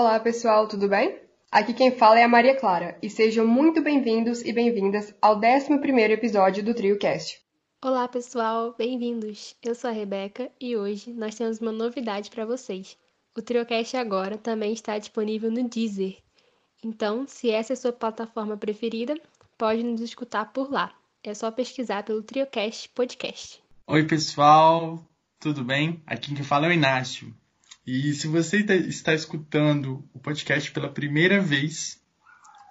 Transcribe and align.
Olá, 0.00 0.18
pessoal, 0.18 0.66
tudo 0.66 0.88
bem? 0.88 1.20
Aqui 1.52 1.74
quem 1.74 1.90
fala 1.92 2.18
é 2.18 2.24
a 2.24 2.28
Maria 2.28 2.58
Clara 2.58 2.96
e 3.02 3.10
sejam 3.10 3.46
muito 3.46 3.82
bem-vindos 3.82 4.40
e 4.40 4.50
bem-vindas 4.50 5.14
ao 5.20 5.38
11º 5.38 6.10
episódio 6.10 6.64
do 6.64 6.72
TrioCast. 6.72 7.38
Olá, 7.84 8.08
pessoal, 8.08 8.74
bem-vindos. 8.78 9.54
Eu 9.62 9.74
sou 9.74 9.90
a 9.90 9.92
Rebeca 9.92 10.50
e 10.58 10.74
hoje 10.74 11.12
nós 11.12 11.34
temos 11.34 11.60
uma 11.60 11.70
novidade 11.70 12.30
para 12.30 12.46
vocês. 12.46 12.96
O 13.36 13.42
TrioCast 13.42 13.94
agora 13.98 14.38
também 14.38 14.72
está 14.72 14.96
disponível 14.96 15.50
no 15.50 15.68
Deezer. 15.68 16.16
Então, 16.82 17.26
se 17.26 17.50
essa 17.50 17.74
é 17.74 17.74
a 17.74 17.76
sua 17.76 17.92
plataforma 17.92 18.56
preferida, 18.56 19.20
pode 19.58 19.82
nos 19.82 20.00
escutar 20.00 20.50
por 20.50 20.72
lá. 20.72 20.94
É 21.22 21.34
só 21.34 21.50
pesquisar 21.50 22.04
pelo 22.04 22.22
TrioCast 22.22 22.88
Podcast. 22.94 23.62
Oi, 23.86 24.06
pessoal, 24.06 24.98
tudo 25.38 25.62
bem? 25.62 26.02
Aqui 26.06 26.34
quem 26.34 26.42
fala 26.42 26.64
é 26.64 26.70
o 26.70 26.72
Inácio. 26.72 27.34
E 27.86 28.12
se 28.12 28.26
você 28.26 28.62
tá, 28.62 28.74
está 28.74 29.14
escutando 29.14 30.04
o 30.12 30.18
podcast 30.18 30.70
pela 30.70 30.92
primeira 30.92 31.40
vez, 31.40 32.00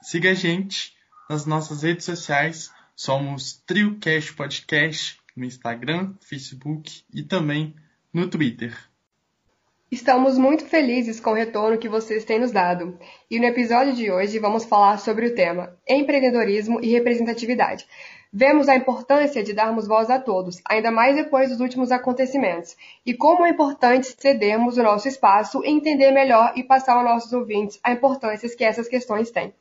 siga 0.01 0.31
a 0.31 0.33
gente 0.33 0.93
nas 1.29 1.45
nossas 1.45 1.83
redes 1.83 2.05
sociais. 2.05 2.71
Somos 2.95 3.53
TrioCast 3.65 4.33
Podcast 4.33 5.19
no 5.35 5.45
Instagram, 5.45 6.13
Facebook 6.21 7.03
e 7.13 7.23
também 7.23 7.75
no 8.13 8.27
Twitter. 8.27 8.77
Estamos 9.91 10.37
muito 10.37 10.65
felizes 10.65 11.19
com 11.19 11.31
o 11.31 11.35
retorno 11.35 11.79
que 11.79 11.89
vocês 11.89 12.23
têm 12.23 12.39
nos 12.39 12.51
dado. 12.51 12.99
E 13.29 13.39
no 13.39 13.45
episódio 13.45 13.95
de 13.95 14.11
hoje 14.11 14.37
vamos 14.37 14.65
falar 14.65 14.99
sobre 14.99 15.25
o 15.25 15.33
tema 15.33 15.75
empreendedorismo 15.87 16.79
e 16.83 16.91
representatividade. 16.91 17.87
Vemos 18.31 18.69
a 18.69 18.75
importância 18.75 19.43
de 19.43 19.53
darmos 19.53 19.87
voz 19.87 20.07
a 20.07 20.19
todos, 20.19 20.61
ainda 20.69 20.91
mais 20.91 21.15
depois 21.15 21.49
dos 21.49 21.59
últimos 21.59 21.91
acontecimentos, 21.91 22.77
e 23.03 23.11
como 23.11 23.43
é 23.43 23.49
importante 23.49 24.15
cedermos 24.19 24.77
o 24.77 24.83
nosso 24.83 25.07
espaço, 25.07 25.63
entender 25.65 26.11
melhor 26.11 26.53
e 26.55 26.63
passar 26.63 26.93
aos 26.93 27.03
nossos 27.03 27.33
ouvintes 27.33 27.79
a 27.83 27.91
importância 27.91 28.47
que 28.55 28.63
essas 28.63 28.87
questões 28.87 29.31
têm. 29.31 29.51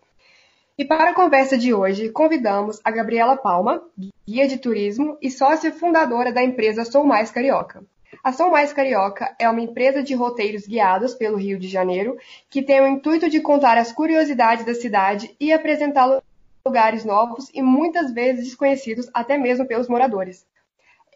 E 0.76 0.84
para 0.84 1.10
a 1.10 1.14
conversa 1.14 1.56
de 1.56 1.72
hoje, 1.72 2.10
convidamos 2.10 2.78
a 2.84 2.90
Gabriela 2.90 3.38
Palma, 3.38 3.82
guia 4.28 4.46
de 4.46 4.58
turismo 4.58 5.16
e 5.22 5.30
sócia 5.30 5.72
fundadora 5.72 6.30
da 6.30 6.44
empresa 6.44 6.84
Sou 6.84 7.04
Mais 7.04 7.30
Carioca. 7.30 7.82
A 8.22 8.32
Sou 8.32 8.50
Mais 8.50 8.70
Carioca 8.70 9.34
é 9.38 9.48
uma 9.48 9.62
empresa 9.62 10.02
de 10.02 10.14
roteiros 10.14 10.66
guiados 10.66 11.14
pelo 11.14 11.38
Rio 11.38 11.58
de 11.58 11.68
Janeiro 11.68 12.18
que 12.50 12.62
tem 12.62 12.82
o 12.82 12.86
intuito 12.86 13.30
de 13.30 13.40
contar 13.40 13.78
as 13.78 13.92
curiosidades 13.92 14.66
da 14.66 14.74
cidade 14.74 15.34
e 15.40 15.54
apresentá 15.54 16.20
lugares 16.68 17.04
novos 17.04 17.50
e 17.54 17.62
muitas 17.62 18.12
vezes 18.12 18.44
desconhecidos 18.44 19.08
até 19.14 19.38
mesmo 19.38 19.66
pelos 19.66 19.88
moradores. 19.88 20.46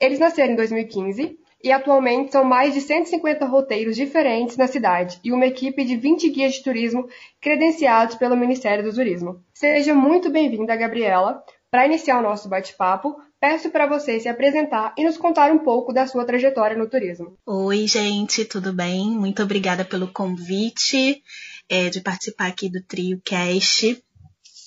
Eles 0.01 0.19
nasceram 0.19 0.55
em 0.55 0.57
2015 0.57 1.39
e 1.63 1.71
atualmente 1.71 2.33
são 2.33 2.43
mais 2.43 2.75
de 2.75 2.81
150 2.81 3.45
roteiros 3.47 3.95
diferentes 3.95 4.57
na 4.57 4.67
cidade 4.67 5.21
e 5.23 5.31
uma 5.31 5.47
equipe 5.47 5.85
de 5.85 5.97
20 5.97 6.29
guias 6.31 6.55
de 6.55 6.65
turismo 6.65 7.07
credenciados 7.41 8.17
pelo 8.17 8.37
Ministério 8.37 8.83
do 8.83 8.95
Turismo. 8.95 9.45
Seja 9.55 9.95
muito 9.95 10.31
bem-vinda, 10.31 10.75
Gabriela. 10.75 11.45
Para 11.71 11.87
iniciar 11.87 12.19
o 12.19 12.23
nosso 12.23 12.49
bate-papo, 12.49 13.17
peço 13.39 13.71
para 13.71 13.87
você 13.87 14.19
se 14.19 14.29
apresentar 14.29 14.95
e 14.99 15.05
nos 15.05 15.17
contar 15.17 15.53
um 15.53 15.59
pouco 15.59 15.93
da 15.93 16.07
sua 16.07 16.25
trajetória 16.25 16.77
no 16.77 16.89
turismo. 16.89 17.37
Oi, 17.47 17.87
gente, 17.87 18.45
tudo 18.45 18.73
bem? 18.73 19.11
Muito 19.11 19.43
obrigada 19.43 19.85
pelo 19.85 20.09
convite 20.09 21.23
é, 21.69 21.89
de 21.89 22.01
participar 22.01 22.49
aqui 22.49 22.69
do 22.69 22.83
Trio 22.83 23.21
Cast. 23.25 24.03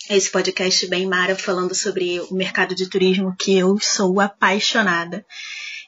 Esse 0.08 0.30
podcast 0.30 0.86
bem 0.88 1.08
mara 1.08 1.36
falando 1.36 1.74
sobre 1.74 2.20
o 2.20 2.36
mercado 2.36 2.76
de 2.76 2.88
turismo 2.88 3.36
que 3.40 3.58
eu 3.58 3.76
sou 3.82 4.20
apaixonada. 4.20 5.26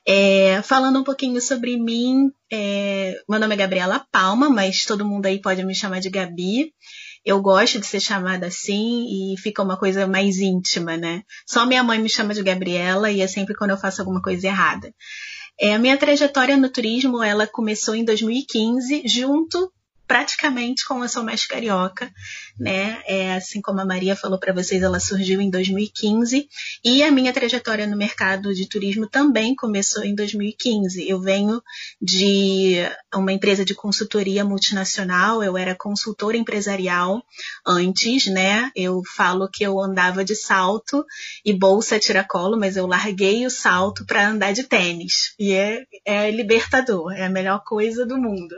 É, 0.07 0.59
falando 0.63 0.99
um 0.99 1.03
pouquinho 1.03 1.39
sobre 1.39 1.77
mim, 1.77 2.31
é, 2.51 3.21
meu 3.29 3.39
nome 3.39 3.53
é 3.53 3.57
Gabriela 3.57 4.03
Palma, 4.11 4.49
mas 4.49 4.85
todo 4.85 5.05
mundo 5.05 5.27
aí 5.27 5.39
pode 5.39 5.63
me 5.63 5.75
chamar 5.75 5.99
de 5.99 6.09
Gabi. 6.09 6.73
Eu 7.23 7.39
gosto 7.39 7.79
de 7.79 7.85
ser 7.85 7.99
chamada 7.99 8.47
assim 8.47 9.33
e 9.33 9.37
fica 9.37 9.61
uma 9.61 9.77
coisa 9.77 10.07
mais 10.07 10.39
íntima, 10.39 10.97
né? 10.97 11.21
Só 11.45 11.67
minha 11.67 11.83
mãe 11.83 11.99
me 11.99 12.09
chama 12.09 12.33
de 12.33 12.41
Gabriela 12.41 13.11
e 13.11 13.21
é 13.21 13.27
sempre 13.27 13.53
quando 13.53 13.71
eu 13.71 13.77
faço 13.77 14.01
alguma 14.01 14.21
coisa 14.21 14.47
errada. 14.47 14.91
É, 15.59 15.75
a 15.75 15.79
minha 15.79 15.97
trajetória 15.97 16.57
no 16.57 16.69
turismo, 16.69 17.21
ela 17.21 17.45
começou 17.45 17.93
em 17.93 18.03
2015, 18.03 19.03
junto 19.05 19.71
praticamente 20.07 20.85
com 20.85 21.03
a 21.03 21.07
Sou 21.07 21.25
Carioca, 21.49 22.09
né? 22.57 23.01
É, 23.05 23.33
assim 23.33 23.61
como 23.61 23.81
a 23.81 23.85
Maria 23.85 24.15
falou 24.15 24.39
para 24.39 24.53
vocês, 24.53 24.81
ela 24.81 24.99
surgiu 24.99 25.41
em 25.41 25.49
2015 25.49 26.47
e 26.83 27.03
a 27.03 27.11
minha 27.11 27.33
trajetória 27.33 27.85
no 27.85 27.97
mercado 27.97 28.53
de 28.53 28.67
turismo 28.67 29.07
também 29.07 29.53
começou 29.53 30.03
em 30.03 30.15
2015. 30.15 31.07
Eu 31.07 31.19
venho 31.19 31.61
de 32.01 32.77
uma 33.13 33.33
empresa 33.33 33.65
de 33.65 33.75
consultoria 33.75 34.45
multinacional, 34.45 35.43
eu 35.43 35.57
era 35.57 35.75
consultora 35.75 36.37
empresarial 36.37 37.21
antes, 37.65 38.27
né? 38.27 38.71
Eu 38.75 39.01
falo 39.15 39.49
que 39.49 39.63
eu 39.63 39.79
andava 39.79 40.23
de 40.23 40.35
salto 40.35 41.05
e 41.43 41.53
bolsa 41.53 41.99
tiracolo, 41.99 42.57
mas 42.57 42.77
eu 42.77 42.87
larguei 42.87 43.45
o 43.45 43.49
salto 43.49 44.05
para 44.05 44.29
andar 44.29 44.53
de 44.53 44.63
tênis 44.63 45.33
e 45.37 45.51
é, 45.51 45.83
é 46.05 46.31
libertador, 46.31 47.11
é 47.11 47.25
a 47.25 47.29
melhor 47.29 47.61
coisa 47.65 48.05
do 48.05 48.17
mundo. 48.17 48.55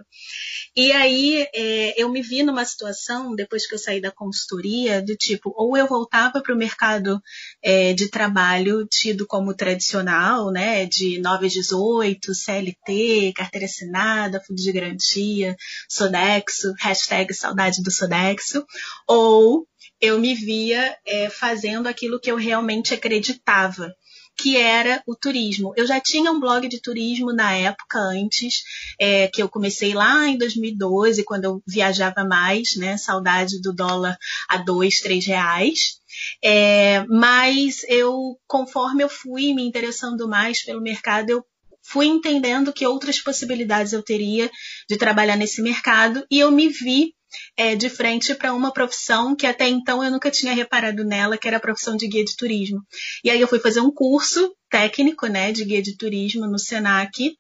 E 0.76 0.92
aí 0.92 1.38
é, 1.53 2.01
eu 2.01 2.09
me 2.09 2.22
vi 2.22 2.44
numa 2.44 2.66
situação, 2.66 3.35
depois 3.35 3.67
que 3.67 3.75
eu 3.75 3.79
saí 3.79 4.01
da 4.01 4.11
consultoria, 4.11 5.01
do 5.01 5.16
tipo, 5.16 5.53
ou 5.55 5.75
eu 5.77 5.88
voltava 5.88 6.41
para 6.41 6.53
o 6.53 6.57
mercado 6.57 7.22
é, 7.63 7.94
de 7.94 8.09
trabalho 8.09 8.85
tido 8.88 9.25
como 9.27 9.53
tradicional, 9.53 10.51
né, 10.51 10.85
de 10.85 11.19
9 11.19 11.45
a 11.45 11.50
18, 11.50 12.33
CLT, 12.33 13.33
carteira 13.35 13.66
assinada, 13.66 14.41
fundo 14.45 14.61
de 14.61 14.72
garantia, 14.72 15.55
Sodexo, 15.89 16.73
hashtag 16.79 17.33
saudade 17.33 17.81
do 17.81 17.91
Sodexo, 17.91 18.66
ou 19.07 19.66
eu 20.01 20.19
me 20.19 20.33
via 20.33 20.97
é, 21.06 21.29
fazendo 21.29 21.88
aquilo 21.88 22.19
que 22.19 22.31
eu 22.31 22.38
realmente 22.38 22.94
acreditava, 22.94 23.94
que 24.41 24.55
era 24.55 25.03
o 25.05 25.16
turismo. 25.16 25.73
Eu 25.75 25.85
já 25.85 26.00
tinha 26.00 26.31
um 26.31 26.39
blog 26.39 26.67
de 26.67 26.81
turismo 26.81 27.33
na 27.33 27.53
época 27.53 28.00
antes, 28.00 28.63
é, 28.97 29.27
que 29.27 29.44
eu 29.44 29.50
comecei 29.50 29.94
lá 29.94 30.27
em 30.27 30.38
2012, 30.38 31.23
quando 31.23 31.44
eu 31.44 31.63
viajava 31.67 32.23
mais, 32.23 32.75
né? 32.77 32.95
Saudade 32.97 33.61
do 33.61 33.73
dólar 33.73 34.17
a 34.47 34.57
dois, 34.57 35.01
três 35.01 35.25
reais. 35.25 36.00
É, 36.44 37.03
mas 37.07 37.83
eu, 37.89 38.39
conforme 38.47 39.03
eu 39.03 39.09
fui 39.09 39.53
me 39.53 39.63
interessando 39.63 40.27
mais 40.27 40.63
pelo 40.63 40.81
mercado, 40.81 41.29
eu 41.29 41.45
fui 41.81 42.06
entendendo 42.06 42.71
que 42.71 42.88
outras 42.88 43.19
possibilidades 43.19 43.91
eu 43.94 44.03
teria 44.03 44.50
de 44.88 44.97
trabalhar 44.97 45.35
nesse 45.35 45.61
mercado 45.61 46.25
e 46.31 46.39
eu 46.39 46.51
me 46.51 46.69
vi 46.69 47.13
é, 47.56 47.75
de 47.75 47.90
frente 47.90 48.34
para 48.35 48.53
uma 48.53 48.72
profissão 48.72 49.35
que 49.35 49.45
até 49.45 49.67
então 49.67 50.03
eu 50.03 50.12
nunca 50.12 50.31
tinha 50.31 50.53
reparado 50.53 51.03
nela, 51.03 51.38
que 51.38 51.47
era 51.47 51.57
a 51.57 51.62
profissão 51.62 51.95
de 51.95 52.07
guia 52.07 52.25
de 52.25 52.35
turismo. 52.35 52.85
E 53.23 53.29
aí 53.29 53.40
eu 53.40 53.47
fui 53.47 53.59
fazer 53.59 53.79
um 53.79 53.91
curso 53.91 54.56
técnico, 54.69 55.28
né, 55.28 55.51
de 55.51 55.63
guia 55.63 55.81
de 55.81 55.95
turismo 55.95 56.47
no 56.47 56.59
Senac. 56.59 57.35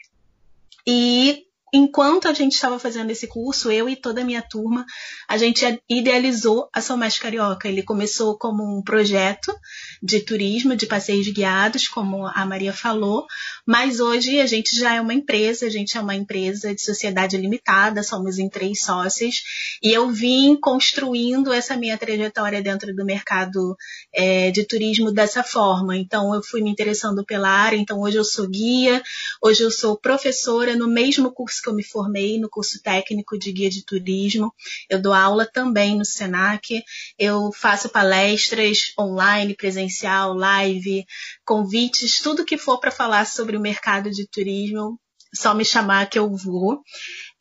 E 0.87 1.45
enquanto 1.73 2.27
a 2.27 2.33
gente 2.33 2.53
estava 2.53 2.79
fazendo 2.79 3.11
esse 3.11 3.27
curso, 3.27 3.71
eu 3.71 3.87
e 3.87 3.95
toda 3.95 4.21
a 4.21 4.25
minha 4.25 4.41
turma, 4.41 4.85
a 5.27 5.37
gente 5.37 5.63
idealizou 5.87 6.69
a 6.73 6.81
São 6.81 6.97
Mais 6.97 7.17
Carioca. 7.17 7.67
Ele 7.67 7.83
começou 7.83 8.37
como 8.37 8.63
um 8.63 8.81
projeto 8.81 9.55
de 10.01 10.19
turismo, 10.21 10.75
de 10.75 10.85
passeios 10.85 11.27
guiados, 11.27 11.87
como 11.87 12.25
a 12.25 12.45
Maria 12.45 12.73
falou, 12.73 13.25
mas 13.65 13.99
hoje 13.99 14.39
a 14.39 14.45
gente 14.45 14.75
já 14.75 14.95
é 14.95 15.01
uma 15.01 15.13
empresa, 15.13 15.65
a 15.65 15.69
gente 15.69 15.97
é 15.97 16.01
uma 16.01 16.15
empresa 16.15 16.73
de 16.73 16.81
sociedade 16.81 17.37
limitada, 17.37 18.01
somos 18.01 18.39
em 18.39 18.49
três 18.49 18.81
sócios, 18.81 19.43
e 19.83 19.91
eu 19.91 20.09
vim 20.09 20.55
construindo 20.55 21.53
essa 21.53 21.75
minha 21.75 21.97
trajetória 21.97 22.61
dentro 22.61 22.95
do 22.95 23.05
mercado 23.05 23.75
é, 24.13 24.51
de 24.51 24.63
turismo 24.63 25.11
dessa 25.11 25.43
forma. 25.43 25.95
Então, 25.95 26.33
eu 26.33 26.41
fui 26.41 26.61
me 26.61 26.69
interessando 26.69 27.23
pela 27.25 27.49
área, 27.49 27.77
então 27.77 27.99
hoje 27.99 28.17
eu 28.17 28.23
sou 28.23 28.47
guia, 28.47 29.01
hoje 29.41 29.63
eu 29.63 29.71
sou 29.71 29.97
professora 29.97 30.75
no 30.75 30.87
mesmo 30.87 31.31
curso 31.31 31.58
que 31.61 31.69
eu 31.69 31.73
me 31.73 31.83
formei 31.83 32.39
no 32.39 32.49
curso 32.49 32.81
técnico 32.81 33.37
de 33.37 33.51
guia 33.51 33.69
de 33.69 33.83
turismo. 33.83 34.53
Eu 34.89 35.01
dou 35.01 35.13
aula 35.13 35.45
também 35.45 35.97
no 35.97 36.05
Senac. 36.05 36.83
Eu 37.17 37.51
faço 37.51 37.89
palestras 37.89 38.93
online, 38.97 39.55
presencial, 39.55 40.33
live, 40.33 41.05
convites, 41.45 42.21
tudo 42.21 42.45
que 42.45 42.57
for 42.57 42.79
para 42.79 42.91
falar 42.91 43.25
sobre 43.25 43.57
o 43.57 43.61
mercado 43.61 44.09
de 44.11 44.27
turismo, 44.27 44.99
só 45.33 45.53
me 45.53 45.65
chamar 45.65 46.09
que 46.09 46.17
eu 46.17 46.35
vou. 46.35 46.81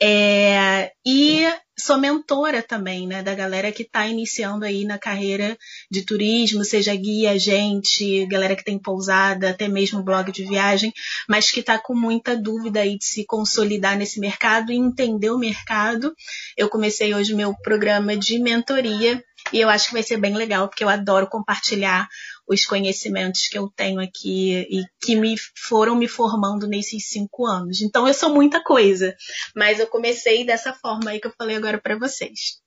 É, 0.00 0.93
e 1.05 1.47
sou 1.78 1.96
mentora 1.96 2.62
também, 2.62 3.06
né, 3.06 3.22
da 3.22 3.34
galera 3.34 3.70
que 3.70 3.82
está 3.82 4.06
iniciando 4.06 4.64
aí 4.64 4.84
na 4.84 4.98
carreira 4.98 5.56
de 5.90 6.02
turismo, 6.02 6.64
seja 6.64 6.94
guia, 6.94 7.38
gente, 7.38 8.26
galera 8.26 8.56
que 8.56 8.64
tem 8.64 8.78
pousada, 8.78 9.50
até 9.50 9.69
mesmo 9.69 10.02
blog 10.02 10.32
de 10.32 10.44
viagem, 10.44 10.92
mas 11.28 11.50
que 11.50 11.60
está 11.60 11.78
com 11.78 11.94
muita 11.94 12.36
dúvida 12.36 12.80
aí 12.80 12.98
de 12.98 13.04
se 13.04 13.25
consolidar 13.25 13.96
nesse 13.96 14.19
mercado 14.19 14.72
e 14.72 14.76
entender 14.76 15.30
o 15.30 15.38
mercado. 15.38 16.14
Eu 16.56 16.69
comecei 16.69 17.14
hoje 17.14 17.34
meu 17.34 17.54
programa 17.54 18.16
de 18.16 18.38
mentoria 18.38 19.22
e 19.52 19.60
eu 19.60 19.69
acho 19.69 19.88
que 19.88 19.94
vai 19.94 20.02
ser 20.02 20.19
bem 20.19 20.34
legal, 20.34 20.69
porque 20.69 20.82
eu 20.82 20.88
adoro 20.88 21.28
compartilhar 21.28 22.08
os 22.49 22.65
conhecimentos 22.65 23.47
que 23.47 23.59
eu 23.59 23.71
tenho 23.75 24.00
aqui 24.00 24.67
e 24.71 24.83
que 25.00 25.15
me 25.15 25.37
foram 25.55 25.95
me 25.95 26.09
formando 26.09 26.67
nesses 26.67 27.09
cinco 27.09 27.47
anos. 27.47 27.83
Então 27.83 28.09
eu 28.09 28.15
sou 28.15 28.33
muita 28.33 28.62
coisa, 28.62 29.15
mas 29.55 29.79
eu 29.79 29.87
comecei 29.87 30.45
dessa 30.45 30.73
forma 30.73 31.11
aí 31.11 31.21
que 31.21 31.27
eu 31.27 31.35
falei 31.37 31.56
agora 31.56 31.79
para 31.79 31.99
vocês. 31.99 32.59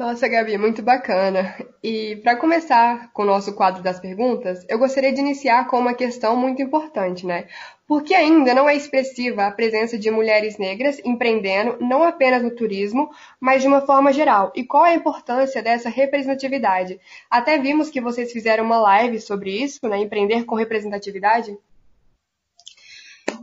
Nossa, 0.00 0.26
Gabi, 0.26 0.56
muito 0.56 0.80
bacana. 0.80 1.54
E 1.82 2.16
para 2.22 2.34
começar 2.34 3.12
com 3.12 3.20
o 3.20 3.26
nosso 3.26 3.52
quadro 3.52 3.82
das 3.82 4.00
perguntas, 4.00 4.64
eu 4.66 4.78
gostaria 4.78 5.12
de 5.12 5.20
iniciar 5.20 5.66
com 5.66 5.78
uma 5.78 5.92
questão 5.92 6.34
muito 6.34 6.62
importante, 6.62 7.26
né? 7.26 7.48
Porque 7.86 8.14
ainda 8.14 8.54
não 8.54 8.66
é 8.66 8.74
expressiva 8.74 9.44
a 9.44 9.50
presença 9.50 9.98
de 9.98 10.10
mulheres 10.10 10.56
negras 10.56 10.98
empreendendo 11.04 11.76
não 11.82 12.02
apenas 12.02 12.42
no 12.42 12.50
turismo, 12.50 13.10
mas 13.38 13.60
de 13.60 13.68
uma 13.68 13.82
forma 13.82 14.10
geral. 14.10 14.50
E 14.56 14.64
qual 14.64 14.84
a 14.84 14.94
importância 14.94 15.62
dessa 15.62 15.90
representatividade? 15.90 16.98
Até 17.30 17.58
vimos 17.58 17.90
que 17.90 18.00
vocês 18.00 18.32
fizeram 18.32 18.64
uma 18.64 18.78
live 18.78 19.20
sobre 19.20 19.50
isso, 19.50 19.86
né? 19.86 19.98
Empreender 19.98 20.44
com 20.46 20.54
representatividade. 20.54 21.58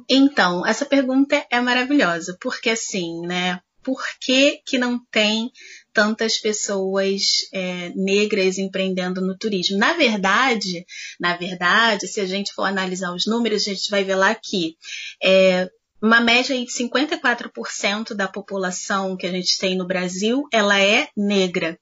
Então, 0.09 0.65
essa 0.65 0.87
pergunta 0.87 1.45
é 1.51 1.61
maravilhosa, 1.61 2.35
porque 2.41 2.71
assim, 2.71 3.21
né? 3.27 3.61
Por 3.83 4.03
que, 4.19 4.59
que 4.65 4.77
não 4.77 4.99
tem 4.99 5.49
tantas 5.97 6.37
pessoas 6.37 7.49
é, 7.51 7.89
negras 7.95 8.59
empreendendo 8.59 9.19
no 9.19 9.35
turismo. 9.35 9.79
Na 9.79 9.93
verdade, 9.93 10.85
na 11.19 11.35
verdade, 11.35 12.07
se 12.07 12.21
a 12.21 12.25
gente 12.27 12.53
for 12.53 12.65
analisar 12.65 13.15
os 13.15 13.25
números, 13.25 13.63
a 13.63 13.73
gente 13.73 13.89
vai 13.89 14.03
ver 14.03 14.13
lá 14.13 14.35
que 14.35 14.77
é, 15.23 15.67
uma 15.99 16.21
média 16.21 16.55
de 16.55 16.71
54% 16.71 18.13
da 18.13 18.27
população 18.27 19.17
que 19.17 19.25
a 19.25 19.31
gente 19.31 19.57
tem 19.57 19.75
no 19.75 19.87
Brasil, 19.87 20.43
ela 20.53 20.79
é 20.79 21.07
negra, 21.17 21.79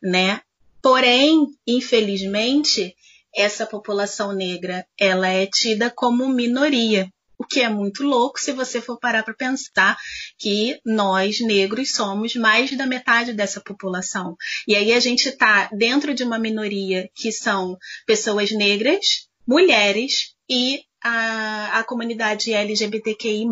né? 0.00 0.40
Porém, 0.80 1.48
infelizmente, 1.66 2.94
essa 3.34 3.66
população 3.66 4.32
negra, 4.32 4.86
ela 4.96 5.26
é 5.26 5.44
tida 5.44 5.90
como 5.90 6.28
minoria 6.28 7.12
o 7.38 7.44
que 7.44 7.60
é 7.60 7.68
muito 7.68 8.02
louco 8.02 8.40
se 8.40 8.52
você 8.52 8.80
for 8.80 8.98
parar 8.98 9.22
para 9.22 9.34
pensar 9.34 9.96
que 10.38 10.80
nós, 10.84 11.40
negros, 11.40 11.92
somos 11.92 12.34
mais 12.34 12.74
da 12.76 12.86
metade 12.86 13.32
dessa 13.32 13.60
população. 13.60 14.36
E 14.66 14.74
aí 14.74 14.92
a 14.92 15.00
gente 15.00 15.28
está 15.28 15.68
dentro 15.72 16.14
de 16.14 16.24
uma 16.24 16.38
minoria 16.38 17.10
que 17.14 17.30
são 17.30 17.76
pessoas 18.06 18.50
negras, 18.50 19.28
mulheres 19.46 20.34
e 20.48 20.82
a, 21.02 21.78
a 21.78 21.84
comunidade 21.84 22.52
LGBTQI. 22.52 23.46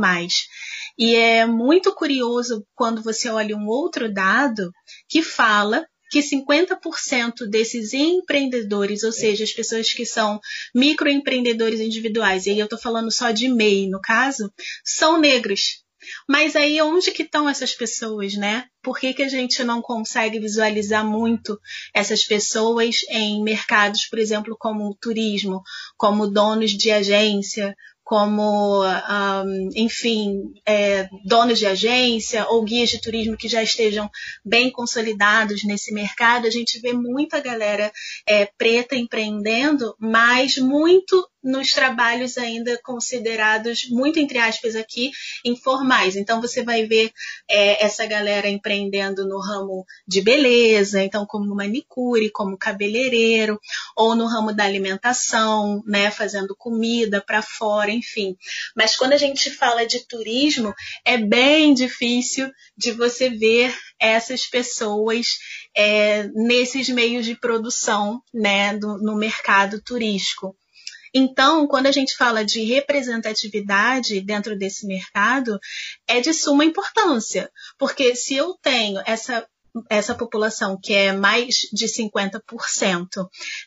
E 0.99 1.17
é 1.17 1.45
muito 1.45 1.95
curioso 1.95 2.65
quando 2.75 3.03
você 3.03 3.29
olha 3.29 3.57
um 3.57 3.67
outro 3.67 4.13
dado 4.13 4.73
que 5.09 5.23
fala 5.23 5.85
que 6.15 6.21
50% 6.21 7.45
desses 7.51 7.93
empreendedores, 7.93 9.03
ou 9.03 9.11
seja, 9.11 9.43
as 9.43 9.53
pessoas 9.53 9.93
que 9.93 10.07
são 10.07 10.39
microempreendedores 10.73 11.81
individuais, 11.81 12.47
e 12.47 12.51
aí 12.51 12.59
eu 12.61 12.67
estou 12.67 12.79
falando 12.79 13.11
só 13.11 13.33
de 13.33 13.49
MEI 13.49 13.89
no 13.89 14.01
caso, 14.01 14.49
são 14.85 15.19
negros. 15.19 15.83
Mas 16.29 16.55
aí 16.55 16.81
onde 16.81 17.11
que 17.11 17.25
estão 17.25 17.49
essas 17.49 17.75
pessoas, 17.75 18.35
né? 18.35 18.67
Por 18.81 18.97
que, 18.97 19.13
que 19.13 19.25
a 19.25 19.29
gente 19.29 19.65
não 19.65 19.83
consegue 19.83 20.39
visualizar 20.39 21.05
muito 21.05 21.59
essas 21.93 22.25
pessoas 22.25 23.01
em 23.09 23.43
mercados, 23.43 24.07
por 24.07 24.21
exemplo, 24.21 24.55
como 24.57 24.89
o 24.89 24.95
turismo, 24.95 25.63
como 25.97 26.31
donos 26.31 26.71
de 26.71 26.93
agência, 26.93 27.75
como, 28.05 28.85
um, 28.85 29.71
enfim, 29.75 30.53
é, 30.67 31.09
donos 31.25 31.59
de 31.59 31.67
agência 31.67 32.47
ou 32.49 32.63
guias 32.63 32.91
de 32.91 33.01
turismo 33.01 33.37
que 33.37 33.49
já 33.49 33.63
estejam 33.63 34.11
bem 34.45 34.71
consolidados 34.71 35.65
nesse 35.65 35.93
mercado, 35.93 36.47
a 36.47 36.51
gente 36.51 36.79
vê 36.81 36.93
muita 36.93 37.41
galera 37.41 37.91
é, 38.29 38.47
preta 38.59 38.95
empreendendo, 38.95 39.97
mas 39.99 40.59
muito 40.59 41.27
nos 41.45 41.73
trabalhos 41.73 42.39
ainda 42.39 42.81
considerados, 42.83 43.87
muito 43.91 44.19
entre 44.19 44.39
aspas 44.39 44.75
aqui, 44.75 45.13
informais. 45.45 46.17
Então 46.17 46.41
você 46.41 46.63
vai 46.63 46.87
ver 46.87 47.13
é, 47.49 47.85
essa 47.85 48.07
galera 48.07 48.49
empreendendo 48.49 49.29
no 49.29 49.39
ramo 49.39 49.85
de 50.09 50.23
beleza, 50.23 51.03
então 51.03 51.27
como 51.27 51.55
manicure, 51.55 52.31
como 52.31 52.57
cabeleireiro, 52.57 53.61
ou 53.95 54.15
no 54.15 54.27
ramo 54.27 54.55
da 54.55 54.65
alimentação, 54.65 55.83
né, 55.87 56.11
fazendo 56.11 56.57
comida 56.57 57.21
para 57.21 57.43
fora, 57.43 57.91
enfim. 57.91 58.37
Mas 58.75 58.97
quando 58.97 59.13
a 59.13 59.19
gente 59.19 59.51
fala 59.51 59.87
de 59.87 60.01
turismo, 60.07 60.75
é 61.05 61.19
bem 61.19 61.75
difícil 61.75 62.51
de 62.77 62.93
você 62.93 63.29
ver 63.29 63.77
essas 63.99 64.47
pessoas 64.47 65.39
é, 65.77 66.25
nesses 66.29 66.89
meios 66.89 67.27
de 67.27 67.35
produção, 67.35 68.23
né, 68.33 68.77
do, 68.77 68.97
no 68.99 69.15
mercado 69.15 69.81
turístico. 69.83 70.57
Então, 71.15 71.67
quando 71.69 71.87
a 71.87 71.93
gente 71.93 72.17
fala 72.17 72.45
de 72.45 72.65
representatividade 72.65 74.21
dentro 74.21 74.59
desse 74.59 74.87
mercado, 74.87 75.59
é 76.09 76.21
de 76.21 76.35
suma 76.35 76.65
importância, 76.65 77.51
porque 77.79 78.17
se 78.17 78.35
eu 78.35 78.55
tenho 78.61 79.01
essa 79.07 79.47
essa 79.91 80.15
população 80.15 80.79
que 80.81 80.95
é 80.95 81.13
mais 81.13 81.69
de 81.73 81.87
50% 81.87 82.41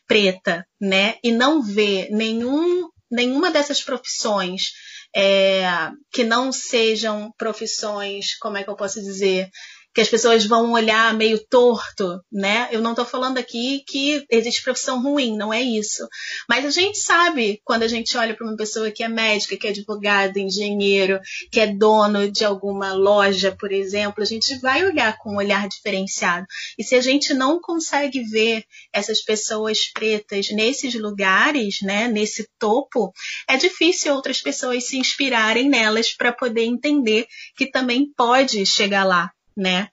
preta, 0.07 0.65
né, 0.79 1.15
e 1.21 1.33
não 1.33 1.61
vê 1.61 2.07
nenhum, 2.09 2.89
nenhuma 3.11 3.51
dessas 3.51 3.81
profissões 3.81 4.71
é, 5.13 5.65
que 6.11 6.23
não 6.23 6.51
sejam 6.51 7.33
profissões, 7.37 8.37
como 8.37 8.57
é 8.57 8.63
que 8.63 8.69
eu 8.69 8.75
posso 8.75 9.01
dizer, 9.01 9.49
que 9.97 10.01
as 10.01 10.09
pessoas 10.09 10.45
vão 10.45 10.73
olhar 10.73 11.11
meio 11.15 11.43
torto, 11.49 12.21
né? 12.31 12.67
Eu 12.69 12.81
não 12.81 12.91
estou 12.91 13.03
falando 13.03 13.39
aqui 13.39 13.83
que 13.87 14.23
existe 14.29 14.61
profissão 14.61 15.01
ruim, 15.01 15.35
não 15.35 15.51
é 15.51 15.59
isso. 15.59 16.07
Mas 16.47 16.65
a 16.65 16.69
gente 16.69 16.99
sabe 16.99 17.59
quando 17.65 17.81
a 17.81 17.87
gente 17.87 18.15
olha 18.15 18.35
para 18.35 18.45
uma 18.45 18.55
pessoa 18.55 18.91
que 18.91 19.03
é 19.03 19.07
médica, 19.07 19.57
que 19.57 19.65
é 19.65 19.71
advogado, 19.71 20.37
engenheiro, 20.37 21.19
que 21.51 21.59
é 21.59 21.65
dono 21.65 22.31
de 22.31 22.45
alguma 22.45 22.93
loja, 22.93 23.57
por 23.59 23.71
exemplo, 23.71 24.21
a 24.21 24.25
gente 24.27 24.55
vai 24.59 24.85
olhar 24.85 25.17
com 25.17 25.31
um 25.31 25.37
olhar 25.37 25.67
diferenciado. 25.67 26.45
E 26.77 26.83
se 26.83 26.93
a 26.93 27.01
gente 27.01 27.33
não 27.33 27.59
consegue 27.59 28.21
ver 28.21 28.65
essas 28.93 29.23
pessoas 29.23 29.91
pretas 29.91 30.51
nesses 30.51 30.93
lugares, 30.93 31.81
né, 31.81 32.07
nesse 32.07 32.47
topo, 32.59 33.11
é 33.49 33.57
difícil 33.57 34.13
outras 34.13 34.43
pessoas 34.43 34.83
se 34.83 34.95
inspirarem 34.95 35.67
nelas 35.67 36.13
para 36.15 36.31
poder 36.31 36.65
entender 36.65 37.25
que 37.55 37.65
também 37.65 38.13
pode 38.15 38.63
chegar 38.63 39.03
lá 39.03 39.31
né? 39.57 39.89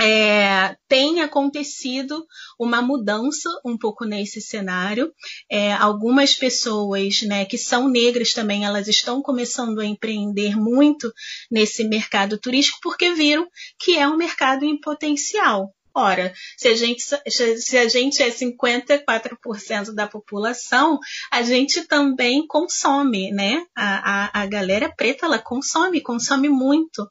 É, 0.00 0.76
tem 0.88 1.20
acontecido 1.20 2.26
uma 2.58 2.80
mudança 2.80 3.48
um 3.64 3.76
pouco 3.76 4.04
nesse 4.04 4.40
cenário. 4.40 5.12
É, 5.50 5.72
algumas 5.72 6.34
pessoas 6.34 7.22
né, 7.22 7.44
que 7.44 7.58
são 7.58 7.88
negras 7.88 8.32
também, 8.32 8.64
elas 8.64 8.88
estão 8.88 9.20
começando 9.20 9.80
a 9.80 9.86
empreender 9.86 10.56
muito 10.56 11.12
nesse 11.50 11.84
mercado 11.84 12.38
turístico 12.38 12.78
porque 12.82 13.12
viram 13.12 13.46
que 13.78 13.98
é 13.98 14.08
um 14.08 14.16
mercado 14.16 14.64
em 14.64 14.80
potencial. 14.80 15.74
Ora, 15.94 16.32
se 16.56 16.68
a 16.68 16.74
gente, 16.74 17.02
se 17.02 17.76
a 17.76 17.86
gente 17.86 18.22
é 18.22 18.30
54% 18.30 19.92
da 19.94 20.06
população, 20.06 20.98
a 21.30 21.42
gente 21.42 21.82
também 21.82 22.46
consome, 22.46 23.30
né? 23.30 23.62
A, 23.76 24.40
a, 24.40 24.42
a 24.42 24.46
galera 24.46 24.90
preta, 24.96 25.26
ela 25.26 25.38
consome, 25.38 26.00
consome 26.00 26.48
muito. 26.48 27.06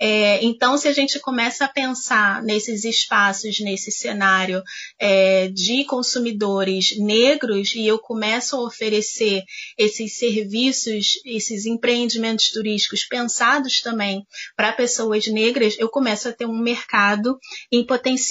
É, 0.00 0.42
então, 0.42 0.78
se 0.78 0.88
a 0.88 0.94
gente 0.94 1.20
começa 1.20 1.66
a 1.66 1.68
pensar 1.68 2.42
nesses 2.42 2.84
espaços, 2.84 3.60
nesse 3.60 3.92
cenário 3.92 4.62
é, 4.98 5.48
de 5.48 5.84
consumidores 5.84 6.96
negros, 6.98 7.74
e 7.74 7.86
eu 7.86 7.98
começo 7.98 8.56
a 8.56 8.62
oferecer 8.62 9.42
esses 9.76 10.16
serviços, 10.16 11.20
esses 11.26 11.66
empreendimentos 11.66 12.50
turísticos 12.50 13.04
pensados 13.04 13.82
também 13.82 14.26
para 14.56 14.72
pessoas 14.72 15.26
negras, 15.26 15.76
eu 15.78 15.90
começo 15.90 16.30
a 16.30 16.32
ter 16.32 16.46
um 16.46 16.58
mercado 16.58 17.38
em 17.70 17.84
potencial 17.84 18.21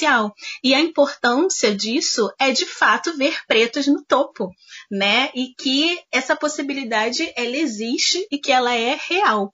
E 0.63 0.73
a 0.73 0.79
importância 0.79 1.75
disso 1.75 2.31
é 2.39 2.51
de 2.51 2.65
fato 2.65 3.15
ver 3.17 3.45
pretos 3.47 3.87
no 3.87 4.03
topo, 4.03 4.49
né? 4.89 5.29
E 5.35 5.53
que 5.57 5.99
essa 6.11 6.35
possibilidade 6.35 7.31
ela 7.35 7.57
existe 7.57 8.27
e 8.31 8.37
que 8.37 8.51
ela 8.51 8.73
é 8.73 8.97
real 9.09 9.53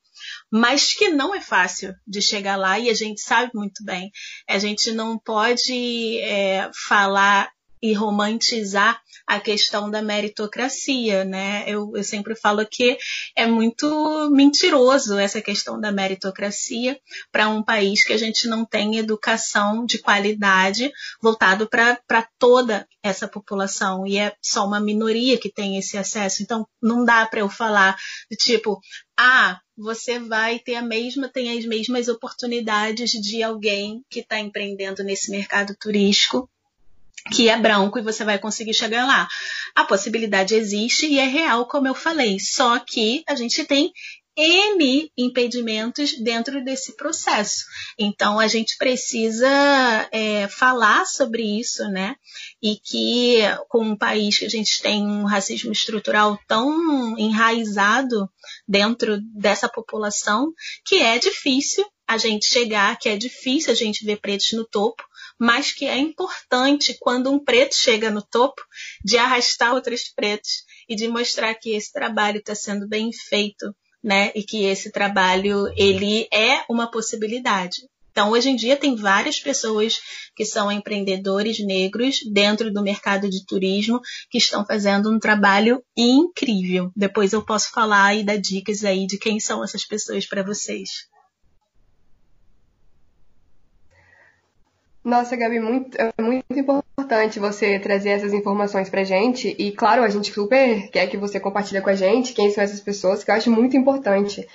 mas 0.51 0.94
que 0.94 1.10
não 1.10 1.34
é 1.34 1.41
fácil 1.41 1.94
de 2.06 2.22
chegar 2.22 2.56
lá 2.56 2.79
e 2.79 2.89
a 2.89 2.94
gente 2.94 3.22
sabe 3.22 3.51
muito 3.53 3.84
bem. 3.84 4.12
A 4.48 4.58
gente 4.58 4.91
não 4.91 5.17
pode 5.20 6.20
é, 6.22 6.70
falar 6.88 7.51
e 7.81 7.93
romantizar 7.93 9.01
a 9.25 9.39
questão 9.39 9.91
da 9.91 10.01
meritocracia, 10.01 11.25
né? 11.25 11.65
Eu, 11.67 11.91
eu 11.96 12.03
sempre 12.03 12.34
falo 12.34 12.65
que 12.65 12.98
é 13.36 13.46
muito 13.46 14.29
mentiroso 14.31 15.17
essa 15.17 15.41
questão 15.41 15.79
da 15.79 15.91
meritocracia 15.91 16.98
para 17.29 17.50
um 17.50 17.62
país 17.62 18.03
que 18.03 18.13
a 18.13 18.17
gente 18.17 18.48
não 18.48 18.65
tem 18.65 18.98
educação 18.98 19.86
de 19.86 19.98
qualidade 19.98 20.91
voltado 21.22 21.67
para 21.67 22.27
toda 22.39 22.88
essa 23.03 23.27
população 23.27 24.07
e 24.07 24.17
é 24.17 24.34
só 24.41 24.65
uma 24.65 24.79
minoria 24.79 25.38
que 25.38 25.51
tem 25.51 25.77
esse 25.77 25.98
acesso. 25.98 26.41
Então, 26.41 26.65
não 26.81 27.03
dá 27.03 27.25
para 27.25 27.41
eu 27.41 27.50
falar 27.50 27.98
de 28.31 28.38
tipo, 28.38 28.79
ah, 29.19 29.60
você 29.77 30.19
vai 30.19 30.57
ter 30.60 30.75
a 30.75 30.81
mesma, 30.81 31.27
tem 31.27 31.57
as 31.57 31.65
mesmas 31.65 32.07
oportunidades 32.07 33.12
de 33.12 33.43
alguém 33.43 34.03
que 34.10 34.22
está 34.22 34.39
empreendendo 34.39 35.03
nesse 35.03 35.29
mercado 35.29 35.75
turístico 35.79 36.50
que 37.31 37.50
é 37.50 37.57
branco 37.57 38.00
e 38.00 38.03
você 38.03 38.24
vai 38.24 38.39
conseguir 38.39 38.74
chegar 38.74 39.05
lá. 39.05 39.27
A 39.75 39.84
possibilidade 39.84 40.55
existe 40.55 41.07
e 41.07 41.19
é 41.19 41.25
real, 41.25 41.67
como 41.67 41.88
eu 41.88 41.96
falei, 41.96 42.39
só 42.39 42.79
que 42.79 43.24
a 43.27 43.36
gente 43.36 43.63
tem 43.65 43.91
N 44.38 45.12
impedimentos 45.17 46.13
dentro 46.22 46.63
desse 46.63 46.96
processo. 46.96 47.65
Então, 47.98 48.39
a 48.39 48.48
gente 48.48 48.77
precisa 48.77 49.50
é, 50.12 50.48
falar 50.48 51.05
sobre 51.07 51.41
isso, 51.41 51.84
né? 51.89 52.15
E 52.62 52.75
que, 52.75 53.39
com 53.67 53.84
um 53.84 53.98
país 53.98 54.38
que 54.38 54.46
a 54.46 54.50
gente 54.50 54.79
tem 54.79 55.03
um 55.03 55.25
racismo 55.25 55.72
estrutural 55.72 56.39
tão 56.48 57.17
enraizado 57.17 58.29
dentro 58.67 59.19
dessa 59.34 59.67
população, 59.67 60.53
que 60.86 60.98
é 60.98 61.17
difícil 61.17 61.84
a 62.07 62.17
gente 62.17 62.46
chegar, 62.46 62.98
que 63.00 63.10
é 63.10 63.17
difícil 63.17 63.72
a 63.72 63.75
gente 63.75 64.05
ver 64.05 64.17
pretos 64.17 64.53
no 64.53 64.65
topo, 64.65 65.03
mas 65.39 65.72
que 65.72 65.86
é 65.86 65.98
importante 65.98 66.98
quando 67.00 67.32
um 67.32 67.44
preto 67.44 67.75
chega 67.75 68.10
no 68.10 68.22
topo 68.22 68.62
de 69.03 69.17
arrastar 69.17 69.74
outros 69.74 70.10
pretos 70.15 70.63
e 70.88 70.96
de 70.96 71.08
mostrar 71.08 71.53
que 71.56 71.72
esse 71.72 71.91
trabalho 71.91 72.39
está 72.39 72.56
sendo 72.56 72.88
bem 72.88 73.12
feito 73.12 73.74
né? 74.03 74.32
E 74.36 74.44
que 74.44 74.63
esse 74.63 74.91
trabalho 74.91 75.67
ele 75.75 76.27
é 76.32 76.63
uma 76.70 76.89
possibilidade. 76.89 77.88
Então, 78.12 78.32
hoje 78.32 78.50
em 78.50 78.56
dia 78.56 78.75
tem 78.75 78.96
várias 78.96 79.39
pessoas 79.39 80.00
que 80.36 80.44
são 80.44 80.72
empreendedores 80.72 81.60
negros 81.60 82.20
dentro 82.32 82.74
do 82.74 82.82
mercado 82.82 83.29
de 83.29 83.46
turismo 83.46 84.00
que 84.32 84.39
estão 84.39 84.65
fazendo 84.65 85.12
um 85.12 85.20
trabalho 85.20 85.84
incrível. 85.96 86.91
Depois 86.96 87.32
eu 87.32 87.46
posso 87.46 87.70
falar 87.70 88.15
e 88.15 88.24
dar 88.24 88.38
dicas 88.38 88.84
aí 88.84 89.06
de 89.06 89.20
quem 89.20 89.39
são 89.39 89.63
essas 89.63 89.86
pessoas 89.86 90.25
para 90.25 90.41
vocês. 90.41 90.89
Nossa, 95.07 95.37
Gabi, 95.37 95.57
muito, 95.57 95.97
é 95.97 96.21
muito 96.21 96.43
importante 96.51 97.39
você 97.39 97.79
trazer 97.79 98.09
essas 98.09 98.33
informações 98.33 98.89
pra 98.89 99.05
gente. 99.05 99.55
E, 99.57 99.71
claro, 99.71 100.03
a 100.03 100.09
gente 100.09 100.33
super 100.33 100.89
quer 100.89 101.07
que 101.07 101.15
você 101.15 101.39
compartilhe 101.39 101.79
com 101.79 101.89
a 101.89 101.95
gente 101.95 102.33
quem 102.33 102.51
são 102.51 102.61
essas 102.61 102.81
pessoas, 102.81 103.23
que 103.23 103.31
eu 103.31 103.35
acho 103.35 103.49
muito 103.49 103.77
importante. 103.77 104.45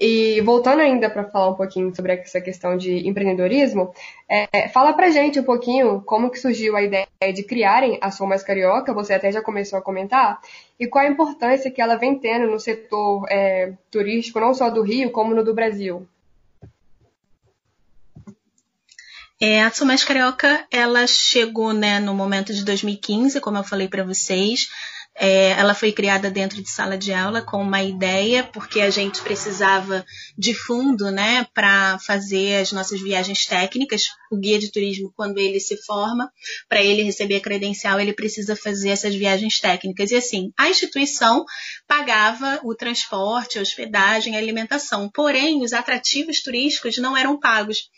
E 0.00 0.40
voltando 0.40 0.80
ainda 0.80 1.08
para 1.08 1.30
falar 1.30 1.50
um 1.50 1.54
pouquinho 1.54 1.94
sobre 1.94 2.14
essa 2.14 2.40
questão 2.40 2.76
de 2.76 3.08
empreendedorismo, 3.08 3.94
é, 4.28 4.66
fala 4.70 4.92
pra 4.94 5.10
gente 5.10 5.38
um 5.38 5.44
pouquinho 5.44 6.02
como 6.04 6.28
que 6.28 6.40
surgiu 6.40 6.74
a 6.74 6.82
ideia 6.82 7.06
de 7.32 7.44
criarem 7.44 7.96
a 8.00 8.10
Sou 8.10 8.26
Mais 8.26 8.42
Carioca, 8.42 8.92
você 8.92 9.14
até 9.14 9.30
já 9.30 9.40
começou 9.40 9.78
a 9.78 9.82
comentar, 9.82 10.40
e 10.76 10.88
qual 10.88 11.04
a 11.04 11.08
importância 11.08 11.70
que 11.70 11.80
ela 11.80 11.94
vem 11.94 12.18
tendo 12.18 12.50
no 12.50 12.58
setor 12.58 13.26
é, 13.30 13.74
turístico, 13.92 14.40
não 14.40 14.54
só 14.54 14.70
do 14.70 14.82
Rio, 14.82 15.12
como 15.12 15.36
no 15.36 15.44
do 15.44 15.54
Brasil. 15.54 16.04
É, 19.42 19.62
a 19.62 19.70
Sou 19.72 19.86
Mais 19.86 20.04
Carioca, 20.04 20.66
ela 20.70 21.06
chegou 21.06 21.72
né, 21.72 21.98
no 21.98 22.14
momento 22.14 22.52
de 22.52 22.62
2015, 22.62 23.40
como 23.40 23.56
eu 23.56 23.64
falei 23.64 23.88
para 23.88 24.04
vocês. 24.04 24.68
É, 25.16 25.50
ela 25.52 25.74
foi 25.74 25.92
criada 25.92 26.30
dentro 26.30 26.62
de 26.62 26.70
sala 26.70 26.96
de 26.96 27.12
aula 27.12 27.40
com 27.40 27.60
uma 27.62 27.82
ideia, 27.82 28.44
porque 28.44 28.80
a 28.80 28.90
gente 28.90 29.22
precisava 29.22 30.04
de 30.36 30.52
fundo 30.54 31.10
né, 31.10 31.46
para 31.54 31.98
fazer 32.00 32.60
as 32.60 32.70
nossas 32.72 33.00
viagens 33.00 33.46
técnicas. 33.46 34.04
O 34.30 34.36
guia 34.36 34.58
de 34.58 34.70
turismo, 34.70 35.10
quando 35.16 35.38
ele 35.38 35.58
se 35.58 35.76
forma, 35.84 36.30
para 36.68 36.82
ele 36.82 37.02
receber 37.02 37.36
a 37.36 37.40
credencial, 37.40 37.98
ele 37.98 38.12
precisa 38.12 38.54
fazer 38.54 38.90
essas 38.90 39.14
viagens 39.14 39.58
técnicas. 39.58 40.10
E 40.10 40.16
assim, 40.16 40.52
a 40.56 40.68
instituição 40.68 41.46
pagava 41.88 42.60
o 42.62 42.74
transporte, 42.74 43.58
a 43.58 43.62
hospedagem, 43.62 44.36
a 44.36 44.38
alimentação, 44.38 45.10
porém, 45.12 45.62
os 45.62 45.72
atrativos 45.72 46.42
turísticos 46.42 46.98
não 46.98 47.16
eram 47.16 47.40
pagos. 47.40 47.88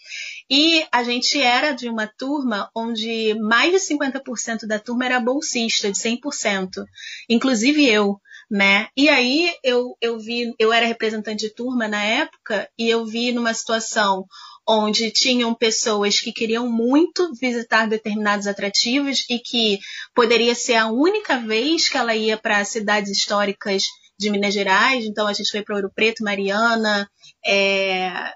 E 0.55 0.87
a 0.93 1.03
gente 1.03 1.41
era 1.41 1.73
de 1.73 1.89
uma 1.89 2.07
turma 2.07 2.71
onde 2.77 3.35
mais 3.41 3.73
de 3.73 3.79
50% 3.79 4.67
da 4.67 4.79
turma 4.79 5.07
era 5.07 5.19
bolsista, 5.19 5.91
de 5.91 5.99
100%, 5.99 6.85
inclusive 7.27 7.89
eu. 7.89 8.21
Né? 8.51 8.89
E 8.95 9.09
aí 9.09 9.51
eu, 9.65 9.97
eu 9.99 10.19
vi, 10.19 10.53
eu 10.59 10.71
era 10.71 10.85
representante 10.85 11.47
de 11.47 11.55
turma 11.55 11.89
na 11.89 12.05
época 12.05 12.69
e 12.79 12.87
eu 12.87 13.07
vi 13.07 13.33
numa 13.33 13.55
situação 13.55 14.27
onde 14.69 15.11
tinham 15.11 15.55
pessoas 15.55 16.21
que 16.21 16.35
queriam 16.35 16.69
muito 16.69 17.33
visitar 17.41 17.89
determinados 17.89 18.47
atrativos 18.47 19.25
e 19.31 19.39
que 19.39 19.79
poderia 20.15 20.55
ser 20.55 20.75
a 20.75 20.89
única 20.89 21.39
vez 21.39 21.89
que 21.89 21.97
ela 21.97 22.15
ia 22.15 22.37
para 22.37 22.63
cidades 22.67 23.11
históricas 23.11 23.85
de 24.19 24.29
Minas 24.29 24.53
Gerais. 24.53 25.07
Então 25.07 25.27
a 25.27 25.33
gente 25.33 25.51
foi 25.51 25.63
para 25.63 25.77
Ouro 25.77 25.91
Preto, 25.95 26.23
Mariana, 26.23 27.09
é, 27.43 28.35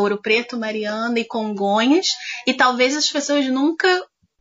Ouro 0.00 0.20
Preto, 0.20 0.58
Mariana 0.58 1.18
e 1.18 1.24
Congonhas, 1.24 2.08
e 2.46 2.54
talvez 2.54 2.96
as 2.96 3.08
pessoas 3.08 3.46
nunca 3.46 3.88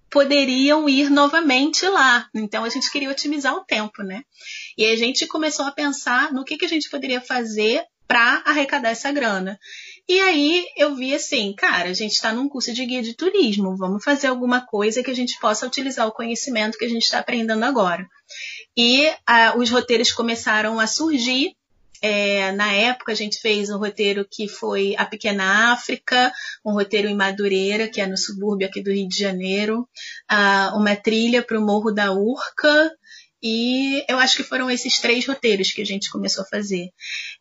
poderiam 0.09 0.89
ir 0.89 1.09
novamente 1.09 1.87
lá. 1.87 2.27
Então 2.33 2.63
a 2.63 2.69
gente 2.69 2.91
queria 2.91 3.11
otimizar 3.11 3.53
o 3.55 3.63
tempo, 3.63 4.03
né? 4.03 4.23
E 4.77 4.85
a 4.85 4.95
gente 4.95 5.27
começou 5.27 5.65
a 5.65 5.71
pensar 5.71 6.33
no 6.33 6.43
que, 6.43 6.57
que 6.57 6.65
a 6.65 6.69
gente 6.69 6.89
poderia 6.89 7.21
fazer 7.21 7.83
para 8.07 8.41
arrecadar 8.43 8.89
essa 8.89 9.11
grana. 9.11 9.59
E 10.07 10.19
aí 10.19 10.65
eu 10.75 10.95
vi 10.95 11.13
assim, 11.13 11.53
cara, 11.53 11.89
a 11.89 11.93
gente 11.93 12.13
está 12.13 12.33
num 12.33 12.49
curso 12.49 12.73
de 12.73 12.83
guia 12.83 13.03
de 13.03 13.13
turismo, 13.13 13.77
vamos 13.77 14.03
fazer 14.03 14.25
alguma 14.25 14.65
coisa 14.65 15.03
que 15.03 15.11
a 15.11 15.15
gente 15.15 15.39
possa 15.39 15.67
utilizar 15.67 16.07
o 16.07 16.11
conhecimento 16.11 16.79
que 16.79 16.85
a 16.85 16.89
gente 16.89 17.03
está 17.03 17.19
aprendendo 17.19 17.63
agora. 17.63 18.03
E 18.75 19.07
uh, 19.07 19.59
os 19.59 19.69
roteiros 19.69 20.11
começaram 20.11 20.79
a 20.79 20.87
surgir 20.87 21.51
é, 22.01 22.51
na 22.53 22.71
época 22.73 23.11
a 23.11 23.15
gente 23.15 23.39
fez 23.39 23.69
um 23.69 23.77
roteiro 23.77 24.25
que 24.29 24.47
foi 24.47 24.95
A 24.97 25.05
Pequena 25.05 25.73
África, 25.73 26.31
um 26.65 26.73
roteiro 26.73 27.07
em 27.07 27.15
Madureira, 27.15 27.87
que 27.87 28.01
é 28.01 28.07
no 28.07 28.17
subúrbio 28.17 28.67
aqui 28.67 28.81
do 28.81 28.91
Rio 28.91 29.07
de 29.07 29.17
Janeiro, 29.17 29.87
uh, 30.31 30.77
uma 30.77 30.95
trilha 30.95 31.43
para 31.43 31.59
o 31.59 31.65
Morro 31.65 31.91
da 31.91 32.11
Urca, 32.13 32.91
e 33.41 34.03
eu 34.09 34.17
acho 34.19 34.37
que 34.37 34.43
foram 34.43 34.69
esses 34.69 34.99
três 34.99 35.25
roteiros 35.25 35.71
que 35.71 35.81
a 35.81 35.85
gente 35.85 36.09
começou 36.09 36.43
a 36.43 36.47
fazer. 36.47 36.89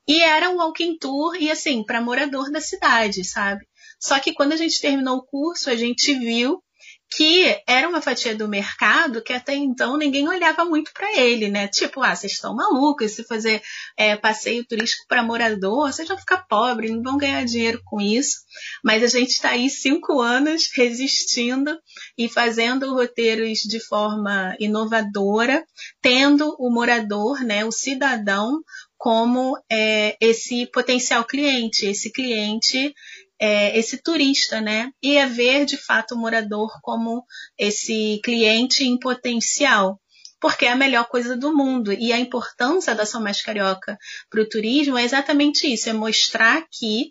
E 0.07 0.23
era 0.23 0.51
um 0.51 0.57
walking 0.57 0.97
tour, 0.99 1.37
e 1.41 1.51
assim, 1.51 1.85
para 1.85 2.01
morador 2.01 2.51
da 2.51 2.61
cidade, 2.61 3.25
sabe? 3.25 3.67
Só 4.01 4.19
que 4.21 4.33
quando 4.33 4.53
a 4.53 4.57
gente 4.57 4.81
terminou 4.81 5.19
o 5.19 5.27
curso, 5.27 5.71
a 5.71 5.77
gente 5.77 6.15
viu 6.15 6.63
que 7.11 7.57
era 7.67 7.89
uma 7.89 8.03
fatia 8.03 8.35
do 8.35 8.49
mercado 8.49 9.23
que 9.23 9.33
até 9.33 9.55
então 9.55 9.97
ninguém 9.97 10.29
olhava 10.29 10.65
muito 10.65 10.93
para 10.93 11.17
ele, 11.19 11.49
né? 11.49 11.67
Tipo, 11.67 12.03
ah, 12.03 12.15
vocês 12.15 12.33
estão 12.33 12.55
malucos, 12.55 13.13
se 13.13 13.25
fazer 13.25 13.63
é, 13.97 14.15
passeio 14.15 14.65
turístico 14.67 15.07
para 15.09 15.23
morador, 15.23 15.91
vocês 15.91 16.07
vão 16.07 16.19
ficar 16.19 16.47
pobres, 16.47 16.91
não 16.91 17.03
vão 17.03 17.17
ganhar 17.17 17.45
dinheiro 17.45 17.81
com 17.85 18.01
isso. 18.01 18.37
Mas 18.85 19.03
a 19.03 19.07
gente 19.07 19.31
está 19.31 19.51
aí 19.51 19.71
cinco 19.71 20.21
anos 20.21 20.69
resistindo 20.75 21.79
e 22.17 22.29
fazendo 22.29 22.93
roteiros 22.93 23.61
de 23.61 23.81
forma 23.81 24.55
inovadora, 24.61 25.65
tendo 26.03 26.55
o 26.59 26.71
morador, 26.71 27.43
né, 27.43 27.65
o 27.65 27.73
cidadão, 27.73 28.61
como 28.99 29.57
é, 29.71 30.17
esse 30.21 30.67
potencial 30.67 31.25
cliente, 31.25 31.87
esse 31.87 32.13
cliente 32.13 32.93
é, 33.41 33.79
esse 33.79 34.03
turista, 34.03 34.61
né? 34.61 34.91
E 35.03 35.17
é 35.17 35.27
ver 35.27 35.65
de 35.65 35.77
fato 35.77 36.15
o 36.15 36.19
morador 36.19 36.81
como 36.83 37.25
esse 37.57 38.21
cliente 38.25 38.85
em 38.85 38.99
potencial. 38.99 40.01
Porque 40.41 40.67
é 40.67 40.71
a 40.71 40.77
melhor 40.77 41.09
coisa 41.09 41.37
do 41.37 41.55
mundo. 41.57 41.93
E 41.93 42.13
a 42.13 42.19
importância 42.19 42.95
da 42.95 43.05
São 43.05 43.21
Mais 43.21 43.43
Carioca 43.43 43.99
para 44.31 44.41
o 44.41 44.49
turismo 44.49 44.97
é 44.97 45.05
exatamente 45.05 45.67
isso: 45.67 45.89
é 45.89 45.93
mostrar 45.93 46.65
que 46.71 47.11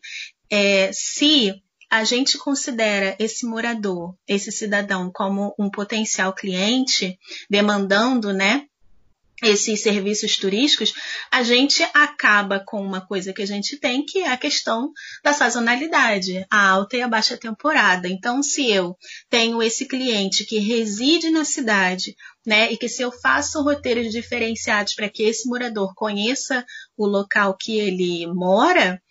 é, 0.50 0.92
se 0.94 1.54
a 1.90 2.04
gente 2.04 2.38
considera 2.38 3.16
esse 3.20 3.46
morador, 3.46 4.16
esse 4.28 4.52
cidadão, 4.52 5.10
como 5.14 5.54
um 5.58 5.70
potencial 5.70 6.34
cliente, 6.34 7.18
demandando, 7.50 8.34
né, 8.34 8.66
esses 9.42 9.82
serviços 9.82 10.38
turísticos, 10.38 10.94
a 11.32 11.44
gente 11.44 11.84
acaba 11.94 12.60
com 12.60 12.82
uma 12.82 13.02
coisa 13.02 13.32
que 13.32 13.42
a 13.42 13.46
gente 13.46 13.78
tem, 13.78 14.04
que 14.04 14.20
é 14.20 14.30
a 14.30 14.38
questão 14.38 14.92
da 15.24 15.32
sazonalidade, 15.32 16.46
a 16.50 16.70
alta 16.70 16.98
e 16.98 17.02
a 17.02 17.08
baixa 17.08 17.38
temporada. 17.38 18.08
Então, 18.08 18.42
se 18.42 18.70
eu 18.72 18.98
tenho 19.30 19.62
esse 19.62 19.88
cliente 19.88 20.44
que 20.44 20.58
reside 20.58 21.30
na 21.30 21.46
cidade, 21.46 22.16
né, 22.46 22.72
e 22.72 22.78
que 22.78 22.90
se 22.90 23.02
eu 23.02 23.12
faço 23.12 23.62
roteiros 23.62 24.12
diferenciados 24.12 24.96
para 24.96 25.10
que 25.10 25.24
esse 25.24 25.48
morador 25.48 25.94
conheça 25.94 26.66
o 26.96 27.06
local 27.06 27.56
que 27.60 27.78
ele 27.78 28.26
mora, 28.28 29.02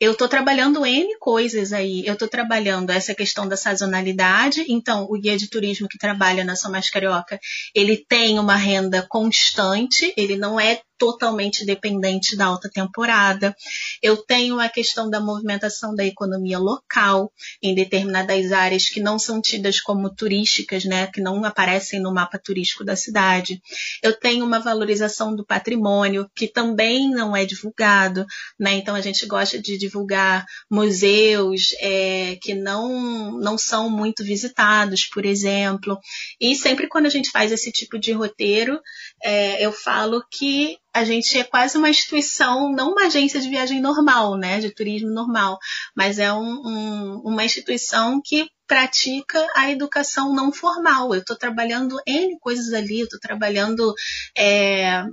eu 0.00 0.12
estou 0.12 0.26
trabalhando 0.26 0.86
N 0.86 1.18
coisas 1.18 1.74
aí. 1.74 2.02
Eu 2.06 2.14
estou 2.14 2.26
trabalhando 2.26 2.90
essa 2.90 3.14
questão 3.14 3.46
da 3.46 3.56
sazonalidade. 3.56 4.64
Então, 4.66 5.06
o 5.10 5.20
guia 5.20 5.36
de 5.36 5.48
turismo 5.48 5.86
que 5.86 5.98
trabalha 5.98 6.42
na 6.42 6.56
São 6.56 6.70
Mais 6.70 6.88
Carioca, 6.88 7.38
ele 7.74 7.98
tem 8.08 8.38
uma 8.38 8.56
renda 8.56 9.06
constante, 9.06 10.14
ele 10.16 10.38
não 10.38 10.58
é 10.58 10.80
totalmente 11.00 11.64
dependente 11.64 12.36
da 12.36 12.44
alta 12.44 12.68
temporada. 12.68 13.56
Eu 14.02 14.18
tenho 14.18 14.60
a 14.60 14.68
questão 14.68 15.08
da 15.08 15.18
movimentação 15.18 15.94
da 15.94 16.04
economia 16.04 16.58
local 16.58 17.32
em 17.62 17.74
determinadas 17.74 18.52
áreas 18.52 18.90
que 18.90 19.00
não 19.00 19.18
são 19.18 19.40
tidas 19.40 19.80
como 19.80 20.14
turísticas, 20.14 20.84
né, 20.84 21.06
que 21.06 21.22
não 21.22 21.42
aparecem 21.42 22.00
no 22.00 22.12
mapa 22.12 22.38
turístico 22.38 22.84
da 22.84 22.94
cidade. 22.94 23.62
Eu 24.02 24.12
tenho 24.12 24.44
uma 24.44 24.60
valorização 24.60 25.34
do 25.34 25.44
patrimônio 25.44 26.30
que 26.34 26.46
também 26.46 27.08
não 27.08 27.34
é 27.34 27.46
divulgado, 27.46 28.26
né? 28.58 28.74
Então 28.74 28.94
a 28.94 29.00
gente 29.00 29.24
gosta 29.24 29.58
de 29.58 29.78
divulgar 29.78 30.44
museus 30.70 31.70
é, 31.80 32.36
que 32.42 32.54
não 32.54 33.38
não 33.40 33.56
são 33.56 33.88
muito 33.88 34.22
visitados, 34.22 35.06
por 35.06 35.24
exemplo. 35.24 35.98
E 36.38 36.54
sempre 36.54 36.88
quando 36.88 37.06
a 37.06 37.10
gente 37.10 37.30
faz 37.30 37.50
esse 37.50 37.72
tipo 37.72 37.98
de 37.98 38.12
roteiro, 38.12 38.78
é, 39.22 39.64
eu 39.64 39.72
falo 39.72 40.22
que 40.30 40.76
a 40.92 41.04
gente 41.04 41.38
é 41.38 41.44
quase 41.44 41.78
uma 41.78 41.88
instituição, 41.88 42.72
não 42.72 42.92
uma 42.92 43.06
agência 43.06 43.40
de 43.40 43.48
viagem 43.48 43.80
normal, 43.80 44.36
né, 44.36 44.58
de 44.60 44.70
turismo 44.74 45.10
normal, 45.10 45.58
mas 45.94 46.18
é 46.18 46.32
um, 46.32 46.66
um, 46.66 47.20
uma 47.24 47.44
instituição 47.44 48.20
que 48.24 48.50
pratica 48.66 49.44
a 49.56 49.70
educação 49.70 50.32
não 50.32 50.52
formal. 50.52 51.12
Eu 51.14 51.20
estou 51.20 51.36
trabalhando 51.36 52.00
N 52.06 52.38
coisas 52.38 52.72
ali, 52.72 53.00
eu 53.00 53.04
estou 53.04 53.18
trabalhando 53.18 53.92
é, 54.36 55.04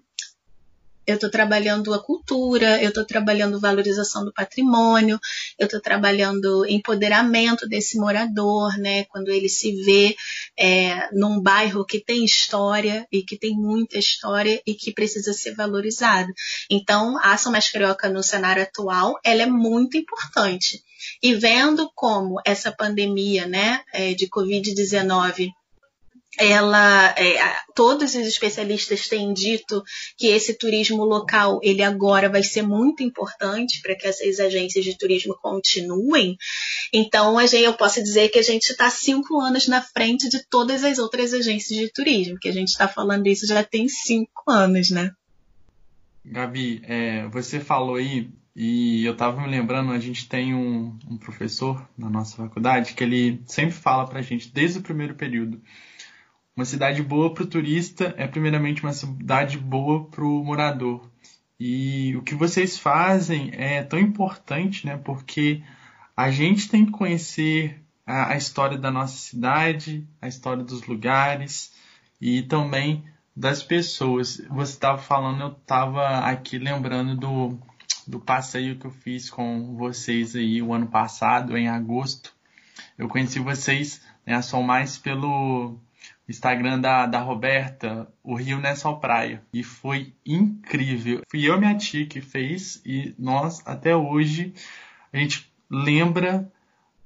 eu 1.08 1.16
estou 1.16 1.30
trabalhando 1.30 1.94
a 1.94 2.04
cultura, 2.04 2.84
eu 2.84 2.90
estou 2.90 3.06
trabalhando 3.06 3.62
valorização 3.62 4.26
do 4.26 4.34
patrimônio, 4.34 5.18
eu 5.58 5.66
estou 5.66 5.80
trabalhando 5.80 6.66
empoderamento 6.68 7.66
desse 7.66 7.98
morador, 7.98 8.78
né? 8.78 9.06
Quando 9.06 9.30
ele 9.30 9.48
se 9.48 9.72
vê 9.84 10.18
é, 10.60 11.08
num 11.14 11.42
bairro 11.42 11.86
que 11.86 12.02
tem 12.02 12.26
história 12.26 13.08
e 13.10 13.24
que 13.24 13.38
tem 13.38 13.56
muita 13.56 13.98
história 13.98 14.62
e 14.68 14.74
que 14.74 14.92
precisa 14.92 15.32
ser 15.32 15.56
valorizado. 15.56 16.34
Então, 16.70 17.18
a 17.20 17.32
ação 17.32 17.54
mais 17.54 17.72
carioca 17.72 18.10
no 18.10 18.22
cenário 18.22 18.62
atual, 18.62 19.18
ela 19.24 19.44
é 19.44 19.46
muito 19.46 19.96
importante. 19.96 20.84
E 21.24 21.34
vendo 21.34 21.90
como 21.96 22.42
essa 22.46 22.72
pandemia, 22.72 23.48
né, 23.48 23.82
é, 23.94 24.14
de 24.14 24.28
Covid-19 24.28 25.54
ela 26.38 27.13
é, 27.17 27.39
todos 27.74 28.15
os 28.15 28.27
especialistas 28.27 29.08
têm 29.08 29.34
dito 29.34 29.84
que 30.17 30.27
esse 30.27 30.53
turismo 30.53 31.03
local 31.03 31.60
ele 31.63 31.82
agora 31.82 32.29
vai 32.29 32.44
ser 32.44 32.62
muito 32.62 33.03
importante 33.03 33.82
para 33.82 33.96
que 33.96 34.08
essas 34.08 34.39
agências 34.39 34.86
de 34.86 34.98
turismo 34.98 35.38
continuem. 35.41 36.38
Então 36.94 37.38
a 37.38 37.46
gente, 37.46 37.63
eu 37.63 37.74
posso 37.74 38.01
dizer 38.03 38.29
que 38.29 38.39
a 38.39 38.44
gente 38.44 38.70
está 38.70 38.89
cinco 38.89 39.39
anos 39.39 39.67
na 39.67 39.82
frente 39.82 40.29
de 40.29 40.46
todas 40.50 40.84
as 40.84 40.98
outras 40.98 41.34
agências 41.34 41.79
de 41.79 41.91
turismo 41.91 42.38
que 42.39 42.50
a 42.50 42.53
gente 42.53 42.70
está 42.70 42.88
falando 42.88 43.27
isso 43.27 43.48
já 43.48 43.63
tem 43.63 43.88
cinco 43.88 44.50
anos 44.50 44.91
né? 44.91 45.12
Gabi 46.24 46.82
é, 46.84 47.27
você 47.27 47.60
falou 47.60 47.96
aí 47.96 48.29
e 48.60 49.06
eu 49.06 49.13
estava 49.13 49.39
me 49.39 49.48
lembrando, 49.48 49.91
a 49.91 50.00
gente 50.00 50.27
tem 50.27 50.56
um, 50.56 50.98
um, 51.08 51.15
professor 51.15 51.88
na 51.96 52.10
nossa 52.10 52.38
faculdade 52.38 52.96
que 52.96 53.03
ele 53.03 53.39
sempre 53.46 53.75
fala 53.75 54.08
para 54.08 54.17
a 54.17 54.22
gente, 54.24 54.51
desde 54.51 54.79
o 54.79 54.82
primeiro 54.82 55.13
período, 55.13 55.62
uma 56.58 56.66
cidade 56.66 57.04
boa 57.04 57.32
para 57.32 57.44
o 57.44 57.48
turista 57.48 58.16
é 58.18 58.26
primeiramente 58.26 58.82
uma 58.82 58.92
cidade 58.92 59.60
boa 59.60 60.06
para 60.06 60.26
o 60.26 60.44
morador. 60.44 61.08
E 61.60 62.16
o 62.18 62.24
que 62.24 62.34
vocês 62.34 62.80
fazem 62.80 63.52
é 63.54 63.84
tão 63.84 64.00
importante, 64.00 64.84
né? 64.84 64.98
Porque 64.98 65.62
a 66.16 66.32
gente 66.32 66.68
tem 66.68 66.84
que 66.84 66.92
conhecer 66.92 67.80
a, 68.06 68.34
a 68.34 68.38
história 68.38 68.76
da 68.76 68.90
nossa 68.90 69.16
cidade, 69.18 70.08
a 70.20 70.28
história 70.28 70.64
dos 70.64 70.88
lugares 70.88 71.72
e 72.20 72.42
também 72.42 73.06
das 73.36 73.62
pessoas. 73.62 74.42
Você 74.50 74.74
estava 74.74 74.98
falando, 74.98 75.42
eu 75.42 75.52
estava 75.52 76.22
aqui 76.22 76.58
lembrando 76.58 77.16
do, 77.16 77.60
do 78.08 78.20
passeio 78.20 78.80
que 78.80 78.88
eu 78.88 78.92
fiz 78.92 79.30
com 79.30 79.76
vocês 79.76 80.36
aí 80.36 80.60
o 80.60 80.74
ano 80.74 80.88
passado, 80.88 81.56
em 81.56 81.68
agosto. 81.68 82.34
Eu 82.98 83.08
conheci 83.08 83.38
vocês, 83.38 84.02
né, 84.26 84.42
só 84.42 84.60
mais 84.60 84.98
pelo 84.98 85.80
Instagram 86.27 86.79
da, 86.79 87.05
da 87.05 87.19
Roberta, 87.19 88.07
o 88.24 88.36
Rio 88.36 88.60
não 88.60 88.69
é 88.69 88.75
praia. 89.00 89.41
E 89.53 89.63
foi 89.63 90.13
incrível. 90.25 91.22
Fui 91.29 91.48
eu 91.48 91.55
e 91.55 91.60
minha 91.60 91.75
tia 91.75 92.05
que 92.05 92.19
fez 92.19 92.81
e 92.86 93.15
nós, 93.17 93.62
até 93.65 93.96
hoje, 93.96 94.53
a 95.13 95.17
gente 95.17 95.50
lembra 95.69 96.51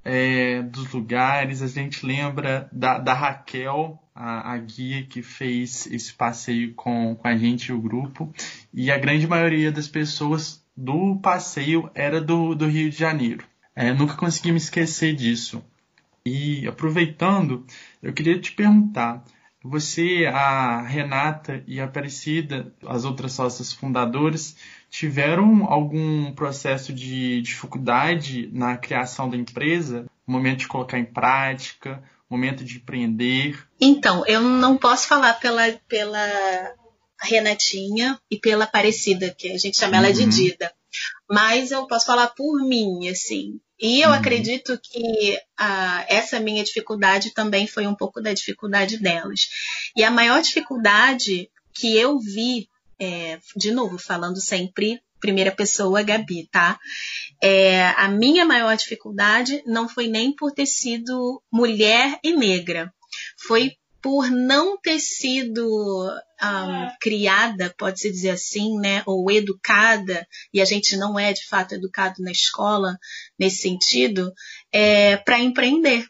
é, 0.03 0.61
dos 0.63 0.91
lugares, 0.91 1.61
a 1.61 1.67
gente 1.67 2.05
lembra 2.05 2.67
da, 2.71 2.97
da 2.97 3.13
Raquel, 3.13 4.01
a, 4.13 4.53
a, 4.53 4.57
guia 4.57 5.03
que 5.03 5.21
fez 5.21 5.87
esse 5.87 6.13
passeio 6.13 6.73
com, 6.73 7.15
com 7.15 7.27
a 7.27 7.37
gente 7.37 7.67
e 7.67 7.73
o 7.73 7.81
grupo. 7.81 8.33
E 8.73 8.91
a 8.91 8.97
grande 8.97 9.27
maioria 9.27 9.71
das 9.71 9.87
pessoas 9.87 10.65
do 10.75 11.17
passeio 11.17 11.89
era 11.93 12.19
do, 12.19 12.55
do 12.55 12.67
Rio 12.67 12.89
de 12.89 12.97
Janeiro. 12.97 13.45
É, 13.75 13.93
nunca 13.93 14.15
consegui 14.15 14.51
me 14.51 14.57
esquecer 14.57 15.15
disso. 15.15 15.63
E 16.25 16.67
aproveitando, 16.67 17.65
eu 18.01 18.13
queria 18.13 18.39
te 18.39 18.51
perguntar: 18.51 19.23
você, 19.63 20.25
a 20.25 20.81
Renata 20.81 21.63
e 21.67 21.79
a 21.79 21.86
Aparecida, 21.86 22.73
as 22.86 23.05
outras 23.05 23.34
sócias 23.34 23.71
fundadoras, 23.71 24.55
tiveram 24.89 25.65
algum 25.65 26.34
processo 26.34 26.91
de 26.91 27.41
dificuldade 27.41 28.49
na 28.51 28.77
criação 28.77 29.29
da 29.29 29.38
empresa? 29.38 30.05
Momento 30.25 30.60
de 30.60 30.67
colocar 30.67 30.97
em 30.97 31.05
prática, 31.05 32.03
momento 32.29 32.63
de 32.63 32.77
empreender? 32.77 33.67
Então, 33.79 34.25
eu 34.25 34.41
não 34.41 34.77
posso 34.77 35.07
falar 35.07 35.34
pela, 35.34 35.71
pela 35.88 36.73
Renatinha 37.21 38.19
e 38.31 38.38
pela 38.38 38.63
Aparecida, 38.63 39.29
que 39.38 39.51
a 39.51 39.57
gente 39.57 39.77
chama 39.77 39.97
uhum. 39.97 40.05
ela 40.05 40.13
de 40.13 40.23
uhum. 40.23 40.29
Dida. 40.29 40.71
Mas 41.30 41.71
eu 41.71 41.88
posso 41.88 42.06
falar 42.06 42.27
por 42.27 42.62
mim, 42.62 43.08
assim. 43.10 43.60
E 43.80 44.01
eu 44.01 44.10
uhum. 44.10 44.15
acredito 44.15 44.80
que 44.82 45.39
ah, 45.58 46.06
essa 46.08 46.39
minha 46.39 46.63
dificuldade 46.63 47.34
também 47.34 47.65
foi 47.65 47.88
um 47.88 47.95
pouco 47.95 48.21
da 48.21 48.34
dificuldade 48.34 48.97
delas. 48.97 49.49
E 49.95 50.04
a 50.04 50.12
maior 50.12 50.41
dificuldade 50.41 51.49
que 51.73 51.97
eu 51.97 52.19
vi, 52.19 52.69
é, 52.99 53.39
de 53.56 53.71
novo, 53.71 53.97
falando 53.97 54.39
sempre 54.39 55.01
primeira 55.19 55.51
pessoa, 55.51 56.01
Gabi, 56.01 56.47
tá? 56.51 56.80
É, 57.41 57.88
a 57.89 58.08
minha 58.10 58.43
maior 58.43 58.75
dificuldade 58.75 59.63
não 59.65 59.88
foi 59.88 60.08
nem 60.08 60.36
por 60.36 60.51
ter 60.51 60.65
sido 60.65 61.41
mulher 61.51 62.19
e 62.23 62.34
negra, 62.34 62.91
foi 63.38 63.77
por 64.01 64.29
não 64.31 64.77
ter 64.77 64.99
sido 64.99 65.63
um, 66.41 66.87
criada, 66.99 67.73
pode-se 67.77 68.11
dizer 68.11 68.31
assim, 68.31 68.79
né, 68.79 69.03
ou 69.05 69.29
educada, 69.31 70.25
e 70.53 70.59
a 70.59 70.65
gente 70.65 70.97
não 70.97 71.19
é 71.19 71.31
de 71.31 71.45
fato 71.47 71.75
educado 71.75 72.15
na 72.19 72.31
escola 72.31 72.97
nesse 73.37 73.61
sentido, 73.61 74.33
é, 74.71 75.17
para 75.17 75.39
empreender 75.39 76.05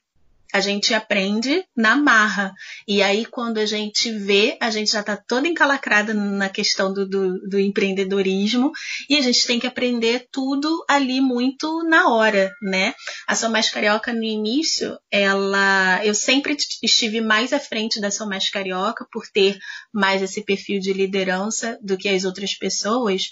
a 0.54 0.60
gente 0.60 0.94
aprende 0.94 1.64
na 1.76 1.96
marra. 1.96 2.54
E 2.88 3.02
aí, 3.02 3.26
quando 3.26 3.58
a 3.58 3.66
gente 3.66 4.12
vê, 4.12 4.58
a 4.60 4.70
gente 4.70 4.92
já 4.92 5.02
está 5.02 5.16
toda 5.16 5.48
encalacrada 5.48 6.14
na 6.14 6.50
questão 6.50 6.94
do, 6.94 7.08
do, 7.08 7.40
do, 7.48 7.60
empreendedorismo 7.60 8.72
e 9.10 9.18
a 9.18 9.22
gente 9.22 9.46
tem 9.46 9.60
que 9.60 9.68
aprender 9.68 10.28
tudo 10.32 10.84
ali 10.88 11.22
muito 11.22 11.84
na 11.84 12.10
hora, 12.10 12.52
né? 12.62 12.94
A 13.28 13.36
São 13.36 13.52
Mais 13.52 13.70
Carioca, 13.70 14.14
no 14.14 14.24
início, 14.24 14.98
ela, 15.10 16.04
eu 16.06 16.14
sempre 16.14 16.56
estive 16.84 17.22
mais 17.22 17.54
à 17.54 17.60
frente 17.60 18.02
da 18.02 18.12
São 18.12 18.28
Mais 18.28 18.50
Carioca 18.50 19.06
por 19.12 19.28
ter 19.28 19.58
mais 19.94 20.22
esse 20.22 20.44
perfil 20.44 20.80
de 20.80 20.94
liderança 20.94 21.78
do 21.82 21.98
que 21.98 22.10
as 22.10 22.26
outras 22.26 22.56
pessoas 22.56 23.32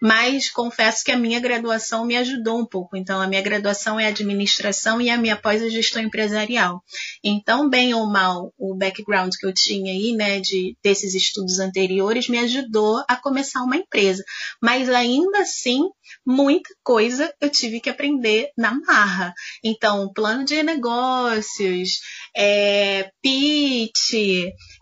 mas 0.00 0.50
confesso 0.50 1.04
que 1.04 1.12
a 1.12 1.18
minha 1.18 1.40
graduação 1.40 2.04
me 2.04 2.16
ajudou 2.16 2.58
um 2.58 2.66
pouco. 2.66 2.96
Então, 2.96 3.20
a 3.20 3.26
minha 3.26 3.42
graduação 3.42 3.98
é 3.98 4.06
administração 4.06 5.00
e 5.00 5.10
a 5.10 5.16
minha 5.16 5.36
pós 5.36 5.62
é 5.62 5.68
gestão 5.68 6.02
empresarial. 6.02 6.82
Então, 7.22 7.68
bem 7.68 7.94
ou 7.94 8.06
mal, 8.10 8.52
o 8.58 8.76
background 8.76 9.32
que 9.38 9.46
eu 9.46 9.52
tinha 9.52 9.92
aí, 9.92 10.12
né, 10.12 10.40
de 10.40 10.76
desses 10.82 11.14
estudos 11.14 11.58
anteriores 11.58 12.28
me 12.28 12.38
ajudou 12.38 13.02
a 13.08 13.16
começar 13.16 13.62
uma 13.62 13.76
empresa. 13.76 14.22
Mas 14.62 14.88
ainda 14.88 15.40
assim, 15.40 15.82
muita 16.24 16.68
coisa 16.82 17.32
eu 17.40 17.50
tive 17.50 17.80
que 17.80 17.90
aprender 17.90 18.50
na 18.56 18.74
marra. 18.80 19.34
Então, 19.62 20.12
plano 20.12 20.44
de 20.44 20.62
negócios, 20.62 22.00
é, 22.36 23.10
pitch, 23.22 24.12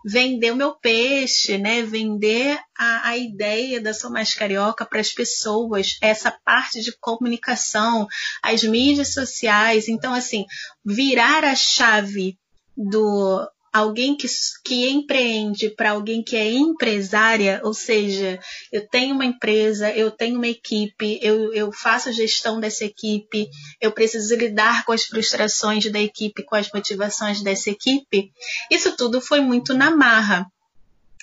vender 0.05 0.51
o 0.51 0.55
meu 0.55 0.75
peixe, 0.75 1.57
né? 1.57 1.81
Vender 1.81 2.59
a, 2.77 3.09
a 3.09 3.17
ideia 3.17 3.79
da 3.79 3.93
Sou 3.93 4.11
Mais 4.11 4.33
Carioca 4.33 4.85
para 4.85 4.99
as 4.99 5.11
pessoas, 5.11 5.97
essa 6.01 6.31
parte 6.43 6.81
de 6.81 6.95
comunicação, 6.99 8.07
as 8.41 8.63
mídias 8.63 9.13
sociais. 9.13 9.87
Então, 9.87 10.13
assim, 10.13 10.45
virar 10.85 11.43
a 11.43 11.55
chave 11.55 12.37
do 12.75 13.47
alguém 13.73 14.15
que, 14.15 14.27
que 14.63 14.87
empreende 14.87 15.69
para 15.69 15.91
alguém 15.91 16.23
que 16.23 16.35
é 16.35 16.51
empresária, 16.51 17.59
ou 17.63 17.73
seja, 17.73 18.39
eu 18.71 18.87
tenho 18.87 19.15
uma 19.15 19.25
empresa, 19.25 19.91
eu 19.91 20.11
tenho 20.11 20.37
uma 20.37 20.47
equipe, 20.47 21.19
eu, 21.23 21.51
eu 21.53 21.71
faço 21.73 22.13
gestão 22.13 22.59
dessa 22.59 22.85
equipe, 22.85 23.49
eu 23.81 23.91
preciso 23.91 24.35
lidar 24.35 24.85
com 24.85 24.91
as 24.91 25.05
frustrações 25.05 25.91
da 25.91 25.99
equipe, 25.99 26.45
com 26.45 26.55
as 26.55 26.69
motivações 26.71 27.41
dessa 27.41 27.71
equipe, 27.71 28.31
isso 28.69 28.95
tudo 28.95 29.19
foi 29.19 29.41
muito 29.41 29.73
na 29.73 29.89
marra. 29.89 30.45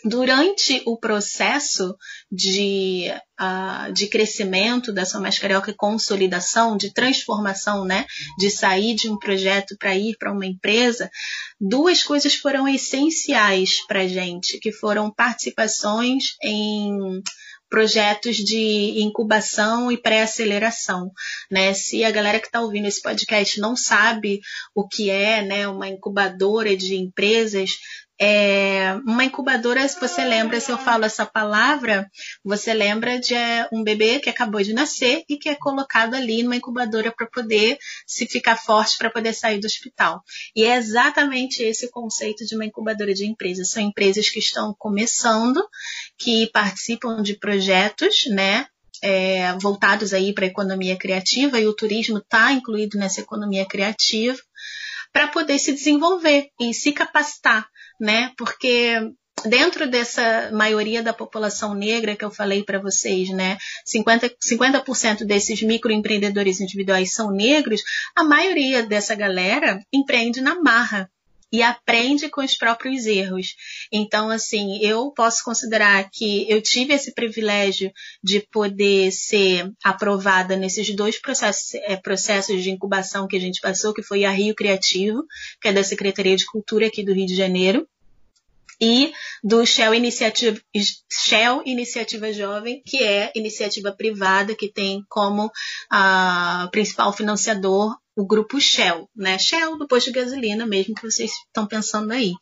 Durante 0.04 0.82
o 0.86 0.96
processo 0.96 1.96
de, 2.30 3.06
uh, 3.40 3.92
de 3.92 4.06
crescimento 4.06 4.92
da 4.92 5.04
São 5.04 5.20
Mais 5.20 5.38
Carioca 5.38 5.70
e 5.70 5.76
consolidação, 5.76 6.76
de 6.76 6.92
transformação, 6.92 7.84
né, 7.84 8.06
de 8.38 8.50
sair 8.50 8.94
de 8.94 9.08
um 9.08 9.18
projeto 9.18 9.76
para 9.78 9.94
ir 9.94 10.16
para 10.18 10.32
uma 10.32 10.46
empresa, 10.46 11.10
duas 11.60 12.02
coisas 12.02 12.34
foram 12.34 12.66
essenciais 12.66 13.84
para 13.86 14.00
a 14.00 14.08
gente, 14.08 14.58
que 14.58 14.72
foram 14.72 15.12
participações 15.12 16.36
em 16.42 17.22
projetos 17.70 18.36
de 18.36 19.00
incubação 19.00 19.92
e 19.92 19.96
pré-aceleração, 19.96 21.12
né? 21.48 21.72
Se 21.72 22.04
a 22.04 22.10
galera 22.10 22.40
que 22.40 22.46
está 22.46 22.60
ouvindo 22.60 22.88
esse 22.88 23.00
podcast 23.00 23.60
não 23.60 23.76
sabe 23.76 24.40
o 24.74 24.88
que 24.88 25.08
é, 25.08 25.40
né, 25.40 25.68
uma 25.68 25.86
incubadora 25.86 26.76
de 26.76 26.96
empresas, 26.96 27.78
é, 28.22 29.00
uma 29.06 29.24
incubadora, 29.24 29.88
se 29.88 29.98
você 29.98 30.22
lembra, 30.22 30.60
se 30.60 30.70
eu 30.70 30.76
falo 30.76 31.06
essa 31.06 31.24
palavra, 31.24 32.06
você 32.44 32.74
lembra 32.74 33.18
de 33.18 33.34
é, 33.34 33.66
um 33.72 33.82
bebê 33.82 34.20
que 34.20 34.28
acabou 34.28 34.62
de 34.62 34.74
nascer 34.74 35.24
e 35.26 35.38
que 35.38 35.48
é 35.48 35.54
colocado 35.54 36.14
ali 36.14 36.42
numa 36.42 36.56
incubadora 36.56 37.10
para 37.10 37.26
poder 37.26 37.78
se 38.06 38.26
ficar 38.26 38.56
forte 38.56 38.98
para 38.98 39.08
poder 39.08 39.32
sair 39.32 39.58
do 39.58 39.64
hospital. 39.64 40.22
E 40.54 40.64
é 40.64 40.76
exatamente 40.76 41.62
esse 41.62 41.86
o 41.86 41.90
conceito 41.90 42.44
de 42.44 42.54
uma 42.54 42.66
incubadora 42.66 43.14
de 43.14 43.24
empresas. 43.24 43.70
São 43.70 43.82
empresas 43.82 44.28
que 44.28 44.38
estão 44.38 44.74
começando, 44.78 45.66
que 46.18 46.50
participam 46.52 47.22
de 47.22 47.38
projetos, 47.38 48.26
né? 48.26 48.66
É, 49.02 49.54
voltados 49.54 50.12
aí 50.12 50.34
para 50.34 50.44
a 50.44 50.48
economia 50.48 50.94
criativa 50.94 51.58
e 51.58 51.66
o 51.66 51.72
turismo 51.72 52.18
está 52.18 52.52
incluído 52.52 52.98
nessa 52.98 53.22
economia 53.22 53.64
criativa 53.64 54.38
para 55.10 55.26
poder 55.26 55.58
se 55.58 55.72
desenvolver 55.72 56.50
e 56.60 56.74
se 56.74 56.92
capacitar 56.92 57.66
né? 58.00 58.32
Porque 58.36 59.12
dentro 59.44 59.88
dessa 59.88 60.50
maioria 60.52 61.02
da 61.02 61.12
população 61.12 61.74
negra 61.74 62.16
que 62.16 62.24
eu 62.24 62.30
falei 62.30 62.62
para 62.62 62.78
vocês, 62.78 63.30
né, 63.30 63.56
50%, 63.86 64.36
50 64.40 65.24
desses 65.24 65.62
microempreendedores 65.62 66.60
individuais 66.60 67.12
são 67.12 67.30
negros, 67.30 67.82
a 68.14 68.24
maioria 68.24 68.82
dessa 68.82 69.14
galera 69.14 69.80
empreende 69.92 70.40
na 70.40 70.60
marra 70.60 71.10
e 71.52 71.62
aprende 71.62 72.28
com 72.28 72.42
os 72.42 72.56
próprios 72.56 73.06
erros. 73.06 73.56
Então, 73.90 74.30
assim, 74.30 74.78
eu 74.82 75.10
posso 75.10 75.42
considerar 75.44 76.08
que 76.10 76.48
eu 76.48 76.62
tive 76.62 76.94
esse 76.94 77.12
privilégio 77.12 77.92
de 78.22 78.40
poder 78.52 79.10
ser 79.10 79.68
aprovada 79.82 80.56
nesses 80.56 80.94
dois 80.94 81.20
processos, 81.20 81.74
é, 81.74 81.96
processos 81.96 82.62
de 82.62 82.70
incubação 82.70 83.26
que 83.26 83.36
a 83.36 83.40
gente 83.40 83.60
passou, 83.60 83.92
que 83.92 84.02
foi 84.02 84.24
a 84.24 84.30
Rio 84.30 84.54
Criativo, 84.54 85.24
que 85.60 85.68
é 85.68 85.72
da 85.72 85.82
Secretaria 85.82 86.36
de 86.36 86.46
Cultura 86.46 86.86
aqui 86.86 87.02
do 87.02 87.12
Rio 87.12 87.26
de 87.26 87.34
Janeiro, 87.34 87.86
e 88.80 89.12
do 89.42 89.64
Shell 89.64 89.94
Iniciativa, 89.94 90.60
Shell 91.10 91.62
Iniciativa 91.66 92.32
Jovem, 92.32 92.82
que 92.86 93.02
é 93.02 93.30
iniciativa 93.34 93.92
privada 93.92 94.54
que 94.54 94.72
tem 94.72 95.04
como 95.08 95.50
a 95.90 96.68
principal 96.72 97.12
financiador 97.12 97.96
o 98.16 98.26
grupo 98.26 98.60
Shell, 98.60 99.08
né? 99.16 99.38
Shell 99.38 99.78
do 99.78 99.86
posto 99.86 100.06
de 100.06 100.20
gasolina 100.20 100.66
mesmo 100.66 100.94
que 100.94 101.02
vocês 101.10 101.30
estão 101.46 101.66
pensando 101.66 102.12
aí. 102.12 102.32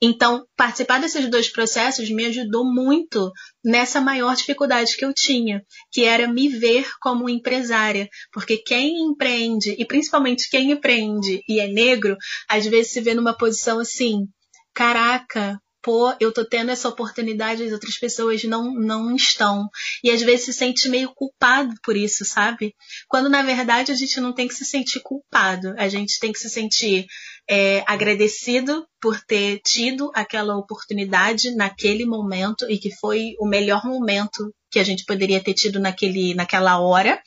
Então, 0.00 0.46
participar 0.56 0.98
desses 1.00 1.28
dois 1.28 1.48
processos 1.48 2.08
me 2.10 2.24
ajudou 2.26 2.64
muito 2.64 3.30
nessa 3.62 4.00
maior 4.00 4.34
dificuldade 4.34 4.96
que 4.96 5.04
eu 5.04 5.12
tinha, 5.12 5.62
que 5.92 6.04
era 6.04 6.26
me 6.26 6.48
ver 6.48 6.88
como 7.00 7.28
empresária, 7.28 8.08
porque 8.32 8.56
quem 8.56 8.98
empreende, 9.02 9.74
e 9.78 9.84
principalmente 9.84 10.48
quem 10.48 10.70
empreende 10.70 11.42
e 11.46 11.60
é 11.60 11.66
negro, 11.66 12.16
às 12.48 12.64
vezes 12.66 12.92
se 12.92 13.00
vê 13.00 13.12
numa 13.12 13.36
posição 13.36 13.78
assim, 13.78 14.26
caraca, 14.72 15.60
pô, 15.82 16.14
eu 16.20 16.32
tô 16.32 16.44
tendo 16.44 16.70
essa 16.70 16.88
oportunidade, 16.88 17.62
as 17.62 17.72
outras 17.72 17.98
pessoas 17.98 18.44
não, 18.44 18.74
não 18.74 19.14
estão. 19.14 19.68
E 20.02 20.10
às 20.10 20.20
vezes 20.22 20.46
se 20.46 20.52
sente 20.52 20.88
meio 20.88 21.12
culpado 21.14 21.74
por 21.82 21.96
isso, 21.96 22.24
sabe? 22.24 22.74
Quando 23.08 23.28
na 23.28 23.42
verdade 23.42 23.92
a 23.92 23.94
gente 23.94 24.20
não 24.20 24.32
tem 24.32 24.48
que 24.48 24.54
se 24.54 24.64
sentir 24.64 25.00
culpado, 25.00 25.74
a 25.78 25.88
gente 25.88 26.18
tem 26.20 26.32
que 26.32 26.38
se 26.38 26.50
sentir 26.50 27.06
é, 27.48 27.82
agradecido 27.86 28.86
por 29.00 29.20
ter 29.20 29.60
tido 29.64 30.10
aquela 30.14 30.56
oportunidade 30.56 31.54
naquele 31.54 32.04
momento 32.04 32.70
e 32.70 32.78
que 32.78 32.94
foi 32.94 33.34
o 33.40 33.46
melhor 33.46 33.84
momento 33.84 34.54
que 34.70 34.78
a 34.78 34.84
gente 34.84 35.04
poderia 35.04 35.42
ter 35.42 35.54
tido 35.54 35.80
naquele, 35.80 36.32
naquela 36.34 36.78
hora. 36.78 37.20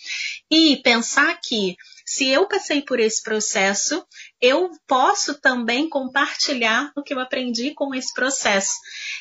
E 0.50 0.78
pensar 0.78 1.38
que 1.44 1.76
se 2.06 2.28
eu 2.28 2.48
passei 2.48 2.82
por 2.82 3.00
esse 3.00 3.22
processo, 3.22 4.06
eu 4.42 4.70
posso 4.88 5.40
também 5.40 5.90
compartilhar 5.90 6.92
o 6.96 7.02
que 7.02 7.14
eu 7.14 7.20
aprendi 7.20 7.74
com 7.74 7.96
esse 7.96 8.14
processo. 8.14 8.74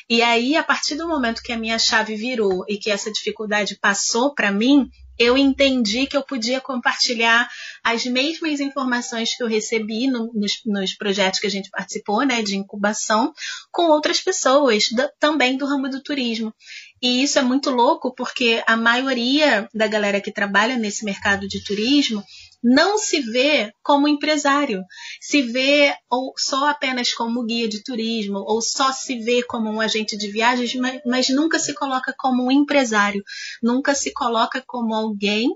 E 0.09 0.21
aí, 0.21 0.55
a 0.55 0.63
partir 0.63 0.95
do 0.95 1.07
momento 1.07 1.41
que 1.41 1.51
a 1.51 1.57
minha 1.57 1.79
chave 1.79 2.15
virou 2.15 2.65
e 2.67 2.77
que 2.77 2.91
essa 2.91 3.11
dificuldade 3.11 3.77
passou 3.79 4.33
para 4.33 4.51
mim, 4.51 4.89
eu 5.17 5.37
entendi 5.37 6.07
que 6.07 6.17
eu 6.17 6.23
podia 6.23 6.59
compartilhar 6.59 7.47
as 7.83 8.05
mesmas 8.05 8.59
informações 8.59 9.35
que 9.35 9.43
eu 9.43 9.47
recebi 9.47 10.07
no, 10.07 10.31
nos, 10.33 10.61
nos, 10.65 10.93
projetos 10.95 11.39
que 11.39 11.47
a 11.47 11.51
gente 11.51 11.69
participou, 11.69 12.23
né, 12.25 12.41
de 12.41 12.55
incubação, 12.55 13.33
com 13.71 13.89
outras 13.91 14.19
pessoas 14.19 14.89
também 15.19 15.55
do 15.57 15.65
ramo 15.65 15.89
do 15.89 16.01
turismo. 16.01 16.53
E 17.01 17.23
isso 17.23 17.37
é 17.37 17.41
muito 17.41 17.69
louco 17.69 18.13
porque 18.15 18.63
a 18.65 18.75
maioria 18.75 19.69
da 19.73 19.87
galera 19.87 20.21
que 20.21 20.31
trabalha 20.31 20.77
nesse 20.77 21.05
mercado 21.05 21.47
de 21.47 21.63
turismo 21.63 22.23
não 22.63 22.97
se 22.97 23.19
vê 23.19 23.73
como 23.83 24.07
empresário, 24.07 24.83
se 25.19 25.41
vê 25.41 25.93
ou 26.09 26.33
só 26.37 26.69
apenas 26.69 27.13
como 27.13 27.43
guia 27.43 27.67
de 27.67 27.83
turismo, 27.83 28.37
ou 28.37 28.61
só 28.61 28.91
se 28.93 29.19
vê 29.19 29.43
como 29.43 29.69
um 29.69 29.81
agente 29.81 30.17
de 30.17 30.31
viagens, 30.31 30.73
mas, 30.75 31.01
mas 31.05 31.29
nunca 31.29 31.59
se 31.59 31.73
coloca 31.73 32.13
como 32.17 32.45
um 32.45 32.51
empresário, 32.51 33.23
nunca 33.61 33.93
se 33.93 34.13
coloca 34.13 34.63
como 34.65 34.93
alguém 34.93 35.49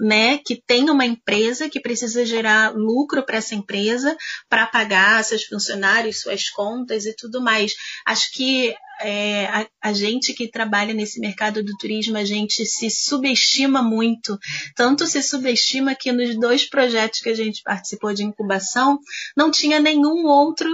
né, 0.00 0.38
que 0.38 0.60
tem 0.66 0.90
uma 0.90 1.04
empresa 1.04 1.68
que 1.68 1.80
precisa 1.80 2.26
gerar 2.26 2.74
lucro 2.74 3.24
para 3.24 3.36
essa 3.36 3.54
empresa 3.54 4.16
para 4.48 4.66
pagar 4.66 5.22
seus 5.24 5.44
funcionários, 5.44 6.20
suas 6.20 6.48
contas 6.50 7.06
e 7.06 7.14
tudo 7.14 7.40
mais. 7.40 7.74
Acho 8.06 8.32
que 8.32 8.74
é, 9.00 9.46
a, 9.46 9.66
a, 9.82 9.92
gente 9.92 10.32
que 10.32 10.48
trabalha 10.48 10.94
nesse 10.94 11.20
mercado 11.20 11.62
do 11.62 11.76
turismo, 11.76 12.16
a 12.16 12.24
gente 12.24 12.64
se 12.64 12.90
subestima 12.90 13.82
muito. 13.82 14.38
Tanto 14.74 15.06
se 15.06 15.22
subestima 15.22 15.94
que 15.94 16.12
nos 16.12 16.38
dois 16.38 16.68
projetos 16.68 17.20
que 17.20 17.28
a 17.28 17.34
gente 17.34 17.62
participou 17.62 18.12
de 18.12 18.24
incubação, 18.24 18.98
não 19.36 19.50
tinha 19.50 19.80
nenhum 19.80 20.26
outro 20.26 20.68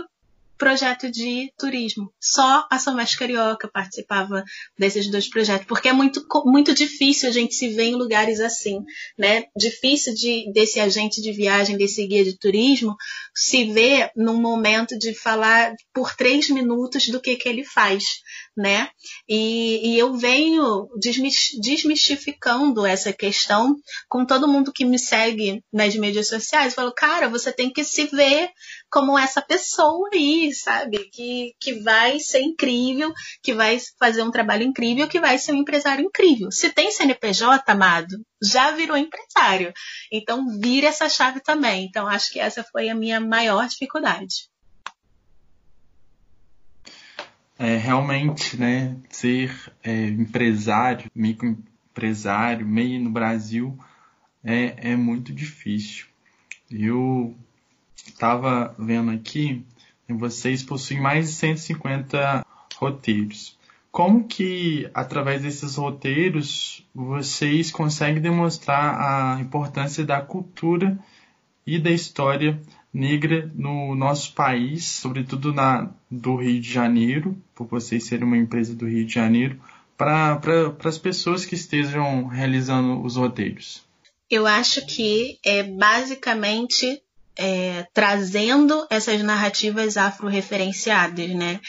projeto 0.60 1.10
de 1.10 1.50
turismo. 1.58 2.12
Só 2.20 2.66
a 2.70 2.78
São 2.78 2.94
Mestre 2.94 3.18
Carioca 3.18 3.66
participava 3.66 4.44
desses 4.78 5.10
dois 5.10 5.28
projetos, 5.28 5.66
porque 5.66 5.88
é 5.88 5.92
muito, 5.92 6.22
muito 6.44 6.74
difícil 6.74 7.30
a 7.30 7.32
gente 7.32 7.54
se 7.54 7.70
ver 7.70 7.84
em 7.84 7.94
lugares 7.94 8.40
assim, 8.40 8.78
né? 9.18 9.44
Difícil 9.56 10.14
de, 10.14 10.52
desse 10.52 10.78
agente 10.78 11.22
de 11.22 11.32
viagem, 11.32 11.78
desse 11.78 12.06
guia 12.06 12.22
de 12.22 12.38
turismo, 12.38 12.94
se 13.34 13.72
ver 13.72 14.10
num 14.14 14.38
momento 14.38 14.98
de 14.98 15.14
falar 15.14 15.72
por 15.94 16.14
três 16.14 16.50
minutos 16.50 17.08
do 17.08 17.22
que, 17.22 17.36
que 17.36 17.48
ele 17.48 17.64
faz, 17.64 18.04
né? 18.54 18.90
E, 19.26 19.94
e 19.94 19.98
eu 19.98 20.14
venho 20.14 20.88
desmistificando 21.58 22.84
essa 22.84 23.14
questão 23.14 23.74
com 24.10 24.26
todo 24.26 24.46
mundo 24.46 24.72
que 24.72 24.84
me 24.84 24.98
segue 24.98 25.64
nas 25.72 25.96
mídias 25.96 26.28
sociais. 26.28 26.72
Eu 26.72 26.76
falo, 26.76 26.92
cara, 26.92 27.30
você 27.30 27.50
tem 27.50 27.72
que 27.72 27.82
se 27.82 28.04
ver 28.04 28.50
como 28.90 29.18
essa 29.18 29.40
pessoa 29.40 30.08
aí, 30.12 30.52
sabe? 30.52 31.08
Que, 31.10 31.54
que 31.60 31.80
vai 31.80 32.18
ser 32.18 32.40
incrível, 32.40 33.12
que 33.42 33.54
vai 33.54 33.78
fazer 33.98 34.22
um 34.22 34.30
trabalho 34.30 34.64
incrível, 34.64 35.08
que 35.08 35.20
vai 35.20 35.38
ser 35.38 35.52
um 35.52 35.58
empresário 35.58 36.04
incrível. 36.04 36.50
Se 36.50 36.70
tem 36.70 36.90
CNPJ, 36.90 37.70
amado, 37.70 38.16
já 38.42 38.72
virou 38.72 38.96
empresário. 38.96 39.72
Então, 40.12 40.44
vira 40.58 40.88
essa 40.88 41.08
chave 41.08 41.40
também. 41.40 41.86
Então, 41.86 42.06
acho 42.06 42.32
que 42.32 42.40
essa 42.40 42.64
foi 42.64 42.88
a 42.88 42.94
minha 42.94 43.20
maior 43.20 43.66
dificuldade. 43.68 44.50
É, 47.58 47.76
realmente, 47.76 48.56
né, 48.56 48.96
ser 49.10 49.54
é, 49.84 50.06
empresário, 50.06 51.10
microempresário, 51.14 52.66
meio 52.66 52.98
no 52.98 53.10
Brasil, 53.10 53.78
é, 54.42 54.92
é 54.92 54.96
muito 54.96 55.30
difícil. 55.32 56.06
Eu 56.70 57.36
estava 58.06 58.74
vendo 58.78 59.10
aqui, 59.10 59.64
vocês 60.08 60.62
possuem 60.62 61.00
mais 61.00 61.28
de 61.28 61.34
150 61.34 62.44
roteiros. 62.76 63.58
Como 63.92 64.26
que, 64.26 64.88
através 64.94 65.42
desses 65.42 65.76
roteiros, 65.76 66.86
vocês 66.94 67.70
conseguem 67.70 68.22
demonstrar 68.22 68.94
a 69.00 69.40
importância 69.40 70.04
da 70.04 70.20
cultura 70.20 70.98
e 71.66 71.78
da 71.78 71.90
história 71.90 72.60
negra 72.92 73.50
no 73.54 73.94
nosso 73.94 74.32
país, 74.32 74.84
sobretudo 74.84 75.52
na 75.52 75.90
do 76.10 76.36
Rio 76.36 76.60
de 76.60 76.72
Janeiro, 76.72 77.36
por 77.54 77.66
vocês 77.66 78.04
serem 78.04 78.26
uma 78.26 78.36
empresa 78.36 78.74
do 78.74 78.86
Rio 78.86 79.04
de 79.04 79.14
Janeiro, 79.14 79.60
para 79.96 80.40
as 80.84 80.98
pessoas 80.98 81.44
que 81.44 81.54
estejam 81.54 82.26
realizando 82.26 83.02
os 83.02 83.16
roteiros? 83.16 83.84
Eu 84.28 84.46
acho 84.46 84.86
que 84.86 85.38
é 85.44 85.62
basicamente 85.62 87.02
é, 87.36 87.86
trazendo 87.94 88.86
essas 88.90 89.22
narrativas 89.22 89.96
afro-referenciadas, 89.96 91.30
né? 91.30 91.60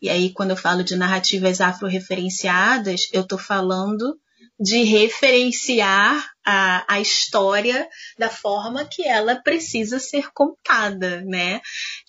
E 0.00 0.08
aí, 0.08 0.32
quando 0.32 0.50
eu 0.50 0.56
falo 0.56 0.82
de 0.82 0.96
narrativas 0.96 1.60
afro-referenciadas, 1.60 3.08
eu 3.12 3.22
estou 3.22 3.38
falando 3.38 4.18
de 4.58 4.82
referenciar 4.82 6.30
a, 6.44 6.84
a 6.86 7.00
história 7.00 7.88
da 8.18 8.28
forma 8.28 8.84
que 8.84 9.06
ela 9.06 9.36
precisa 9.36 9.98
ser 9.98 10.30
contada, 10.34 11.22
né? 11.22 11.62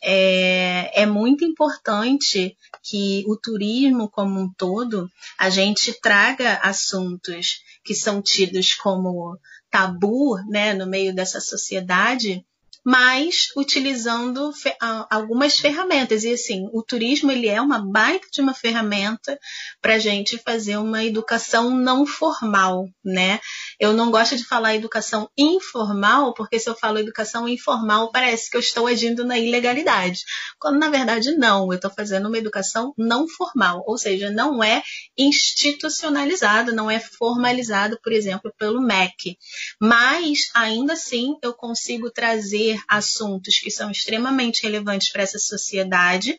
É, 0.03 1.03
é 1.03 1.05
muito 1.05 1.45
importante 1.45 2.57
que 2.83 3.23
o 3.25 3.37
turismo 3.37 4.09
como 4.09 4.39
um 4.39 4.51
todo, 4.57 5.09
a 5.37 5.49
gente 5.49 5.93
traga 6.01 6.55
assuntos 6.55 7.61
que 7.85 7.95
são 7.95 8.21
tidos 8.21 8.73
como 8.73 9.37
tabu, 9.69 10.35
né, 10.49 10.73
no 10.73 10.85
meio 10.85 11.15
dessa 11.15 11.39
sociedade, 11.39 12.45
mas 12.83 13.49
utilizando 13.55 14.51
fe 14.53 14.75
algumas 15.09 15.59
ferramentas. 15.59 16.23
E 16.23 16.33
assim, 16.33 16.67
o 16.73 16.81
turismo 16.81 17.31
ele 17.31 17.47
é 17.47 17.61
uma 17.61 17.79
baita 17.79 18.27
de 18.31 18.41
uma 18.41 18.53
ferramenta 18.53 19.39
para 19.81 19.95
a 19.95 19.99
gente 19.99 20.37
fazer 20.39 20.77
uma 20.77 21.03
educação 21.03 21.69
não 21.69 22.05
formal, 22.05 22.87
né? 23.03 23.39
Eu 23.79 23.93
não 23.93 24.09
gosto 24.09 24.35
de 24.35 24.43
falar 24.43 24.75
educação 24.75 25.29
informal, 25.37 26.33
porque 26.33 26.59
se 26.59 26.69
eu 26.69 26.75
falo 26.75 26.97
educação 26.97 27.47
informal, 27.47 28.11
parece 28.11 28.49
que 28.49 28.57
eu 28.57 28.61
estou 28.61 28.87
agindo 28.87 29.23
na 29.23 29.37
ilegalidade. 29.37 30.23
Quando 30.59 30.79
na 30.79 30.89
verdade 30.89 31.31
não, 31.31 31.71
eu 31.71 31.75
estou 31.75 31.91
fazendo 31.91 32.27
uma 32.27 32.37
educação 32.37 32.93
não 32.97 33.27
formal, 33.27 33.83
ou 33.85 33.97
seja, 33.97 34.31
não 34.31 34.63
é 34.63 34.81
institucionalizado, 35.17 36.73
não 36.73 36.89
é 36.89 36.99
formalizado, 36.99 37.99
por 38.03 38.11
exemplo, 38.11 38.51
pelo 38.57 38.81
MEC. 38.81 39.37
Mas 39.79 40.49
ainda 40.53 40.93
assim 40.93 41.37
eu 41.41 41.53
consigo 41.53 42.09
trazer 42.09 42.70
assuntos 42.87 43.59
que 43.59 43.71
são 43.71 43.89
extremamente 43.89 44.63
relevantes 44.63 45.11
para 45.11 45.23
essa 45.23 45.39
sociedade, 45.39 46.37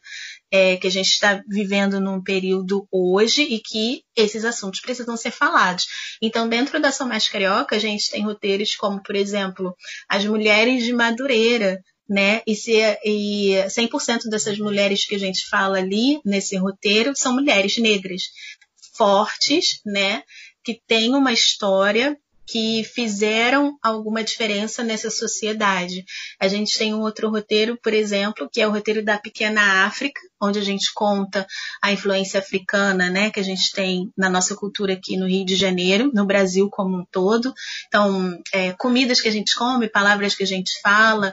é, 0.50 0.76
que 0.76 0.86
a 0.86 0.90
gente 0.90 1.08
está 1.08 1.42
vivendo 1.48 1.98
num 2.00 2.22
período 2.22 2.86
hoje 2.90 3.42
e 3.42 3.58
que 3.58 4.02
esses 4.14 4.44
assuntos 4.44 4.80
precisam 4.80 5.16
ser 5.16 5.30
falados. 5.30 5.86
Então, 6.20 6.48
dentro 6.48 6.80
da 6.80 6.92
São 6.92 7.08
Mais 7.08 7.26
Carioca, 7.26 7.74
a 7.74 7.78
gente 7.78 8.10
tem 8.10 8.22
roteiros 8.22 8.76
como, 8.76 9.02
por 9.02 9.16
exemplo, 9.16 9.74
as 10.08 10.24
mulheres 10.24 10.84
de 10.84 10.92
Madureira, 10.92 11.82
né? 12.08 12.42
E, 12.46 12.54
se, 12.54 12.72
e 13.04 13.54
100% 13.66 14.28
dessas 14.28 14.58
mulheres 14.58 15.06
que 15.06 15.14
a 15.14 15.18
gente 15.18 15.48
fala 15.48 15.78
ali 15.78 16.20
nesse 16.24 16.56
roteiro 16.56 17.12
são 17.16 17.32
mulheres 17.32 17.78
negras, 17.78 18.24
fortes, 18.94 19.80
né? 19.86 20.22
Que 20.62 20.80
têm 20.86 21.14
uma 21.14 21.32
história 21.32 22.16
que 22.46 22.84
fizeram 22.84 23.78
alguma 23.82 24.22
diferença 24.22 24.82
nessa 24.82 25.10
sociedade. 25.10 26.04
A 26.38 26.48
gente 26.48 26.76
tem 26.76 26.92
um 26.92 27.00
outro 27.00 27.30
roteiro, 27.30 27.78
por 27.82 27.94
exemplo, 27.94 28.48
que 28.50 28.60
é 28.60 28.66
o 28.66 28.70
roteiro 28.70 29.04
da 29.04 29.18
Pequena 29.18 29.84
África, 29.86 30.20
onde 30.40 30.58
a 30.58 30.62
gente 30.62 30.92
conta 30.92 31.46
a 31.80 31.92
influência 31.92 32.40
africana, 32.40 33.08
né, 33.08 33.30
que 33.30 33.38
a 33.40 33.44
gente 33.44 33.72
tem 33.72 34.12
na 34.16 34.28
nossa 34.28 34.56
cultura 34.56 34.94
aqui 34.94 35.16
no 35.16 35.28
Rio 35.28 35.46
de 35.46 35.54
Janeiro, 35.54 36.10
no 36.12 36.26
Brasil 36.26 36.68
como 36.68 36.98
um 36.98 37.04
todo. 37.10 37.54
Então, 37.86 38.36
é, 38.52 38.72
comidas 38.72 39.20
que 39.20 39.28
a 39.28 39.32
gente 39.32 39.54
come, 39.54 39.88
palavras 39.88 40.34
que 40.34 40.42
a 40.42 40.46
gente 40.46 40.80
fala, 40.82 41.32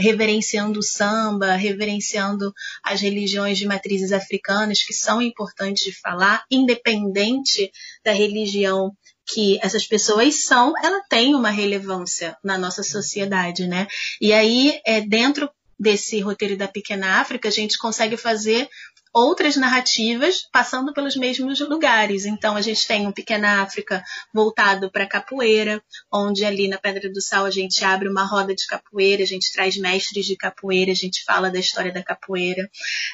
reverenciando 0.00 0.80
o 0.80 0.82
samba, 0.82 1.52
reverenciando 1.52 2.52
as 2.82 3.00
religiões 3.00 3.56
de 3.56 3.66
matrizes 3.66 4.10
africanas, 4.10 4.82
que 4.82 4.92
são 4.92 5.22
importantes 5.22 5.84
de 5.84 5.92
falar, 5.92 6.44
independente 6.50 7.70
da 8.04 8.12
religião 8.12 8.90
que 9.26 9.58
essas 9.62 9.86
pessoas 9.86 10.44
são, 10.44 10.74
ela 10.82 11.02
tem 11.08 11.34
uma 11.34 11.50
relevância 11.50 12.36
na 12.42 12.58
nossa 12.58 12.82
sociedade, 12.82 13.66
né? 13.66 13.86
E 14.20 14.32
aí, 14.32 14.80
é, 14.84 15.00
dentro 15.00 15.50
desse 15.78 16.20
roteiro 16.20 16.56
da 16.56 16.68
Pequena 16.68 17.20
África, 17.20 17.48
a 17.48 17.52
gente 17.52 17.78
consegue 17.78 18.16
fazer 18.16 18.68
outras 19.14 19.54
narrativas 19.54 20.42
passando 20.52 20.92
pelos 20.92 21.14
mesmos 21.16 21.60
lugares. 21.60 22.26
Então, 22.26 22.56
a 22.56 22.60
gente 22.60 22.84
tem 22.86 23.06
um 23.06 23.12
Pequena 23.12 23.62
África 23.62 24.02
voltado 24.32 24.90
para 24.90 25.06
capoeira, 25.06 25.80
onde 26.12 26.44
ali 26.44 26.66
na 26.66 26.78
Pedra 26.78 27.08
do 27.08 27.20
Sal 27.20 27.44
a 27.44 27.50
gente 27.50 27.84
abre 27.84 28.08
uma 28.08 28.26
roda 28.26 28.52
de 28.54 28.66
capoeira, 28.66 29.22
a 29.22 29.26
gente 29.26 29.52
traz 29.52 29.76
mestres 29.76 30.26
de 30.26 30.36
capoeira, 30.36 30.90
a 30.90 30.96
gente 30.96 31.22
fala 31.24 31.48
da 31.48 31.60
história 31.60 31.92
da 31.92 32.02
capoeira. 32.02 32.68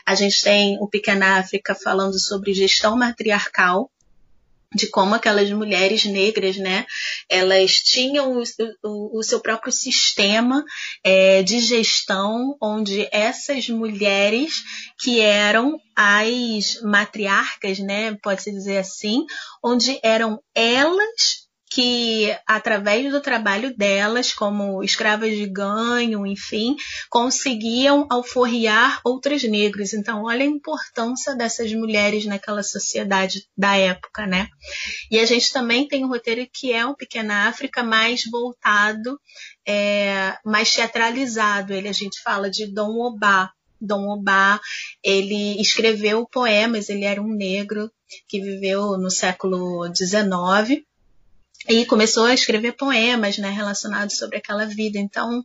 A 0.06 0.14
gente 0.14 0.42
tem 0.42 0.78
o 0.80 0.88
Pequena 0.88 1.38
África 1.38 1.74
falando 1.74 2.18
sobre 2.18 2.54
gestão 2.54 2.96
matriarcal, 2.96 3.90
de 4.74 4.86
como 4.88 5.14
aquelas 5.14 5.50
mulheres 5.50 6.04
negras, 6.04 6.56
né, 6.56 6.86
elas 7.28 7.80
tinham 7.80 8.38
o, 8.38 8.42
o, 8.84 9.18
o 9.18 9.22
seu 9.22 9.40
próprio 9.40 9.72
sistema 9.72 10.64
é, 11.02 11.42
de 11.42 11.58
gestão, 11.58 12.56
onde 12.60 13.08
essas 13.10 13.68
mulheres 13.68 14.62
que 14.98 15.20
eram 15.20 15.80
as 15.96 16.80
matriarcas, 16.82 17.78
né, 17.78 18.16
pode-se 18.22 18.52
dizer 18.52 18.78
assim, 18.78 19.24
onde 19.62 19.98
eram 20.02 20.40
elas 20.54 21.39
que, 21.70 22.36
através 22.48 23.12
do 23.12 23.20
trabalho 23.20 23.72
delas, 23.76 24.32
como 24.32 24.82
escravas 24.82 25.36
de 25.36 25.46
ganho, 25.46 26.26
enfim, 26.26 26.74
conseguiam 27.08 28.08
alforriar 28.10 29.00
outros 29.04 29.44
negros. 29.44 29.94
Então, 29.94 30.24
olha 30.24 30.42
a 30.42 30.48
importância 30.48 31.32
dessas 31.36 31.72
mulheres 31.72 32.26
naquela 32.26 32.64
sociedade 32.64 33.46
da 33.56 33.76
época, 33.76 34.26
né? 34.26 34.48
E 35.12 35.20
a 35.20 35.24
gente 35.24 35.52
também 35.52 35.86
tem 35.86 36.04
um 36.04 36.08
roteiro 36.08 36.44
que 36.52 36.72
é 36.72 36.84
um 36.84 36.94
Pequena 36.94 37.48
África 37.48 37.84
mais 37.84 38.22
voltado, 38.28 39.20
é, 39.64 40.36
mais 40.44 40.74
teatralizado. 40.74 41.72
Ele 41.72 41.88
a 41.88 41.92
gente 41.92 42.20
fala 42.20 42.50
de 42.50 42.66
Dom 42.66 42.98
Obá, 42.98 43.52
Dom 43.80 44.08
Obá, 44.08 44.60
ele 45.04 45.60
escreveu 45.60 46.26
poemas, 46.26 46.88
ele 46.88 47.04
era 47.04 47.22
um 47.22 47.32
negro 47.32 47.88
que 48.26 48.40
viveu 48.40 48.98
no 48.98 49.08
século 49.08 49.86
XIX 49.94 50.84
e 51.70 51.86
começou 51.86 52.24
a 52.24 52.34
escrever 52.34 52.72
poemas 52.72 53.38
né, 53.38 53.48
relacionados 53.48 54.16
sobre 54.16 54.38
aquela 54.38 54.66
vida. 54.66 54.98
Então, 54.98 55.44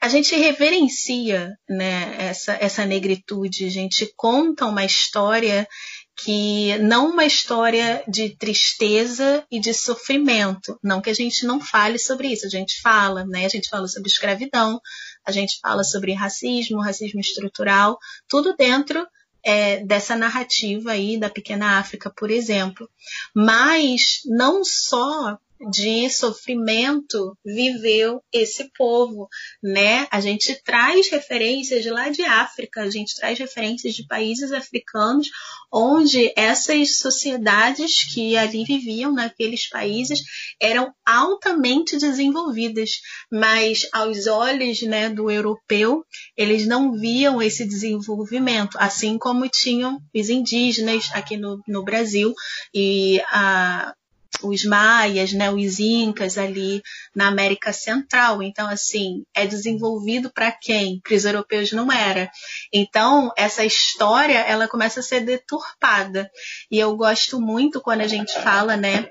a 0.00 0.08
gente 0.08 0.34
reverencia 0.34 1.54
né, 1.68 2.16
essa, 2.18 2.56
essa 2.58 2.86
negritude, 2.86 3.66
a 3.66 3.70
gente 3.70 4.10
conta 4.16 4.64
uma 4.64 4.84
história 4.84 5.68
que 6.16 6.76
não 6.78 7.10
uma 7.10 7.26
história 7.26 8.02
de 8.08 8.30
tristeza 8.30 9.44
e 9.50 9.60
de 9.60 9.74
sofrimento. 9.74 10.78
Não 10.82 11.02
que 11.02 11.10
a 11.10 11.14
gente 11.14 11.46
não 11.46 11.60
fale 11.60 11.98
sobre 11.98 12.28
isso, 12.28 12.46
a 12.46 12.50
gente 12.50 12.80
fala, 12.80 13.24
né? 13.26 13.44
A 13.44 13.48
gente 13.48 13.68
fala 13.68 13.86
sobre 13.86 14.08
escravidão, 14.08 14.80
a 15.24 15.30
gente 15.30 15.60
fala 15.60 15.84
sobre 15.84 16.14
racismo, 16.14 16.80
racismo 16.80 17.20
estrutural, 17.20 17.98
tudo 18.26 18.56
dentro 18.56 19.06
é, 19.44 19.84
dessa 19.84 20.16
narrativa 20.16 20.92
aí 20.92 21.18
da 21.18 21.30
pequena 21.30 21.78
África, 21.78 22.10
por 22.10 22.30
exemplo. 22.30 22.88
Mas 23.34 24.20
não 24.24 24.64
só 24.64 25.38
de 25.70 26.08
sofrimento 26.10 27.36
viveu 27.44 28.22
esse 28.32 28.70
povo, 28.76 29.28
né? 29.62 30.06
A 30.10 30.20
gente 30.20 30.54
traz 30.62 31.08
referências 31.08 31.84
lá 31.86 32.08
de 32.08 32.22
África, 32.22 32.82
a 32.82 32.90
gente 32.90 33.14
traz 33.16 33.38
referências 33.38 33.94
de 33.94 34.06
países 34.06 34.52
africanos 34.52 35.28
onde 35.72 36.32
essas 36.36 36.98
sociedades 36.98 38.04
que 38.12 38.36
ali 38.36 38.64
viviam 38.64 39.12
naqueles 39.12 39.68
países 39.68 40.20
eram 40.60 40.92
altamente 41.04 41.98
desenvolvidas, 41.98 43.00
mas 43.30 43.86
aos 43.92 44.26
olhos, 44.26 44.82
né, 44.82 45.08
do 45.08 45.30
europeu, 45.30 46.04
eles 46.36 46.66
não 46.66 46.92
viam 46.92 47.42
esse 47.42 47.66
desenvolvimento, 47.66 48.76
assim 48.78 49.18
como 49.18 49.48
tinham 49.48 50.00
os 50.14 50.28
indígenas 50.28 51.10
aqui 51.12 51.36
no, 51.36 51.60
no 51.66 51.84
Brasil 51.84 52.32
e 52.72 53.20
a 53.26 53.94
os 54.42 54.64
maias, 54.64 55.32
né, 55.32 55.50
os 55.50 55.78
incas 55.78 56.38
ali 56.38 56.82
na 57.14 57.28
América 57.28 57.72
Central. 57.72 58.42
Então, 58.42 58.68
assim, 58.68 59.24
é 59.34 59.46
desenvolvido 59.46 60.30
para 60.30 60.52
quem? 60.52 61.00
Para 61.00 61.14
os 61.14 61.24
europeus 61.24 61.72
não 61.72 61.90
era. 61.92 62.30
Então, 62.72 63.32
essa 63.36 63.64
história, 63.64 64.38
ela 64.38 64.68
começa 64.68 65.00
a 65.00 65.02
ser 65.02 65.20
deturpada. 65.20 66.30
E 66.70 66.78
eu 66.78 66.96
gosto 66.96 67.40
muito 67.40 67.80
quando 67.80 68.02
a 68.02 68.06
gente 68.06 68.32
fala, 68.40 68.76
né, 68.76 69.10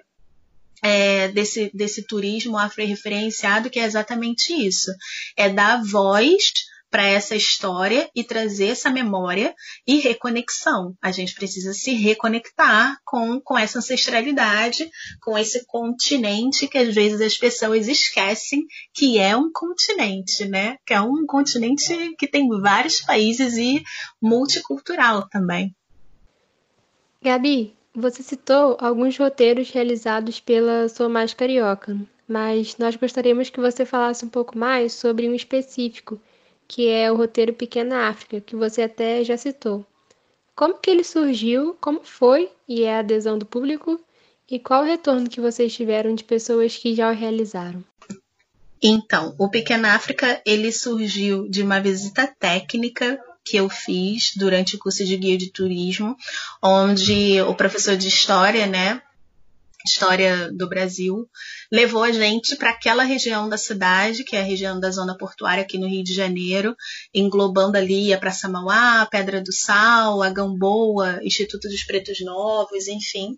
é, 0.82 1.28
desse, 1.30 1.72
desse 1.74 2.04
turismo 2.04 2.58
afro-referenciado, 2.58 3.70
que 3.70 3.80
é 3.80 3.84
exatamente 3.84 4.54
isso. 4.54 4.92
É 5.36 5.50
dar 5.50 5.84
voz 5.84 6.52
para 6.90 7.06
essa 7.06 7.36
história 7.36 8.10
e 8.16 8.24
trazer 8.24 8.68
essa 8.68 8.90
memória 8.90 9.54
e 9.86 9.98
reconexão. 9.98 10.96
A 11.02 11.12
gente 11.12 11.34
precisa 11.36 11.74
se 11.74 11.94
reconectar 11.94 12.98
com, 13.06 13.40
com 13.42 13.58
essa 13.58 13.80
ancestralidade, 13.80 14.90
com 15.22 15.38
esse 15.38 15.66
continente 15.66 16.68
que 16.68 16.78
às 16.78 16.94
vezes 16.94 17.22
as 17.22 17.38
pessoas 17.38 17.88
esquecem 17.88 18.66
que 18.94 19.20
é 19.20 19.36
um 19.36 19.52
continente, 19.52 20.46
né? 20.46 20.78
Que 20.86 20.94
é 20.94 21.02
um 21.02 21.26
continente 21.26 22.16
que 22.18 22.28
tem 22.28 22.48
vários 22.62 23.02
países 23.02 23.58
e 23.58 23.84
multicultural 24.22 25.28
também. 25.30 25.76
Gabi, 27.22 27.76
você 27.94 28.22
citou 28.22 28.78
alguns 28.80 29.18
roteiros 29.18 29.72
realizados 29.72 30.40
pela 30.40 30.88
Sua 30.88 31.10
Mais 31.10 31.34
Carioca. 31.34 31.98
mas 32.28 32.78
nós 32.78 32.96
gostaríamos 32.96 33.50
que 33.50 33.60
você 33.60 33.86
falasse 33.86 34.26
um 34.26 34.30
pouco 34.30 34.58
mais 34.58 34.94
sobre 34.94 35.28
um 35.30 35.34
específico, 35.34 36.20
que 36.68 36.90
é 36.90 37.12
o 37.12 37.16
roteiro 37.16 37.54
Pequena 37.54 38.08
África, 38.10 38.42
que 38.42 38.56
você 38.56 38.84
até 38.84 39.24
já 39.24 39.38
citou. 39.38 39.86
Como 40.56 40.80
que 40.80 40.90
ele 40.90 41.04
surgiu, 41.04 41.78
como 41.80 42.02
foi 42.04 42.50
e 42.68 42.84
é 42.84 42.96
a 42.96 43.00
adesão 43.00 43.38
do 43.38 43.46
público 43.46 44.00
e 44.50 44.60
qual 44.60 44.82
o 44.82 44.86
retorno 44.86 45.30
que 45.30 45.42
vocês 45.42 45.74
tiveram 45.74 46.16
de 46.16 46.24
pessoas 46.24 46.76
que 46.76 46.96
já 46.96 47.10
o 47.12 47.14
realizaram? 47.14 47.84
Então, 48.82 49.36
o 49.38 49.50
Pequena 49.50 49.94
África, 49.94 50.42
ele 50.46 50.72
surgiu 50.72 51.50
de 51.50 51.62
uma 51.62 51.80
visita 51.80 52.28
técnica 52.40 53.20
que 53.44 53.58
eu 53.58 53.70
fiz 53.70 54.34
durante 54.36 54.76
o 54.76 54.80
curso 54.80 55.06
de 55.06 55.16
guia 55.16 55.38
de 55.38 55.52
turismo, 55.52 56.16
onde 56.62 57.42
o 57.42 57.56
professor 57.56 57.96
de 57.96 58.08
história, 58.08 58.68
né, 58.68 59.02
história 59.88 60.52
do 60.52 60.68
Brasil, 60.70 61.28
levou 61.72 62.04
a 62.04 62.12
gente 62.12 62.56
para 62.56 62.72
aquela 62.72 63.04
região 63.04 63.50
da 63.50 63.58
cidade, 63.58 64.24
que 64.24 64.36
é 64.36 64.42
a 64.42 64.44
região 64.44 64.80
da 64.80 64.92
zona 64.92 65.18
portuária 65.18 65.64
aqui 65.64 65.78
no 65.78 65.88
Rio 65.88 66.04
de 66.04 66.14
Janeiro, 66.14 66.76
englobando 67.14 67.78
ali 67.78 68.14
a 68.14 68.18
Praça 68.18 68.48
Mauá, 68.48 69.08
Pedra 69.10 69.42
do 69.42 69.54
Sal, 69.54 70.22
a 70.22 70.30
Gamboa, 70.30 71.20
Instituto 71.24 71.68
dos 71.68 71.84
Pretos 71.84 72.20
Novos, 72.22 72.88
enfim. 72.88 73.36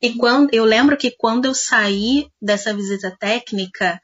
E 0.00 0.14
quando 0.14 0.54
eu 0.54 0.64
lembro 0.64 0.96
que 0.96 1.10
quando 1.10 1.44
eu 1.44 1.54
saí 1.54 2.28
dessa 2.40 2.74
visita 2.74 3.14
técnica, 3.18 4.00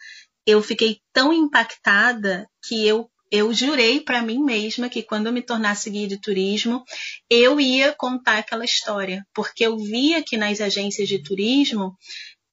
eu 0.46 0.60
fiquei 0.60 0.98
tão 1.12 1.32
impactada 1.32 2.46
que 2.62 2.86
eu 2.86 3.08
eu 3.34 3.52
jurei 3.52 4.00
para 4.00 4.22
mim 4.22 4.38
mesma 4.38 4.88
que 4.88 5.02
quando 5.02 5.26
eu 5.26 5.32
me 5.32 5.42
tornasse 5.42 5.90
guia 5.90 6.06
de 6.06 6.20
turismo, 6.20 6.84
eu 7.28 7.58
ia 7.58 7.92
contar 7.92 8.38
aquela 8.38 8.64
história, 8.64 9.26
porque 9.34 9.66
eu 9.66 9.76
via 9.76 10.22
que 10.22 10.36
nas 10.36 10.60
agências 10.60 11.08
de 11.08 11.20
turismo 11.20 11.96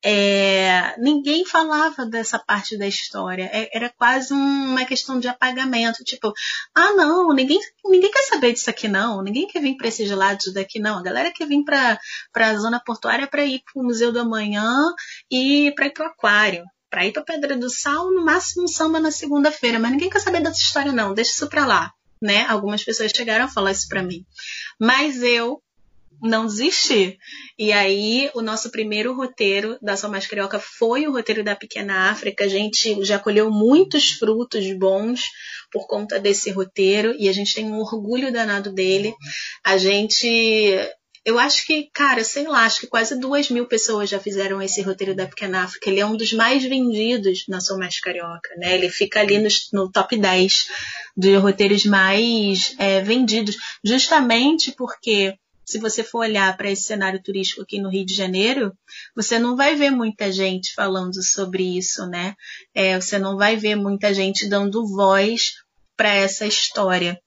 é, 0.04 0.96
ninguém 0.98 1.46
falava 1.46 2.04
dessa 2.08 2.40
parte 2.40 2.76
da 2.80 2.88
história. 2.88 3.48
É, 3.54 3.70
era 3.72 3.94
quase 3.96 4.34
um, 4.34 4.72
uma 4.72 4.84
questão 4.84 5.20
de 5.20 5.28
apagamento. 5.28 6.04
Tipo, 6.04 6.34
ah, 6.74 6.94
não, 6.94 7.32
ninguém, 7.32 7.60
ninguém 7.86 8.10
quer 8.10 8.24
saber 8.24 8.54
disso 8.54 8.72
aqui, 8.72 8.88
não. 8.88 9.22
Ninguém 9.22 9.48
quer 9.48 9.62
vir 9.62 9.78
para 9.78 9.88
esses 9.88 10.10
lados 10.10 10.52
daqui, 10.52 10.80
não. 10.80 10.98
A 10.98 11.04
galera 11.04 11.32
quer 11.32 11.48
vir 11.48 11.64
para 11.64 12.00
a 12.34 12.56
zona 12.56 12.82
portuária 12.84 13.28
para 13.28 13.46
ir 13.46 13.62
para 13.64 13.80
o 13.80 13.86
Museu 13.86 14.12
do 14.12 14.20
Amanhã 14.20 14.92
e 15.30 15.72
para 15.76 15.86
ir 15.86 15.94
para 15.94 16.08
o 16.08 16.10
Aquário 16.10 16.66
para 16.92 17.06
ir 17.06 17.14
para 17.14 17.24
Pedra 17.24 17.58
do 17.58 17.70
Sal, 17.70 18.12
no 18.12 18.26
máximo 18.26 18.66
um 18.66 18.68
samba 18.68 19.00
na 19.00 19.12
segunda-feira, 19.12 19.80
mas 19.80 19.92
ninguém 19.92 20.10
quer 20.10 20.20
saber 20.20 20.44
dessa 20.44 20.60
história 20.60 20.92
não, 20.92 21.14
deixa 21.14 21.32
isso 21.32 21.48
para 21.48 21.66
lá, 21.66 21.94
né? 22.22 22.46
Algumas 22.48 22.84
pessoas 22.84 23.14
chegaram 23.16 23.46
a 23.46 23.48
falar 23.48 23.72
isso 23.72 23.88
para 23.88 24.04
mim. 24.04 24.26
Mas 24.78 25.24
eu 25.24 25.64
não 26.22 26.46
desisti. 26.46 27.18
E 27.58 27.72
aí, 27.72 28.30
o 28.36 28.42
nosso 28.42 28.70
primeiro 28.70 29.16
roteiro 29.16 29.78
da 29.82 29.96
São 29.96 30.12
Mais 30.12 30.28
Carioca 30.28 30.60
foi 30.60 31.08
o 31.08 31.14
roteiro 31.14 31.44
da 31.44 31.56
Pequena 31.56 32.12
África. 32.12 32.44
A 32.44 32.48
gente 32.50 33.04
já 33.04 33.18
colheu 33.18 33.50
muitos 33.50 34.12
frutos 34.12 34.72
bons 34.78 35.30
por 35.72 35.88
conta 35.88 36.20
desse 36.20 36.52
roteiro 36.52 37.16
e 37.18 37.28
a 37.28 37.34
gente 37.34 37.56
tem 37.56 37.66
um 37.66 37.80
orgulho 37.80 38.32
danado 38.32 38.72
dele. 38.72 39.16
A 39.64 39.78
gente 39.78 40.78
eu 41.24 41.38
acho 41.38 41.66
que, 41.68 41.90
cara, 41.94 42.24
sei 42.24 42.48
lá, 42.48 42.66
acho 42.66 42.82
que 42.82 42.88
quase 42.88 43.20
duas 43.20 43.50
mil 43.50 43.68
pessoas 43.68 44.10
já 44.10 44.20
fizeram 44.20 44.62
esse 44.62 44.82
roteiro 44.82 45.16
da 45.16 45.28
Pequena 45.28 45.64
África. 45.64 45.90
Ele 45.90 46.00
é 46.00 46.06
um 46.06 46.18
dos 46.18 46.34
mais 46.34 46.64
vendidos 46.64 47.46
na 47.48 47.62
Sou 47.62 47.78
Mais 47.78 48.00
Carioca, 48.00 48.50
né? 48.58 48.74
Ele 48.74 48.90
fica 48.90 49.20
ali 49.20 49.38
no, 49.38 49.48
no 49.74 49.92
top 49.92 50.18
10 50.18 50.68
de 51.16 51.36
roteiros 51.36 51.86
mais 51.86 52.74
é, 52.80 53.02
vendidos, 53.02 53.56
justamente 53.84 54.72
porque 54.72 55.36
se 55.64 55.78
você 55.78 56.04
for 56.04 56.20
olhar 56.20 56.58
para 56.58 56.72
esse 56.72 56.84
cenário 56.84 57.22
turístico 57.22 57.62
aqui 57.62 57.80
no 57.80 57.90
Rio 57.90 58.06
de 58.06 58.14
Janeiro, 58.14 58.74
você 59.16 59.38
não 59.38 59.56
vai 59.56 59.76
ver 59.76 59.92
muita 59.92 60.32
gente 60.32 60.74
falando 60.74 61.24
sobre 61.24 61.78
isso, 61.78 62.06
né? 62.08 62.36
É, 62.74 63.00
você 63.00 63.20
não 63.20 63.38
vai 63.38 63.56
ver 63.56 63.76
muita 63.76 64.14
gente 64.14 64.50
dando 64.50 64.88
voz 64.88 65.54
para 65.96 66.14
essa 66.14 66.48
história. 66.48 67.22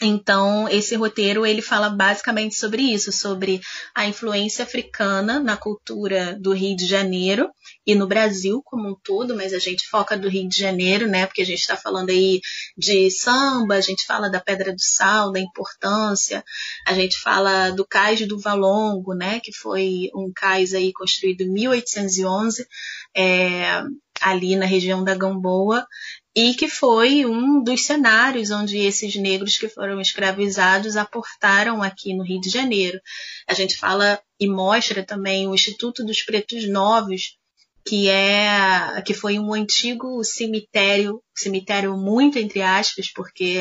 Então, 0.00 0.68
esse 0.68 0.96
roteiro 0.96 1.44
ele 1.44 1.60
fala 1.60 1.90
basicamente 1.90 2.54
sobre 2.54 2.82
isso, 2.82 3.12
sobre 3.12 3.60
a 3.94 4.06
influência 4.06 4.64
africana 4.64 5.38
na 5.38 5.56
cultura 5.56 6.36
do 6.40 6.52
Rio 6.52 6.74
de 6.74 6.86
Janeiro 6.86 7.50
e 7.86 7.94
no 7.94 8.06
Brasil 8.06 8.62
como 8.64 8.88
um 8.88 8.96
todo, 9.04 9.36
mas 9.36 9.52
a 9.52 9.58
gente 9.58 9.86
foca 9.88 10.16
do 10.16 10.28
Rio 10.28 10.48
de 10.48 10.58
Janeiro, 10.58 11.06
né? 11.06 11.26
Porque 11.26 11.42
a 11.42 11.46
gente 11.46 11.60
está 11.60 11.76
falando 11.76 12.10
aí 12.10 12.40
de 12.76 13.10
samba, 13.10 13.74
a 13.74 13.80
gente 13.80 14.06
fala 14.06 14.30
da 14.30 14.40
Pedra 14.40 14.72
do 14.72 14.80
Sal, 14.80 15.30
da 15.30 15.38
importância, 15.38 16.42
a 16.86 16.94
gente 16.94 17.20
fala 17.20 17.70
do 17.70 17.86
cais 17.86 18.26
do 18.26 18.38
Valongo, 18.38 19.12
né? 19.14 19.40
Que 19.40 19.52
foi 19.52 20.08
um 20.14 20.32
cais 20.34 20.72
aí 20.72 20.92
construído 20.92 21.42
em 21.42 21.52
1811, 21.52 22.66
é, 23.14 23.82
ali 24.22 24.56
na 24.56 24.66
região 24.66 25.04
da 25.04 25.14
Gamboa, 25.14 25.86
e 26.34 26.54
que 26.54 26.68
foi 26.68 27.26
um 27.26 27.62
dos 27.62 27.84
cenários 27.84 28.50
onde 28.50 28.78
esses 28.78 29.14
negros 29.16 29.58
que 29.58 29.68
foram 29.68 30.00
escravizados 30.00 30.96
aportaram 30.96 31.82
aqui 31.82 32.14
no 32.14 32.24
Rio 32.24 32.40
de 32.40 32.48
Janeiro. 32.48 32.98
A 33.46 33.52
gente 33.52 33.76
fala 33.76 34.18
e 34.40 34.48
mostra 34.48 35.04
também 35.04 35.46
o 35.46 35.54
Instituto 35.54 36.04
dos 36.04 36.22
Pretos 36.22 36.66
Novos, 36.68 37.36
que 37.84 38.08
é 38.08 39.02
que 39.04 39.12
foi 39.12 39.38
um 39.38 39.52
antigo 39.52 40.22
cemitério, 40.24 41.22
cemitério 41.34 41.96
muito 41.98 42.38
entre 42.38 42.62
aspas, 42.62 43.12
porque 43.12 43.60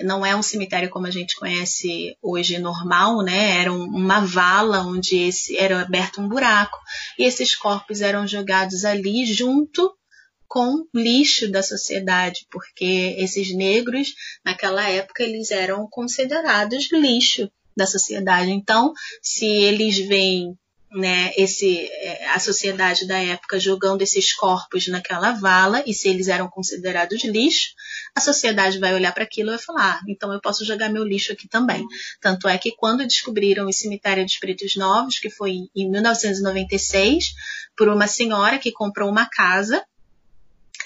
não 0.00 0.24
é 0.24 0.34
um 0.34 0.42
cemitério 0.42 0.90
como 0.90 1.06
a 1.06 1.10
gente 1.10 1.36
conhece 1.36 2.16
hoje 2.20 2.58
normal, 2.58 3.22
né? 3.22 3.60
Era 3.60 3.72
uma 3.72 4.24
vala 4.24 4.80
onde 4.80 5.16
esse 5.16 5.56
era 5.56 5.82
aberto 5.82 6.20
um 6.20 6.28
buraco 6.28 6.78
e 7.18 7.24
esses 7.24 7.54
corpos 7.54 8.00
eram 8.00 8.26
jogados 8.26 8.84
ali 8.84 9.24
junto 9.26 9.94
com 10.50 10.84
lixo 10.92 11.48
da 11.48 11.62
sociedade, 11.62 12.44
porque 12.50 13.14
esses 13.18 13.54
negros, 13.54 14.16
naquela 14.44 14.82
época, 14.90 15.22
eles 15.22 15.52
eram 15.52 15.86
considerados 15.88 16.90
lixo 16.90 17.48
da 17.76 17.86
sociedade. 17.86 18.50
Então, 18.50 18.92
se 19.22 19.46
eles 19.46 19.96
veem 20.08 20.58
né, 20.90 21.32
esse, 21.36 21.86
é, 21.86 22.30
a 22.30 22.40
sociedade 22.40 23.06
da 23.06 23.16
época 23.16 23.60
jogando 23.60 24.02
esses 24.02 24.34
corpos 24.34 24.88
naquela 24.88 25.30
vala, 25.30 25.84
e 25.86 25.94
se 25.94 26.08
eles 26.08 26.26
eram 26.26 26.48
considerados 26.48 27.22
lixo, 27.22 27.68
a 28.12 28.20
sociedade 28.20 28.80
vai 28.80 28.92
olhar 28.92 29.14
para 29.14 29.22
aquilo 29.22 29.50
e 29.50 29.54
vai 29.54 29.64
falar: 29.64 29.98
ah, 29.98 30.00
então 30.08 30.32
eu 30.32 30.40
posso 30.40 30.64
jogar 30.64 30.88
meu 30.88 31.04
lixo 31.04 31.32
aqui 31.32 31.46
também. 31.46 31.86
Tanto 32.20 32.48
é 32.48 32.58
que 32.58 32.72
quando 32.72 33.06
descobriram 33.06 33.68
o 33.68 33.72
cemitério 33.72 34.24
dos 34.24 34.36
Pretos 34.36 34.74
Novos, 34.74 35.20
que 35.20 35.30
foi 35.30 35.68
em 35.76 35.88
1996, 35.88 37.34
por 37.76 37.88
uma 37.88 38.08
senhora 38.08 38.58
que 38.58 38.72
comprou 38.72 39.08
uma 39.08 39.26
casa 39.26 39.80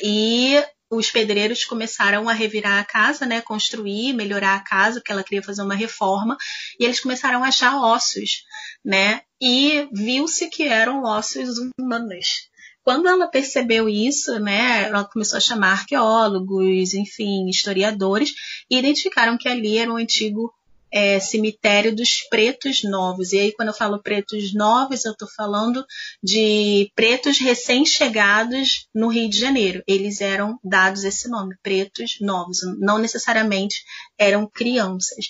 e 0.02 0.62
os 0.90 1.10
pedreiros 1.10 1.64
começaram 1.64 2.28
a 2.28 2.32
revirar 2.32 2.80
a 2.80 2.84
casa, 2.84 3.26
né, 3.26 3.40
construir, 3.40 4.12
melhorar 4.12 4.56
a 4.56 4.60
casa, 4.60 5.00
porque 5.00 5.12
ela 5.12 5.24
queria 5.24 5.42
fazer 5.42 5.62
uma 5.62 5.74
reforma, 5.74 6.36
e 6.78 6.84
eles 6.84 7.00
começaram 7.00 7.42
a 7.42 7.48
achar 7.48 7.76
ossos, 7.76 8.44
né? 8.84 9.22
E 9.40 9.88
viu-se 9.92 10.48
que 10.48 10.64
eram 10.64 11.02
ossos 11.02 11.56
humanos. 11.78 12.48
Quando 12.82 13.08
ela 13.08 13.26
percebeu 13.26 13.88
isso, 13.88 14.38
né, 14.38 14.84
ela 14.84 15.04
começou 15.04 15.38
a 15.38 15.40
chamar 15.40 15.72
arqueólogos, 15.72 16.92
enfim, 16.92 17.48
historiadores, 17.48 18.34
e 18.70 18.78
identificaram 18.78 19.38
que 19.38 19.48
ali 19.48 19.78
era 19.78 19.90
um 19.90 19.96
antigo 19.96 20.52
é, 20.94 21.18
cemitério 21.18 21.92
dos 21.92 22.20
pretos 22.28 22.84
novos. 22.84 23.32
E 23.32 23.38
aí, 23.40 23.52
quando 23.52 23.68
eu 23.68 23.74
falo 23.74 24.00
pretos 24.00 24.54
novos, 24.54 25.04
eu 25.04 25.10
estou 25.10 25.26
falando 25.26 25.84
de 26.22 26.88
pretos 26.94 27.40
recém-chegados 27.40 28.86
no 28.94 29.08
Rio 29.08 29.28
de 29.28 29.36
Janeiro. 29.36 29.82
Eles 29.88 30.20
eram 30.20 30.56
dados 30.62 31.02
esse 31.02 31.28
nome, 31.28 31.56
pretos 31.64 32.18
novos. 32.20 32.58
Não 32.78 32.98
necessariamente 32.98 33.82
eram 34.16 34.46
crianças. 34.46 35.26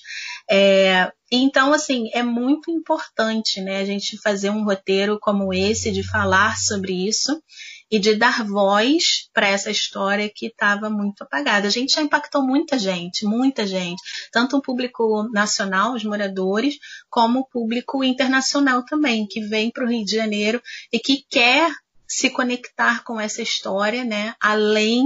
É, 0.50 1.10
então, 1.32 1.72
assim, 1.72 2.10
é 2.12 2.22
muito 2.22 2.70
importante 2.70 3.62
né, 3.62 3.80
a 3.80 3.86
gente 3.86 4.18
fazer 4.18 4.50
um 4.50 4.64
roteiro 4.64 5.18
como 5.18 5.54
esse, 5.54 5.90
de 5.90 6.02
falar 6.02 6.58
sobre 6.58 6.92
isso 6.92 7.42
e 7.90 7.98
de 7.98 8.16
dar 8.16 8.44
voz 8.44 9.28
para 9.32 9.48
essa 9.48 9.70
história 9.70 10.30
que 10.34 10.46
estava 10.46 10.88
muito 10.90 11.22
apagada. 11.22 11.66
A 11.66 11.70
gente 11.70 11.94
já 11.94 12.02
impactou 12.02 12.44
muita 12.44 12.78
gente, 12.78 13.24
muita 13.24 13.66
gente, 13.66 14.02
tanto 14.32 14.56
o 14.56 14.62
público 14.62 15.28
nacional, 15.32 15.94
os 15.94 16.04
moradores, 16.04 16.76
como 17.08 17.40
o 17.40 17.46
público 17.46 18.02
internacional 18.02 18.84
também, 18.84 19.26
que 19.26 19.40
vem 19.40 19.70
para 19.70 19.84
o 19.84 19.88
Rio 19.88 20.04
de 20.04 20.16
Janeiro 20.16 20.62
e 20.92 20.98
que 20.98 21.24
quer 21.28 21.70
se 22.06 22.30
conectar 22.30 23.02
com 23.02 23.20
essa 23.20 23.42
história, 23.42 24.04
né, 24.04 24.34
além 24.40 25.04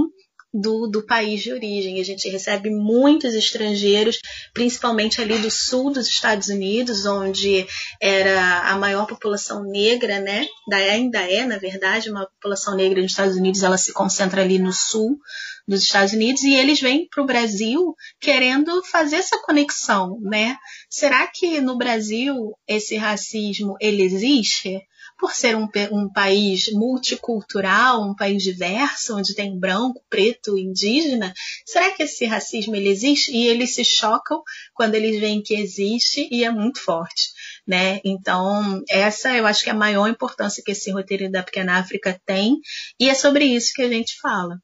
do, 0.53 0.87
do 0.87 1.05
país 1.05 1.41
de 1.41 1.53
origem. 1.53 1.99
A 1.99 2.03
gente 2.03 2.29
recebe 2.29 2.69
muitos 2.69 3.33
estrangeiros, 3.33 4.19
principalmente 4.53 5.21
ali 5.21 5.37
do 5.37 5.51
sul 5.51 5.91
dos 5.91 6.07
Estados 6.07 6.47
Unidos, 6.49 7.05
onde 7.05 7.65
era 8.01 8.61
a 8.69 8.77
maior 8.77 9.05
população 9.05 9.63
negra, 9.63 10.19
né? 10.19 10.47
Ainda 10.71 11.19
é, 11.19 11.45
na 11.45 11.57
verdade, 11.57 12.09
uma 12.09 12.25
população 12.25 12.75
negra 12.75 13.01
nos 13.01 13.11
Estados 13.11 13.35
Unidos, 13.35 13.63
ela 13.63 13.77
se 13.77 13.93
concentra 13.93 14.41
ali 14.41 14.57
no 14.57 14.73
sul 14.73 15.19
dos 15.67 15.83
Estados 15.83 16.13
Unidos 16.13 16.41
e 16.41 16.55
eles 16.55 16.81
vêm 16.81 17.07
para 17.07 17.21
o 17.21 17.27
Brasil 17.27 17.95
querendo 18.19 18.83
fazer 18.83 19.17
essa 19.17 19.39
conexão, 19.43 20.19
né? 20.21 20.57
Será 20.89 21.27
que 21.27 21.61
no 21.61 21.77
Brasil 21.77 22.35
esse 22.67 22.97
racismo 22.97 23.75
ele 23.79 24.01
existe? 24.01 24.81
Por 25.19 25.33
ser 25.33 25.55
um, 25.57 25.67
um, 25.91 26.09
país 26.09 26.71
multicultural, 26.71 28.01
um 28.01 28.15
país 28.15 28.41
diverso, 28.41 29.17
onde 29.17 29.35
tem 29.35 29.59
branco, 29.59 30.01
preto, 30.09 30.57
indígena, 30.57 31.33
será 31.65 31.91
que 31.91 32.03
esse 32.03 32.25
racismo 32.25 32.73
ele 32.73 32.87
existe? 32.87 33.29
E 33.35 33.45
eles 33.47 33.75
se 33.75 33.83
chocam 33.83 34.41
quando 34.73 34.95
eles 34.95 35.19
veem 35.19 35.41
que 35.41 35.53
existe 35.53 36.29
e 36.31 36.45
é 36.45 36.49
muito 36.49 36.79
forte. 36.79 37.33
Né? 37.67 37.99
Então, 38.05 38.81
essa 38.89 39.35
eu 39.35 39.45
acho 39.45 39.61
que 39.61 39.69
é 39.69 39.73
a 39.73 39.75
maior 39.75 40.07
importância 40.07 40.63
que 40.63 40.71
esse 40.71 40.89
roteiro 40.89 41.29
da 41.29 41.43
Pequena 41.43 41.77
África 41.77 42.19
tem, 42.25 42.61
e 42.97 43.09
é 43.09 43.13
sobre 43.13 43.43
isso 43.43 43.73
que 43.75 43.81
a 43.81 43.89
gente 43.89 44.17
fala. 44.21 44.57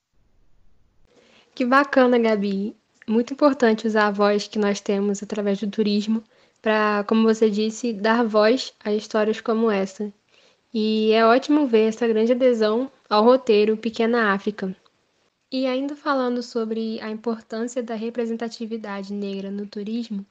Que 1.54 1.66
bacana, 1.66 2.18
Gabi. 2.18 2.76
Muito 3.08 3.34
importante 3.34 3.86
usar 3.86 4.08
a 4.08 4.12
voz 4.12 4.48
que 4.48 4.58
nós 4.58 4.80
temos 4.80 5.22
através 5.22 5.60
do 5.60 5.68
turismo 5.68 6.24
para, 6.62 7.04
como 7.04 7.24
você 7.24 7.50
disse, 7.50 7.94
dar 7.94 8.26
voz 8.26 8.74
a 8.84 8.92
histórias 8.92 9.40
como 9.40 9.70
essa, 9.70 10.12
e 10.78 11.14
é 11.14 11.26
ótimo 11.26 11.66
ver 11.66 11.88
essa 11.88 12.06
grande 12.06 12.34
adesão 12.34 12.92
ao 13.10 13.24
roteiro 13.24 13.78
Pequena 13.78 14.34
África. 14.34 14.76
E 15.50 15.66
ainda 15.66 15.96
falando 15.96 16.44
sobre 16.44 17.00
a 17.00 17.10
importância 17.10 17.82
da 17.82 17.96
representatividade 17.96 19.14
negra 19.14 19.50
no 19.50 19.66
turismo, 19.66 20.26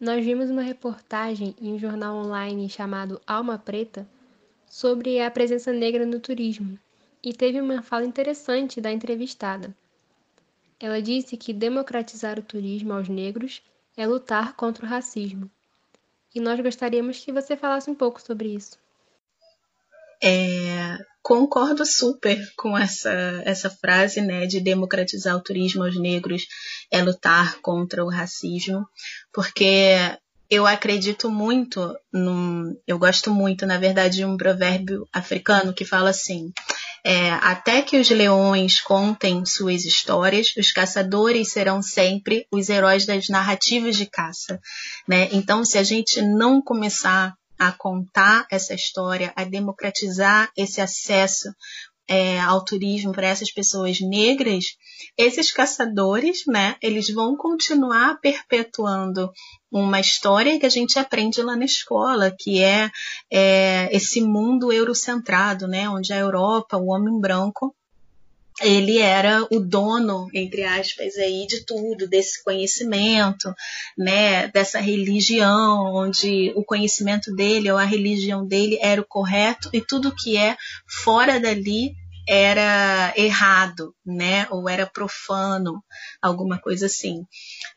nós 0.00 0.24
vimos 0.24 0.48
uma 0.48 0.62
reportagem 0.62 1.54
em 1.60 1.74
um 1.74 1.78
jornal 1.78 2.16
online 2.16 2.66
chamado 2.66 3.20
Alma 3.26 3.58
Preta 3.58 4.08
sobre 4.66 5.20
a 5.20 5.30
presença 5.30 5.70
negra 5.70 6.06
no 6.06 6.18
turismo, 6.18 6.78
e 7.22 7.34
teve 7.34 7.60
uma 7.60 7.82
fala 7.82 8.06
interessante 8.06 8.80
da 8.80 8.90
entrevistada. 8.90 9.76
Ela 10.80 11.02
disse 11.02 11.36
que 11.36 11.52
democratizar 11.52 12.38
o 12.38 12.42
turismo 12.42 12.94
aos 12.94 13.10
negros 13.10 13.60
é 13.98 14.06
lutar 14.06 14.56
contra 14.56 14.86
o 14.86 14.88
racismo. 14.88 15.50
E 16.34 16.40
nós 16.40 16.58
gostaríamos 16.58 17.22
que 17.22 17.30
você 17.30 17.54
falasse 17.54 17.90
um 17.90 17.94
pouco 17.94 18.18
sobre 18.22 18.48
isso. 18.48 18.82
É, 20.26 20.96
concordo 21.22 21.84
super 21.84 22.38
com 22.56 22.76
essa, 22.78 23.10
essa 23.44 23.68
frase, 23.68 24.22
né, 24.22 24.46
de 24.46 24.58
democratizar 24.58 25.36
o 25.36 25.42
turismo 25.42 25.84
aos 25.84 25.98
negros 25.98 26.46
é 26.90 27.02
lutar 27.02 27.60
contra 27.60 28.02
o 28.02 28.08
racismo, 28.08 28.86
porque 29.32 29.96
eu 30.50 30.66
acredito 30.66 31.30
muito 31.30 31.94
num, 32.12 32.74
eu 32.86 32.98
gosto 32.98 33.30
muito, 33.30 33.66
na 33.66 33.78
verdade, 33.78 34.18
de 34.18 34.24
um 34.24 34.36
provérbio 34.36 35.06
africano 35.12 35.74
que 35.74 35.84
fala 35.84 36.10
assim: 36.10 36.52
é, 37.04 37.30
até 37.32 37.82
que 37.82 37.98
os 37.98 38.08
leões 38.08 38.80
contem 38.80 39.44
suas 39.44 39.84
histórias, 39.84 40.54
os 40.56 40.72
caçadores 40.72 41.52
serão 41.52 41.82
sempre 41.82 42.46
os 42.50 42.70
heróis 42.70 43.04
das 43.04 43.28
narrativas 43.28 43.96
de 43.96 44.06
caça, 44.06 44.58
né? 45.06 45.28
Então, 45.32 45.64
se 45.64 45.76
a 45.76 45.82
gente 45.82 46.22
não 46.22 46.62
começar 46.62 47.34
a 47.58 47.72
contar 47.72 48.46
essa 48.50 48.74
história, 48.74 49.32
a 49.36 49.44
democratizar 49.44 50.50
esse 50.56 50.80
acesso 50.80 51.48
é, 52.08 52.38
ao 52.40 52.64
turismo 52.64 53.12
para 53.12 53.28
essas 53.28 53.50
pessoas 53.50 54.00
negras, 54.00 54.76
esses 55.16 55.50
caçadores, 55.50 56.42
né, 56.46 56.76
eles 56.82 57.08
vão 57.08 57.36
continuar 57.36 58.18
perpetuando 58.20 59.30
uma 59.70 60.00
história 60.00 60.58
que 60.58 60.66
a 60.66 60.70
gente 60.70 60.98
aprende 60.98 61.42
lá 61.42 61.56
na 61.56 61.64
escola, 61.64 62.34
que 62.38 62.62
é, 62.62 62.90
é 63.32 63.88
esse 63.90 64.20
mundo 64.20 64.72
eurocentrado, 64.72 65.66
né, 65.66 65.88
onde 65.88 66.12
a 66.12 66.18
Europa, 66.18 66.76
o 66.76 66.92
homem 66.92 67.18
branco, 67.18 67.74
ele 68.62 68.98
era 68.98 69.46
o 69.50 69.58
dono, 69.58 70.28
entre 70.32 70.62
aspas, 70.62 71.16
aí 71.16 71.46
de 71.46 71.64
tudo, 71.64 72.06
desse 72.06 72.42
conhecimento, 72.44 73.52
né, 73.98 74.48
dessa 74.48 74.78
religião, 74.78 75.92
onde 75.94 76.52
o 76.54 76.64
conhecimento 76.64 77.34
dele 77.34 77.70
ou 77.70 77.78
a 77.78 77.84
religião 77.84 78.46
dele 78.46 78.78
era 78.80 79.00
o 79.00 79.06
correto 79.06 79.68
e 79.72 79.80
tudo 79.80 80.14
que 80.14 80.36
é 80.36 80.56
fora 80.86 81.40
dali 81.40 81.96
era 82.26 83.12
errado, 83.16 83.94
né? 84.04 84.46
Ou 84.50 84.68
era 84.68 84.86
profano, 84.86 85.82
alguma 86.22 86.58
coisa 86.58 86.86
assim. 86.86 87.24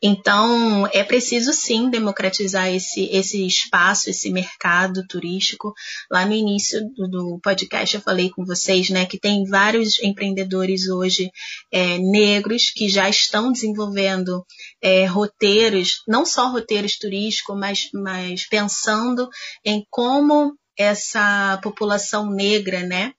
Então, 0.02 0.88
é 0.92 1.02
preciso 1.02 1.52
sim 1.52 1.90
democratizar 1.90 2.68
esse, 2.68 3.04
esse 3.10 3.46
espaço, 3.46 4.10
esse 4.10 4.30
mercado 4.30 5.06
turístico. 5.06 5.72
Lá 6.10 6.24
no 6.24 6.32
início 6.32 6.80
do, 6.96 7.38
podcast 7.42 7.96
eu 7.96 8.02
falei 8.02 8.30
com 8.30 8.44
vocês, 8.44 8.90
né, 8.90 9.06
que 9.06 9.18
tem 9.18 9.44
vários 9.44 10.02
empreendedores 10.02 10.88
hoje 10.88 11.30
é, 11.72 11.98
negros 11.98 12.70
que 12.70 12.88
já 12.88 13.08
estão 13.08 13.52
desenvolvendo 13.52 14.44
é, 14.82 15.04
roteiros, 15.06 16.02
não 16.06 16.24
só 16.24 16.50
roteiros 16.50 16.96
turísticos, 16.96 17.58
mas, 17.58 17.88
mas 17.92 18.46
pensando 18.46 19.28
em 19.64 19.84
como 19.90 20.56
essa 20.76 21.58
população 21.62 22.30
negra, 22.30 22.82
né, 22.84 23.12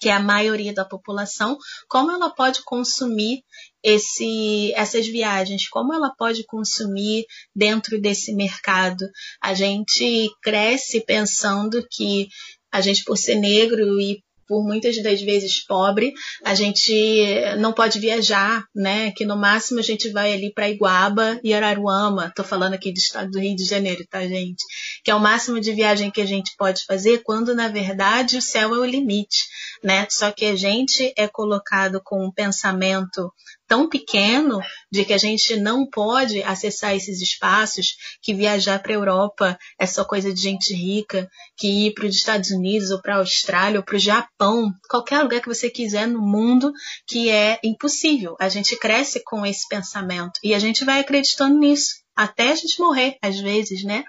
que 0.00 0.08
é 0.08 0.12
a 0.12 0.20
maioria 0.20 0.72
da 0.72 0.84
população, 0.84 1.56
como 1.88 2.10
ela 2.10 2.30
pode 2.30 2.62
consumir 2.64 3.42
esse, 3.82 4.72
essas 4.74 5.06
viagens, 5.06 5.68
como 5.68 5.92
ela 5.92 6.10
pode 6.16 6.44
consumir 6.44 7.26
dentro 7.54 8.00
desse 8.00 8.34
mercado. 8.34 9.06
A 9.40 9.54
gente 9.54 10.30
cresce 10.42 11.00
pensando 11.00 11.86
que 11.90 12.28
a 12.72 12.80
gente, 12.80 13.04
por 13.04 13.16
ser 13.16 13.36
negro 13.36 14.00
e 14.00 14.23
por 14.46 14.64
muitas 14.64 15.02
das 15.02 15.20
vezes 15.20 15.64
pobre, 15.64 16.12
a 16.44 16.54
gente 16.54 17.34
não 17.58 17.72
pode 17.72 17.98
viajar, 17.98 18.64
né? 18.74 19.10
Que 19.12 19.24
no 19.24 19.36
máximo 19.36 19.80
a 19.80 19.82
gente 19.82 20.08
vai 20.10 20.32
ali 20.32 20.52
para 20.52 20.68
Iguaba 20.68 21.40
e 21.42 21.52
Araruama. 21.52 22.32
Tô 22.34 22.44
falando 22.44 22.74
aqui 22.74 22.92
do 22.92 22.98
estado 22.98 23.30
do 23.30 23.38
Rio 23.38 23.56
de 23.56 23.64
Janeiro, 23.64 24.04
tá, 24.08 24.20
gente? 24.26 24.64
Que 25.02 25.10
é 25.10 25.14
o 25.14 25.20
máximo 25.20 25.60
de 25.60 25.72
viagem 25.72 26.10
que 26.10 26.20
a 26.20 26.26
gente 26.26 26.54
pode 26.56 26.84
fazer, 26.84 27.22
quando 27.22 27.54
na 27.54 27.68
verdade 27.68 28.36
o 28.36 28.42
céu 28.42 28.74
é 28.74 28.78
o 28.78 28.84
limite, 28.84 29.44
né? 29.82 30.06
Só 30.10 30.30
que 30.30 30.46
a 30.46 30.56
gente 30.56 31.12
é 31.16 31.26
colocado 31.28 32.00
com 32.02 32.24
um 32.24 32.32
pensamento 32.32 33.32
tão 33.66 33.88
pequeno 33.88 34.60
de 34.90 35.04
que 35.04 35.12
a 35.12 35.18
gente 35.18 35.56
não 35.56 35.88
pode 35.88 36.42
acessar 36.42 36.94
esses 36.94 37.20
espaços, 37.20 37.96
que 38.20 38.34
viajar 38.34 38.82
para 38.82 38.92
a 38.92 38.96
Europa 38.96 39.58
é 39.78 39.86
só 39.86 40.04
coisa 40.04 40.32
de 40.32 40.40
gente 40.40 40.74
rica, 40.74 41.28
que 41.56 41.86
ir 41.86 41.94
para 41.94 42.06
os 42.06 42.14
Estados 42.14 42.50
Unidos 42.50 42.90
ou 42.90 43.00
para 43.00 43.16
a 43.16 43.18
Austrália 43.18 43.78
ou 43.78 43.84
para 43.84 43.96
o 43.96 43.98
Japão, 43.98 44.72
qualquer 44.88 45.22
lugar 45.22 45.40
que 45.40 45.48
você 45.48 45.70
quiser 45.70 46.06
no 46.06 46.20
mundo, 46.20 46.72
que 47.06 47.30
é 47.30 47.58
impossível. 47.64 48.36
A 48.38 48.48
gente 48.48 48.76
cresce 48.76 49.22
com 49.24 49.44
esse 49.44 49.68
pensamento 49.68 50.38
e 50.42 50.54
a 50.54 50.58
gente 50.58 50.84
vai 50.84 51.00
acreditando 51.00 51.58
nisso 51.58 52.04
até 52.14 52.52
a 52.52 52.54
gente 52.54 52.78
morrer, 52.80 53.18
às 53.20 53.40
vezes, 53.40 53.82
né? 53.82 54.04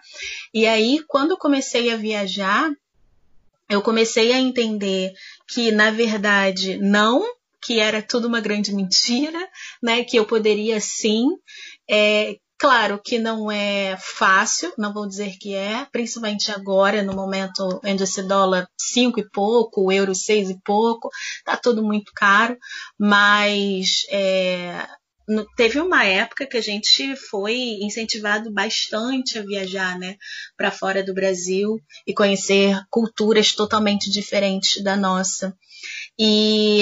E 0.53 0.67
aí, 0.67 1.03
quando 1.07 1.31
eu 1.31 1.37
comecei 1.37 1.91
a 1.91 1.97
viajar, 1.97 2.69
eu 3.67 3.81
comecei 3.81 4.31
a 4.31 4.39
entender 4.39 5.11
que, 5.47 5.71
na 5.71 5.89
verdade, 5.89 6.77
não 6.77 7.23
que 7.65 7.79
era 7.79 8.01
tudo 8.01 8.27
uma 8.27 8.39
grande 8.39 8.73
mentira, 8.73 9.39
né? 9.81 10.03
Que 10.03 10.17
eu 10.17 10.25
poderia 10.25 10.79
sim. 10.79 11.27
É, 11.89 12.35
claro 12.57 13.01
que 13.03 13.17
não 13.17 13.51
é 13.51 13.97
fácil, 13.99 14.71
não 14.77 14.93
vou 14.93 15.07
dizer 15.07 15.37
que 15.39 15.55
é, 15.55 15.85
principalmente 15.91 16.51
agora, 16.51 17.01
no 17.01 17.13
momento 17.13 17.81
onde 17.83 18.03
esse 18.03 18.21
dólar 18.23 18.67
cinco 18.79 19.19
e 19.19 19.29
pouco, 19.29 19.85
o 19.85 19.91
euro 19.91 20.13
seis 20.13 20.49
e 20.49 20.59
pouco, 20.63 21.09
tá 21.43 21.57
tudo 21.57 21.83
muito 21.83 22.11
caro, 22.15 22.57
mas 22.99 24.05
é, 24.09 24.87
teve 25.55 25.79
uma 25.79 26.03
época 26.05 26.45
que 26.45 26.57
a 26.57 26.61
gente 26.61 27.15
foi 27.15 27.55
incentivado 27.81 28.51
bastante 28.51 29.39
a 29.39 29.43
viajar, 29.43 29.97
né, 29.97 30.17
para 30.55 30.71
fora 30.71 31.03
do 31.03 31.13
Brasil 31.13 31.79
e 32.05 32.13
conhecer 32.13 32.79
culturas 32.89 33.53
totalmente 33.53 34.09
diferentes 34.09 34.83
da 34.83 34.95
nossa. 34.95 35.55
E 36.17 36.81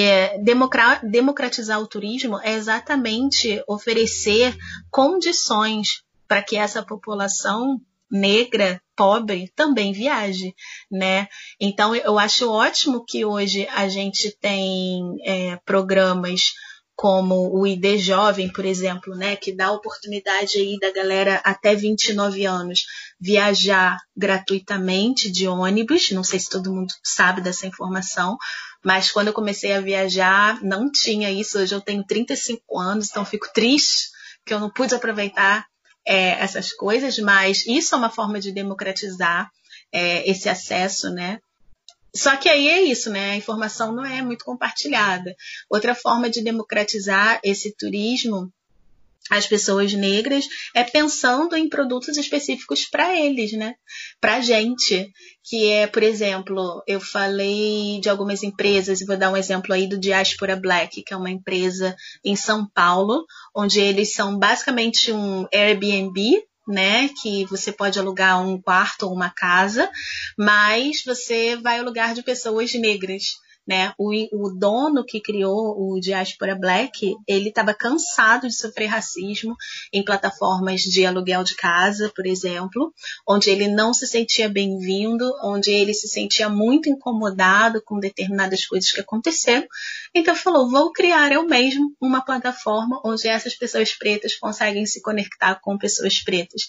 democratizar 1.04 1.80
o 1.80 1.88
turismo 1.88 2.40
é 2.42 2.54
exatamente 2.54 3.64
oferecer 3.68 4.56
condições 4.92 6.04
para 6.28 6.44
que 6.44 6.56
essa 6.56 6.84
população 6.84 7.82
negra, 8.10 8.80
pobre, 8.96 9.52
também 9.56 9.92
viaje, 9.92 10.54
né? 10.90 11.28
Então 11.60 11.96
eu 11.96 12.20
acho 12.20 12.48
ótimo 12.50 13.04
que 13.04 13.26
hoje 13.26 13.68
a 13.72 13.90
gente 13.90 14.38
tem 14.40 15.18
é, 15.26 15.58
programas 15.66 16.54
como 16.96 17.50
o 17.52 17.66
ID 17.66 17.98
Jovem, 17.98 18.52
por 18.52 18.66
exemplo, 18.66 19.16
né, 19.16 19.36
que 19.36 19.52
dá 19.52 19.72
oportunidade 19.72 20.58
aí 20.58 20.78
da 20.80 20.92
galera 20.92 21.42
até 21.44 21.74
29 21.76 22.46
anos 22.46 22.86
viajar 23.20 23.98
gratuitamente 24.16 25.32
de 25.32 25.48
ônibus. 25.48 26.12
Não 26.12 26.24
sei 26.24 26.40
se 26.40 26.50
todo 26.50 26.72
mundo 26.72 26.94
sabe 27.04 27.42
dessa 27.42 27.66
informação, 27.66 28.38
mas 28.84 29.12
quando 29.12 29.28
eu 29.28 29.34
comecei 29.34 29.74
a 29.74 29.82
viajar, 29.82 30.62
não 30.62 30.92
tinha 30.92 31.32
isso. 31.32 31.60
Hoje 31.60 31.74
eu 31.74 31.82
tenho 31.82 32.04
35 32.04 32.80
anos, 32.80 33.10
então 33.10 33.26
fico 33.26 33.48
triste 33.54 34.10
que 34.46 34.54
eu 34.54 34.60
não 34.60 34.70
pude 34.70 34.94
aproveitar 34.94 35.66
é, 36.06 36.32
essas 36.32 36.74
coisas, 36.74 37.18
mas 37.20 37.66
isso 37.66 37.96
é 37.96 37.98
uma 37.98 38.10
forma 38.10 38.40
de 38.40 38.52
democratizar 38.52 39.50
é, 39.92 40.30
esse 40.30 40.50
acesso, 40.50 41.10
né? 41.10 41.40
só 42.16 42.36
que 42.38 42.48
aí 42.48 42.68
é 42.68 42.82
isso, 42.82 43.10
né? 43.10 43.32
A 43.32 43.36
informação 43.36 43.92
não 43.92 44.06
é 44.06 44.22
muito 44.22 44.46
compartilhada. 44.46 45.36
Outra 45.68 45.96
forma 45.96 46.30
de 46.30 46.44
democratizar 46.44 47.40
esse 47.44 47.76
turismo 47.76 48.54
as 49.30 49.48
pessoas 49.48 49.94
negras 49.94 50.46
é 50.76 50.84
pensando 50.84 51.56
em 51.56 51.70
produtos 51.70 52.18
específicos 52.18 52.86
para 52.86 53.18
eles, 53.18 53.54
né? 53.54 53.74
Para 54.20 54.42
gente, 54.42 55.12
que 55.44 55.70
é, 55.70 55.88
por 55.88 56.04
exemplo, 56.04 56.84
eu 56.86 57.00
falei 57.00 58.00
de 58.02 58.10
algumas 58.10 58.44
empresas 58.44 59.02
e 59.02 59.06
vou 59.06 59.18
dar 59.18 59.32
um 59.32 59.38
exemplo 59.38 59.74
aí 59.74 59.88
do 59.88 59.98
Diaspora 59.98 60.56
Black, 60.56 61.04
que 61.04 61.14
é 61.14 61.18
uma 61.18 61.32
empresa 61.32 61.96
em 62.24 62.36
São 62.36 62.68
Paulo, 62.74 63.26
onde 63.56 63.80
eles 63.80 64.14
são 64.14 64.38
basicamente 64.38 65.12
um 65.12 65.48
Airbnb 65.54 66.44
né? 66.68 67.10
Que 67.22 67.46
você 67.46 67.72
pode 67.72 68.00
alugar 68.00 68.42
um 68.42 68.62
quarto 68.62 69.04
ou 69.04 69.14
uma 69.14 69.30
casa, 69.30 69.90
mas 70.38 71.04
você 71.06 71.58
vai 71.58 71.80
ao 71.80 71.86
lugar 71.86 72.14
de 72.14 72.24
pessoas 72.24 72.74
negras 72.74 73.24
né? 73.68 73.93
O, 73.97 74.11
o 74.11 74.49
dono 74.49 75.05
que 75.05 75.22
criou 75.22 75.76
o 75.78 75.99
Diaspora 75.99 76.55
Black, 76.55 77.16
ele 77.28 77.49
estava 77.49 77.74
cansado 77.74 78.47
de 78.47 78.55
sofrer 78.55 78.88
racismo 78.88 79.55
em 79.91 80.03
plataformas 80.03 80.82
de 80.82 81.05
aluguel 81.05 81.43
de 81.43 81.55
casa, 81.55 82.11
por 82.16 82.26
exemplo, 82.26 82.93
onde 83.28 83.49
ele 83.49 83.68
não 83.68 83.93
se 83.93 84.05
sentia 84.05 84.49
bem-vindo, 84.49 85.32
onde 85.43 85.72
ele 85.72 85.93
se 85.93 86.07
sentia 86.07 86.49
muito 86.49 86.89
incomodado 86.89 87.82
com 87.82 87.99
determinadas 87.99 88.66
coisas 88.66 88.91
que 88.91 89.01
aconteceram. 89.01 89.68
Então 90.16 90.36
falou, 90.36 90.70
vou 90.70 90.91
criar 90.91 91.32
eu 91.32 91.43
mesmo 91.43 91.95
uma 91.99 92.24
plataforma 92.24 93.01
onde 93.03 93.28
essas 93.28 93.55
pessoas 93.55 93.93
pretas 93.93 94.36
conseguem 94.36 94.86
se 94.86 95.01
conectar 95.01 95.59
com 95.59 95.78
pessoas 95.78 96.22
pretas 96.24 96.61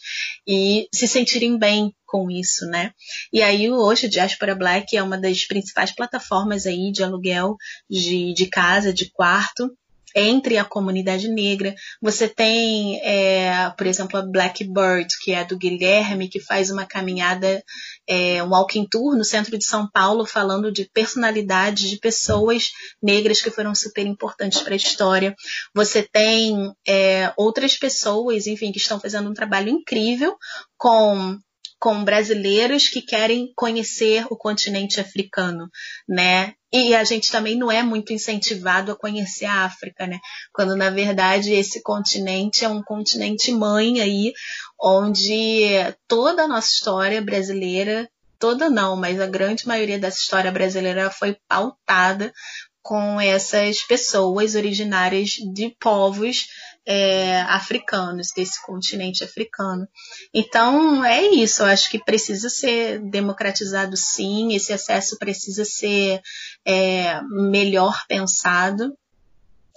e 0.46 0.88
se 0.92 1.06
sentirem 1.06 1.58
bem 1.58 1.94
com 2.06 2.30
isso, 2.30 2.64
né? 2.66 2.92
E 3.32 3.42
aí 3.42 3.70
hoje 3.70 4.06
o 4.06 4.10
Diaspora 4.10 4.54
Black 4.54 4.96
é 4.96 5.02
uma 5.02 5.18
das 5.18 5.44
principais 5.44 5.92
plataformas 5.92 6.64
aí 6.64 6.90
de 6.90 7.02
aluguel 7.02 7.56
de, 7.90 8.32
de 8.32 8.46
casa, 8.46 8.94
de 8.94 9.10
quarto, 9.10 9.76
entre 10.14 10.58
a 10.58 10.64
comunidade 10.64 11.28
negra. 11.28 11.74
Você 12.00 12.28
tem, 12.28 13.00
é, 13.02 13.70
por 13.76 13.86
exemplo, 13.86 14.18
a 14.18 14.22
Blackbird, 14.22 15.08
que 15.22 15.32
é 15.32 15.44
do 15.44 15.58
Guilherme, 15.58 16.28
que 16.28 16.40
faz 16.40 16.70
uma 16.70 16.86
caminhada, 16.86 17.62
é, 18.06 18.42
um 18.42 18.50
walking 18.50 18.86
tour 18.86 19.16
no 19.16 19.24
centro 19.24 19.58
de 19.58 19.64
São 19.64 19.88
Paulo, 19.90 20.24
falando 20.24 20.70
de 20.70 20.88
personalidades 20.92 21.90
de 21.90 21.98
pessoas 21.98 22.70
negras 23.02 23.42
que 23.42 23.50
foram 23.50 23.74
super 23.74 24.06
importantes 24.06 24.60
para 24.62 24.74
a 24.74 24.76
história. 24.76 25.34
Você 25.74 26.02
tem 26.02 26.72
é, 26.86 27.32
outras 27.36 27.76
pessoas, 27.76 28.46
enfim, 28.46 28.70
que 28.70 28.78
estão 28.78 29.00
fazendo 29.00 29.28
um 29.28 29.34
trabalho 29.34 29.68
incrível 29.68 30.36
com 30.76 31.38
com 31.84 32.02
brasileiros 32.02 32.88
que 32.88 33.02
querem 33.02 33.52
conhecer 33.54 34.24
o 34.30 34.36
continente 34.38 35.02
africano, 35.02 35.68
né? 36.08 36.54
E 36.72 36.94
a 36.94 37.04
gente 37.04 37.30
também 37.30 37.58
não 37.58 37.70
é 37.70 37.82
muito 37.82 38.10
incentivado 38.10 38.90
a 38.90 38.96
conhecer 38.96 39.44
a 39.44 39.66
África, 39.66 40.06
né? 40.06 40.18
Quando 40.50 40.74
na 40.74 40.88
verdade 40.88 41.52
esse 41.52 41.82
continente 41.82 42.64
é 42.64 42.68
um 42.70 42.82
continente 42.82 43.52
mãe 43.52 44.00
aí, 44.00 44.32
onde 44.80 45.72
toda 46.08 46.44
a 46.44 46.48
nossa 46.48 46.72
história 46.72 47.20
brasileira, 47.20 48.08
toda 48.38 48.70
não, 48.70 48.96
mas 48.96 49.20
a 49.20 49.26
grande 49.26 49.68
maioria 49.68 49.98
dessa 49.98 50.20
história 50.20 50.50
brasileira 50.50 51.10
foi 51.10 51.36
pautada 51.46 52.32
com 52.80 53.20
essas 53.20 53.82
pessoas 53.82 54.54
originárias 54.54 55.32
de 55.52 55.76
povos 55.78 56.46
é, 56.86 57.40
africanos, 57.42 58.28
desse 58.36 58.64
continente 58.64 59.24
africano. 59.24 59.88
Então, 60.32 61.04
é 61.04 61.22
isso, 61.22 61.62
eu 61.62 61.66
acho 61.66 61.90
que 61.90 62.02
precisa 62.02 62.48
ser 62.48 63.00
democratizado 63.00 63.96
sim, 63.96 64.54
esse 64.54 64.72
acesso 64.72 65.18
precisa 65.18 65.64
ser 65.64 66.20
é, 66.64 67.20
melhor 67.22 68.04
pensado 68.06 68.96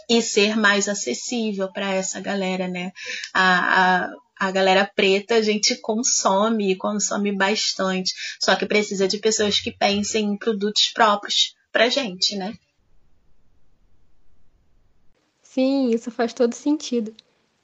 e 0.10 0.22
ser 0.22 0.56
mais 0.56 0.88
acessível 0.88 1.72
para 1.72 1.94
essa 1.94 2.20
galera, 2.20 2.68
né? 2.68 2.92
A, 3.34 4.06
a, 4.06 4.10
a 4.40 4.52
galera 4.52 4.90
preta 4.96 5.36
a 5.36 5.42
gente 5.42 5.76
consome 5.82 6.76
consome 6.78 7.32
bastante, 7.32 8.14
só 8.40 8.56
que 8.56 8.66
precisa 8.66 9.08
de 9.08 9.18
pessoas 9.18 9.60
que 9.60 9.72
pensem 9.72 10.26
em 10.26 10.38
produtos 10.38 10.92
próprios 10.94 11.56
para 11.72 11.90
gente, 11.90 12.36
né? 12.36 12.54
Sim, 15.58 15.90
isso 15.90 16.12
faz 16.12 16.34
todo 16.34 16.54
sentido. 16.54 17.12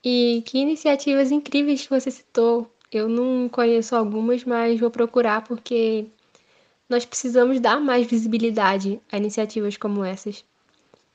E 0.03 0.41
que 0.47 0.57
iniciativas 0.57 1.31
incríveis 1.31 1.83
que 1.83 1.91
você 1.91 2.09
citou. 2.09 2.67
Eu 2.91 3.07
não 3.07 3.47
conheço 3.47 3.95
algumas, 3.95 4.43
mas 4.43 4.79
vou 4.79 4.89
procurar 4.89 5.43
porque 5.43 6.07
nós 6.89 7.05
precisamos 7.05 7.59
dar 7.59 7.79
mais 7.79 8.07
visibilidade 8.07 8.99
a 9.11 9.17
iniciativas 9.17 9.77
como 9.77 10.03
essas. 10.03 10.43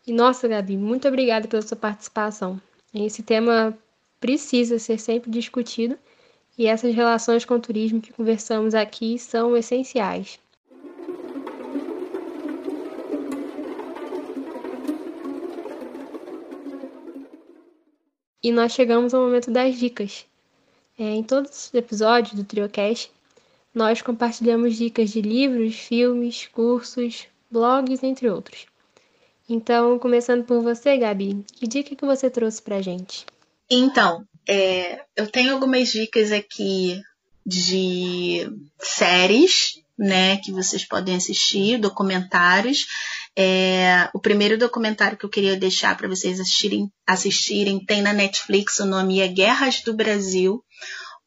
E 0.06 0.12
nossa, 0.12 0.46
Gabi, 0.46 0.76
muito 0.76 1.08
obrigada 1.08 1.48
pela 1.48 1.62
sua 1.62 1.76
participação. 1.76 2.60
Esse 2.94 3.24
tema 3.24 3.76
precisa 4.20 4.78
ser 4.78 5.00
sempre 5.00 5.32
discutido 5.32 5.98
e 6.56 6.66
essas 6.66 6.94
relações 6.94 7.44
com 7.44 7.54
o 7.54 7.60
turismo 7.60 8.00
que 8.00 8.12
conversamos 8.12 8.74
aqui 8.74 9.18
são 9.18 9.56
essenciais. 9.56 10.38
E 18.42 18.52
nós 18.52 18.72
chegamos 18.72 19.12
ao 19.12 19.22
momento 19.22 19.50
das 19.50 19.78
dicas. 19.78 20.24
É, 20.98 21.04
em 21.04 21.22
todos 21.22 21.50
os 21.50 21.74
episódios 21.74 22.34
do 22.34 22.44
TrioCast, 22.44 23.10
nós 23.74 24.02
compartilhamos 24.02 24.76
dicas 24.76 25.10
de 25.10 25.20
livros, 25.20 25.76
filmes, 25.76 26.46
cursos, 26.46 27.26
blogs, 27.50 28.02
entre 28.02 28.28
outros. 28.28 28.66
Então, 29.48 29.98
começando 29.98 30.44
por 30.44 30.62
você, 30.62 30.96
Gabi, 30.96 31.44
que 31.52 31.66
dica 31.66 31.94
que 31.94 32.04
você 32.04 32.28
trouxe 32.28 32.60
pra 32.60 32.82
gente? 32.82 33.24
Então, 33.70 34.24
é, 34.46 35.04
eu 35.16 35.26
tenho 35.30 35.54
algumas 35.54 35.88
dicas 35.90 36.32
aqui 36.32 37.00
de 37.46 38.50
séries, 38.78 39.80
né, 39.98 40.36
que 40.36 40.52
vocês 40.52 40.84
podem 40.84 41.16
assistir, 41.16 41.78
documentários. 41.78 42.86
É, 43.40 44.10
o 44.12 44.18
primeiro 44.18 44.58
documentário 44.58 45.16
que 45.16 45.24
eu 45.24 45.30
queria 45.30 45.56
deixar 45.56 45.96
para 45.96 46.08
vocês 46.08 46.40
assistirem, 46.40 46.90
assistirem 47.06 47.78
tem 47.84 48.02
na 48.02 48.12
Netflix, 48.12 48.80
o 48.80 48.84
nome 48.84 49.20
é 49.20 49.28
Guerras 49.28 49.80
do 49.80 49.94
Brasil, 49.94 50.60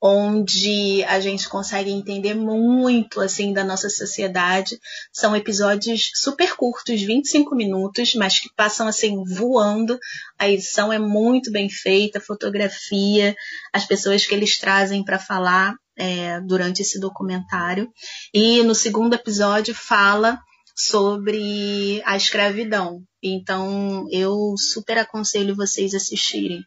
onde 0.03 1.05
a 1.05 1.22
gente 1.22 1.47
consegue 1.47 1.89
entender 1.89 2.34
muito 2.34 3.22
assim 3.22 3.53
da 3.53 3.64
nossa 3.64 3.89
sociedade. 3.89 4.78
São 5.14 5.34
episódios 5.34 6.12
super 6.16 6.53
curtos, 6.57 7.01
25 7.01 7.55
minutos, 7.55 8.14
mas 8.16 8.39
que 8.39 8.49
passam 8.57 8.89
assim 8.89 9.24
voando. 9.24 9.97
A 10.38 10.49
edição 10.49 10.91
é 10.91 10.99
muito 10.99 11.49
bem 11.49 11.70
feita, 11.70 12.18
a 12.18 12.22
fotografia, 12.22 13.34
as 13.72 13.86
pessoas 13.86 14.26
que 14.26 14.36
eles 14.36 14.57
trazem 14.59 15.01
para 15.01 15.18
falar 15.18 15.76
é, 15.95 16.41
durante 16.41 16.82
esse 16.82 16.99
documentário. 16.99 17.89
E 18.34 18.64
no 18.64 18.76
segundo 18.76 19.14
episódio 19.14 19.74
fala 19.74 20.38
sobre 20.76 22.02
a 22.06 22.16
escravidão. 22.16 23.04
Então, 23.22 24.08
eu 24.12 24.56
super 24.58 24.98
aconselho 24.98 25.56
vocês 25.56 25.94
assistirem. 25.94 26.64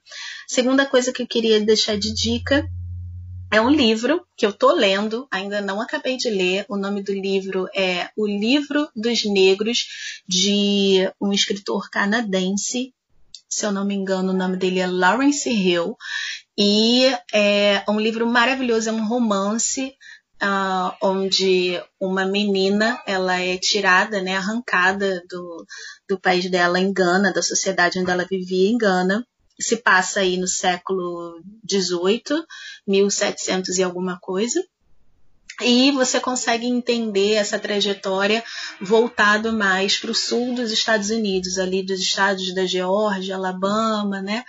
Segunda 0.47 0.87
coisa 0.87 1.13
que 1.13 1.23
eu 1.23 1.27
queria 1.27 1.61
deixar 1.61 1.99
de 1.99 2.13
dica 2.13 2.69
é 3.51 3.61
um 3.61 3.71
livro 3.71 4.27
que 4.37 4.45
eu 4.45 4.53
tô 4.53 4.73
lendo, 4.73 5.29
ainda 5.31 5.61
não 5.61 5.81
acabei 5.81 6.17
de 6.17 6.29
ler. 6.29 6.65
O 6.69 6.77
nome 6.77 7.03
do 7.03 7.13
livro 7.13 7.69
é 7.75 8.09
O 8.17 8.27
Livro 8.27 8.89
dos 8.97 9.25
Negros, 9.25 9.87
de 10.27 11.09
um 11.21 11.33
escritor 11.33 11.89
canadense. 11.89 12.93
Se 13.49 13.65
eu 13.65 13.71
não 13.71 13.85
me 13.85 13.95
engano, 13.95 14.33
o 14.33 14.37
nome 14.37 14.57
dele 14.57 14.81
é 14.81 14.87
Lawrence 14.87 15.49
Hill. 15.49 15.97
E 16.59 17.05
é 17.33 17.85
um 17.89 18.01
livro 18.01 18.27
maravilhoso, 18.27 18.89
é 18.89 18.93
um 18.93 19.07
romance 19.07 19.95
uh, 20.45 20.95
onde 21.03 21.83
uma 21.99 22.27
menina 22.27 23.03
ela 23.07 23.41
é 23.41 23.57
tirada, 23.57 24.21
né, 24.21 24.37
arrancada 24.37 25.23
do, 25.29 25.67
do 26.09 26.21
país 26.21 26.51
dela 26.51 26.79
em 26.79 26.93
Gana, 26.93 27.33
da 27.33 27.43
sociedade 27.43 27.99
onde 27.99 28.11
ela 28.11 28.27
vivia 28.29 28.71
em 28.71 28.77
Gana. 28.77 29.27
Se 29.59 29.77
passa 29.77 30.21
aí 30.21 30.37
no 30.37 30.49
século 30.49 31.41
XVIII, 31.69 32.45
1700 32.87 33.79
e 33.79 33.83
alguma 33.83 34.19
coisa. 34.21 34.63
E 35.63 35.93
você 35.93 36.19
consegue 36.19 36.67
entender 36.67 37.35
essa 37.35 37.61
trajetória 37.61 38.43
voltado 38.81 39.53
mais 39.53 39.97
para 39.97 40.11
o 40.11 40.15
sul 40.15 40.53
dos 40.53 40.73
Estados 40.73 41.11
Unidos, 41.11 41.59
ali 41.59 41.85
dos 41.85 42.01
estados 42.01 42.53
da 42.53 42.67
Geórgia, 42.67 43.37
Alabama, 43.37 44.21
né? 44.21 44.45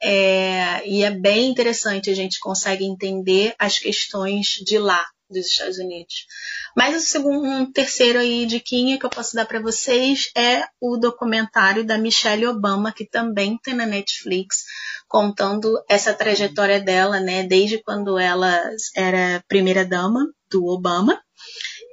É, 0.00 0.88
e 0.88 1.02
é 1.02 1.10
bem 1.10 1.50
interessante, 1.50 2.08
a 2.08 2.14
gente 2.14 2.38
consegue 2.38 2.84
entender 2.84 3.52
as 3.58 3.80
questões 3.80 4.46
de 4.64 4.78
lá 4.78 5.04
dos 5.30 5.46
Estados 5.46 5.78
Unidos. 5.78 6.26
Mas 6.76 6.96
o 6.96 7.00
segundo, 7.00 7.46
um 7.46 7.70
terceiro 7.70 8.18
aí 8.18 8.46
diquinha 8.46 8.98
que 8.98 9.06
eu 9.06 9.10
posso 9.10 9.34
dar 9.34 9.46
para 9.46 9.60
vocês 9.60 10.30
é 10.36 10.64
o 10.80 10.96
documentário 10.96 11.84
da 11.84 11.98
Michelle 11.98 12.46
Obama, 12.46 12.92
que 12.92 13.06
também 13.06 13.58
tem 13.62 13.74
na 13.74 13.86
Netflix, 13.86 14.64
contando 15.08 15.82
essa 15.88 16.12
trajetória 16.12 16.80
dela, 16.80 17.20
né, 17.20 17.42
desde 17.42 17.82
quando 17.82 18.18
ela 18.18 18.70
era 18.96 19.42
primeira 19.48 19.84
dama 19.84 20.26
do 20.50 20.66
Obama 20.66 21.20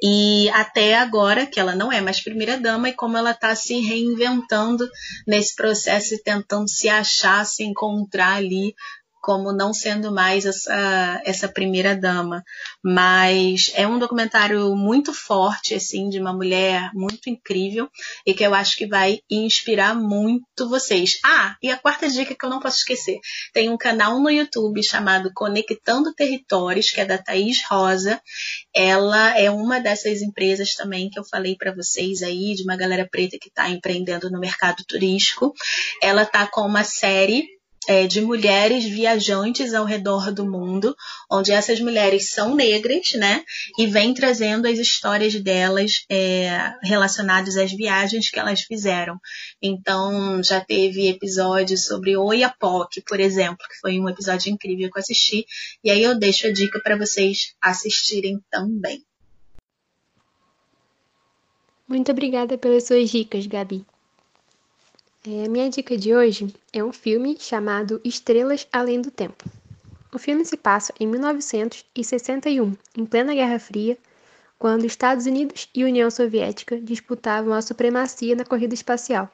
e 0.04 0.50
até 0.50 0.96
agora, 0.96 1.46
que 1.46 1.60
ela 1.60 1.76
não 1.76 1.92
é 1.92 2.02
mais 2.02 2.24
primeira-dama, 2.24 2.90
e 2.90 2.94
como 2.94 3.18
ela 3.18 3.32
está 3.32 3.54
se 3.56 3.80
reinventando 3.80 4.90
nesse 5.28 5.56
processo 5.56 6.16
e 6.16 6.24
tentando 6.24 6.68
se 6.68 6.90
achar, 6.90 7.46
se 7.46 7.64
encontrar 7.64 8.38
ali 8.38 8.74
como 9.22 9.54
não 9.54 9.74
sendo 9.74 10.12
mais 10.12 10.46
essa, 10.46 11.22
essa 11.24 11.48
primeira 11.48 11.96
dama. 11.96 12.44
Mas 12.84 13.72
é 13.76 13.88
um 13.88 14.00
documentário 14.00 14.76
muito 14.76 15.14
forte, 15.14 15.76
assim, 15.76 16.10
de 16.10 16.20
uma 16.20 16.34
mulher 16.34 16.90
muito 16.94 17.30
incrível 17.30 17.88
e 18.26 18.34
que 18.34 18.44
eu 18.44 18.54
acho 18.54 18.76
que 18.76 18.88
vai 18.88 19.20
inspirar 19.30 19.94
muito 19.94 20.68
vocês. 20.68 21.20
Ah, 21.24 21.56
e 21.62 21.70
a 21.70 21.78
quarta 21.78 22.10
dica 22.10 22.36
que 22.36 22.46
eu 22.46 22.50
não 22.50 22.60
posso 22.60 22.78
esquecer: 22.78 23.20
tem 23.54 23.70
um 23.70 23.78
canal 23.78 24.20
no 24.20 24.30
YouTube 24.30 24.84
chamado 24.84 25.32
Conectando 25.34 26.14
Territórios, 26.14 26.90
que 26.90 27.00
é 27.00 27.06
da 27.06 27.18
Thaís 27.18 27.62
Rosa. 27.70 28.20
Ela 28.76 29.38
é 29.38 29.52
uma 29.52 29.80
dessas 29.80 30.22
empresas 30.22 30.74
também 30.74 31.10
que 31.10 31.20
eu 31.20 31.24
falei 31.24 31.56
para 31.56 31.74
vocês 31.74 32.24
aí, 32.24 32.56
de 32.56 32.64
uma 32.64 32.76
galera 32.76 33.08
preta 33.10 33.38
que 33.40 33.50
está 33.50 33.70
empreendendo 33.70 34.32
no 34.32 34.40
mercado 34.40 34.84
turístico. 34.88 35.54
Ela 36.02 36.26
tá 36.26 36.48
com 36.48 36.62
uma 36.62 36.84
série 36.84 37.61
é, 37.88 38.06
de 38.06 38.22
mulheres 38.22 38.86
viajantes 38.86 39.74
ao 39.74 39.86
redor 39.86 40.32
do 40.32 40.46
mundo, 40.46 40.96
onde 41.30 41.52
essas 41.52 41.80
mulheres 41.80 42.30
são 42.30 42.56
negras, 42.56 43.14
né? 43.16 43.44
E 43.78 43.88
vem 43.88 44.14
trazendo 44.14 44.68
as 44.68 44.78
histórias 44.78 45.34
delas 45.36 46.06
é, 46.10 46.74
relacionadas 46.84 47.58
às 47.58 47.72
viagens 47.72 48.30
que 48.30 48.40
elas 48.40 48.62
fizeram. 48.62 49.20
Então, 49.62 50.44
já 50.44 50.62
teve 50.62 51.08
episódios 51.08 51.86
sobre 51.86 52.16
Oiapoque, 52.16 53.02
por 53.02 53.20
exemplo, 53.20 53.66
que 53.68 53.80
foi 53.80 54.00
um 54.00 54.10
episódio 54.10 54.52
incrível 54.52 54.92
que 54.92 54.98
eu 54.98 55.02
assisti. 55.02 55.46
E 55.84 55.90
aí 55.90 56.04
eu 56.04 56.18
deixo 56.18 56.48
a 56.48 56.52
dica 56.52 56.80
para 56.80 56.98
vocês 56.98 57.56
assistirem 57.60 58.40
também. 58.50 59.04
Muito 61.88 62.12
obrigada 62.12 62.58
pelas 62.58 62.86
suas 62.86 63.10
dicas, 63.10 63.46
Gabi. 63.48 63.86
É, 65.24 65.48
minha 65.48 65.70
dica 65.70 65.96
de 65.96 66.16
hoje 66.16 66.52
é 66.74 66.84
um 66.84 66.92
filme 66.92 67.38
chamado 67.40 68.02
Estrelas 68.04 68.68
Além 68.74 69.00
do 69.00 69.12
Tempo. 69.12 69.46
O 70.12 70.18
filme 70.18 70.44
se 70.44 70.58
passa 70.58 70.92
em 71.00 71.06
1961, 71.06 72.76
em 72.98 73.06
plena 73.06 73.36
Guerra 73.36 73.60
Fria, 73.60 74.00
quando 74.58 74.84
Estados 74.84 75.28
Unidos 75.28 75.70
e 75.76 75.84
União 75.84 76.10
Soviética 76.10 76.82
disputavam 76.82 77.54
a 77.54 77.62
supremacia 77.62 78.36
na 78.36 78.44
corrida 78.44 78.74
espacial, 78.74 79.30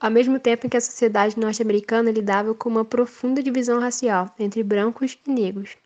ao 0.00 0.10
mesmo 0.10 0.40
tempo 0.40 0.66
em 0.66 0.70
que 0.70 0.78
a 0.78 0.80
sociedade 0.80 1.38
norte-americana 1.38 2.10
lidava 2.10 2.54
com 2.54 2.70
uma 2.70 2.84
profunda 2.86 3.42
divisão 3.42 3.78
racial 3.78 4.34
entre 4.38 4.62
brancos 4.62 5.18
e 5.26 5.30
negros. 5.30 5.76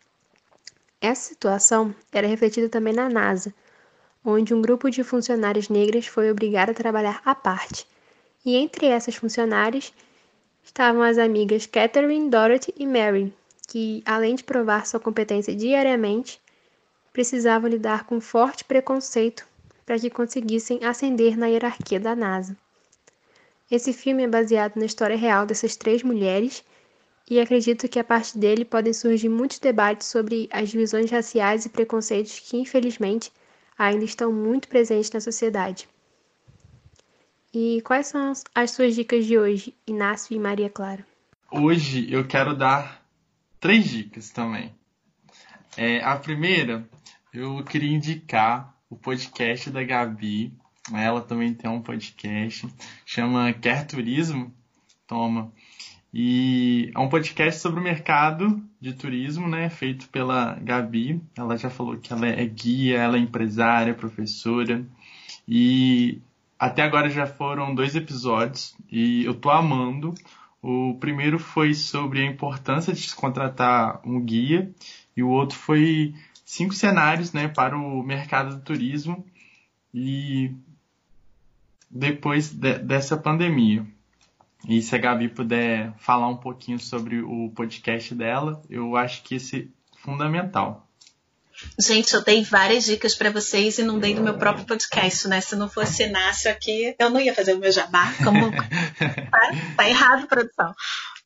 Essa 1.01 1.27
situação 1.27 1.93
era 2.13 2.27
refletida 2.27 2.69
também 2.69 2.93
na 2.93 3.09
NASA, 3.09 3.53
onde 4.23 4.53
um 4.53 4.61
grupo 4.61 4.89
de 4.89 5.03
funcionárias 5.03 5.67
negras 5.67 6.07
foi 6.07 6.31
obrigado 6.31 6.69
a 6.69 6.73
trabalhar 6.73 7.21
à 7.25 7.35
parte 7.35 7.85
e 8.45 8.55
entre 8.55 8.87
essas 8.87 9.15
funcionárias 9.15 9.93
estavam 10.63 11.01
as 11.01 11.17
amigas 11.17 11.65
Catherine, 11.65 12.29
Dorothy 12.29 12.73
e 12.77 12.85
Mary, 12.85 13.33
que, 13.67 14.01
além 14.05 14.35
de 14.35 14.43
provar 14.43 14.85
sua 14.85 14.99
competência 14.99 15.55
diariamente, 15.55 16.39
precisavam 17.11 17.69
lidar 17.69 18.05
com 18.05 18.19
forte 18.19 18.63
preconceito 18.63 19.47
para 19.85 19.99
que 19.99 20.09
conseguissem 20.09 20.83
ascender 20.83 21.37
na 21.37 21.47
hierarquia 21.47 21.99
da 21.99 22.15
NASA. 22.15 22.57
Esse 23.69 23.93
filme 23.93 24.23
é 24.23 24.27
baseado 24.27 24.75
na 24.75 24.85
história 24.85 25.15
real 25.15 25.45
dessas 25.45 25.75
três 25.75 26.03
mulheres 26.03 26.63
e 27.29 27.39
acredito 27.39 27.87
que 27.87 27.99
a 27.99 28.03
partir 28.03 28.37
dele 28.37 28.65
podem 28.65 28.93
surgir 28.93 29.29
muitos 29.29 29.59
debates 29.59 30.07
sobre 30.07 30.49
as 30.51 30.69
divisões 30.69 31.09
raciais 31.09 31.65
e 31.65 31.69
preconceitos 31.69 32.39
que, 32.39 32.57
infelizmente, 32.57 33.31
ainda 33.77 34.03
estão 34.03 34.31
muito 34.31 34.67
presentes 34.67 35.11
na 35.11 35.21
sociedade. 35.21 35.87
E 37.53 37.81
quais 37.81 38.07
são 38.07 38.33
as 38.55 38.71
suas 38.71 38.95
dicas 38.95 39.27
de 39.27 39.37
hoje, 39.37 39.75
Inácio 39.85 40.35
e 40.35 40.39
Maria 40.39 40.71
Clara? 40.71 41.05
Hoje 41.51 42.11
eu 42.11 42.25
quero 42.25 42.55
dar 42.55 43.05
três 43.59 43.87
dicas 43.87 44.31
também. 44.31 44.73
É, 45.77 46.03
a 46.03 46.15
primeira, 46.15 46.83
eu 47.31 47.63
queria 47.63 47.95
indicar 47.95 48.75
o 48.89 48.95
podcast 48.95 49.69
da 49.69 49.83
Gabi. 49.83 50.51
Ela 50.91 51.21
também 51.21 51.53
tem 51.53 51.69
um 51.69 51.79
podcast, 51.79 52.67
chama 53.05 53.53
Quer 53.53 53.85
Turismo. 53.85 54.51
Toma. 55.05 55.53
E 56.11 56.91
é 56.95 56.97
um 56.97 57.07
podcast 57.09 57.61
sobre 57.61 57.79
o 57.79 57.83
mercado 57.83 58.63
de 58.81 58.93
turismo, 58.93 59.47
né? 59.47 59.69
Feito 59.69 60.09
pela 60.09 60.55
Gabi. 60.55 61.21
Ela 61.37 61.55
já 61.55 61.69
falou 61.69 61.97
que 61.97 62.11
ela 62.11 62.25
é 62.27 62.45
guia, 62.45 62.97
ela 62.97 63.15
é 63.15 63.19
empresária, 63.19 63.93
professora. 63.93 64.83
E 65.47 66.19
até 66.63 66.81
agora 66.81 67.09
já 67.09 67.27
foram 67.27 67.75
dois 67.75 67.93
episódios 67.93 68.73
e 68.89 69.25
eu 69.25 69.33
tô 69.33 69.49
amando. 69.49 70.15
O 70.61 70.95
primeiro 70.97 71.37
foi 71.37 71.73
sobre 71.73 72.21
a 72.21 72.25
importância 72.25 72.93
de 72.93 73.13
contratar 73.13 73.99
um 74.05 74.21
guia 74.21 74.73
e 75.13 75.21
o 75.21 75.27
outro 75.27 75.57
foi 75.57 76.15
cinco 76.45 76.73
cenários 76.73 77.33
né, 77.33 77.49
para 77.49 77.77
o 77.77 78.01
mercado 78.01 78.55
do 78.55 78.61
turismo 78.61 79.25
e 79.93 80.55
depois 81.91 82.53
de, 82.53 82.79
dessa 82.79 83.17
pandemia. 83.17 83.85
E 84.65 84.81
se 84.81 84.95
a 84.95 84.99
Gabi 84.99 85.27
puder 85.27 85.93
falar 85.97 86.29
um 86.29 86.37
pouquinho 86.37 86.79
sobre 86.79 87.21
o 87.21 87.51
podcast 87.53 88.15
dela, 88.15 88.61
eu 88.69 88.95
acho 88.95 89.21
que 89.23 89.35
esse 89.35 89.69
é 89.93 89.99
fundamental. 89.99 90.82
Gente, 91.79 92.13
eu 92.13 92.23
dei 92.23 92.43
várias 92.43 92.83
dicas 92.85 93.15
para 93.15 93.31
vocês 93.31 93.77
e 93.77 93.83
não 93.83 93.99
dei 93.99 94.13
do 94.13 94.21
meu 94.21 94.37
próprio 94.37 94.65
podcast, 94.65 95.27
né? 95.27 95.41
Se 95.41 95.55
não 95.55 95.69
fosse 95.69 96.03
Inácio 96.03 96.51
aqui, 96.51 96.95
eu 96.99 97.09
não 97.09 97.19
ia 97.19 97.33
fazer 97.33 97.53
o 97.53 97.59
meu 97.59 97.71
jabá. 97.71 98.13
Como... 98.23 98.51
tá, 99.31 99.51
tá 99.75 99.89
errado, 99.89 100.27
produção. 100.27 100.73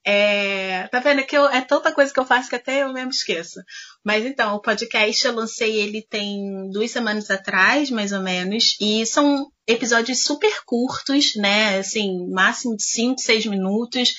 É, 0.09 0.87
tá 0.87 1.01
vendo 1.01 1.21
que 1.25 1.37
eu, 1.37 1.49
é 1.49 1.59
tanta 1.59 1.91
coisa 1.91 2.13
que 2.13 2.19
eu 2.19 2.25
faço 2.25 2.47
que 2.47 2.55
até 2.55 2.83
eu 2.83 2.93
mesmo 2.93 3.09
esqueço. 3.09 3.59
Mas 4.05 4.25
então, 4.25 4.55
o 4.55 4.61
podcast 4.61 5.27
eu 5.27 5.35
lancei 5.35 5.75
ele 5.75 6.01
tem 6.01 6.71
duas 6.71 6.91
semanas 6.91 7.29
atrás, 7.29 7.91
mais 7.91 8.13
ou 8.13 8.21
menos, 8.21 8.77
e 8.79 9.05
são 9.05 9.51
episódios 9.67 10.23
super 10.23 10.63
curtos, 10.65 11.35
né? 11.35 11.79
Assim, 11.79 12.25
máximo 12.29 12.77
de 12.77 12.83
5, 12.83 13.19
6 13.19 13.47
minutos, 13.47 14.15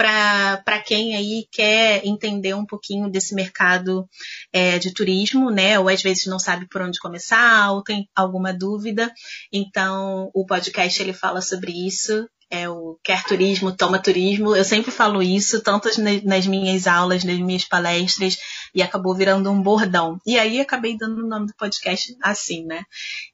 para 0.00 0.80
quem 0.80 1.14
aí 1.14 1.46
quer 1.52 2.06
entender 2.06 2.54
um 2.54 2.64
pouquinho 2.64 3.10
desse 3.10 3.34
mercado 3.34 4.08
é, 4.50 4.78
de 4.78 4.94
turismo, 4.94 5.50
né? 5.50 5.78
Ou 5.78 5.90
às 5.90 6.00
vezes 6.00 6.24
não 6.24 6.38
sabe 6.38 6.66
por 6.70 6.80
onde 6.80 6.98
começar, 6.98 7.70
ou 7.72 7.82
tem 7.82 8.08
alguma 8.16 8.50
dúvida. 8.50 9.12
Então, 9.52 10.30
o 10.32 10.46
podcast 10.46 11.02
ele 11.02 11.12
fala 11.12 11.42
sobre 11.42 11.72
isso 11.86 12.26
é 12.52 12.68
o 12.68 12.98
quer 13.04 13.22
turismo, 13.24 13.76
toma 13.76 14.02
turismo. 14.02 14.56
Eu 14.56 14.64
sempre 14.64 14.90
falo 14.90 15.22
isso, 15.22 15.60
tanto 15.60 15.88
nas 16.24 16.46
minhas 16.46 16.86
aulas, 16.86 17.22
nas 17.22 17.38
minhas 17.38 17.64
palestras, 17.64 18.38
e 18.74 18.82
acabou 18.82 19.14
virando 19.14 19.50
um 19.50 19.62
bordão. 19.62 20.18
E 20.26 20.38
aí 20.38 20.60
acabei 20.60 20.96
dando 20.96 21.22
o 21.22 21.28
nome 21.28 21.46
do 21.46 21.54
podcast 21.54 22.16
assim, 22.22 22.64
né? 22.64 22.82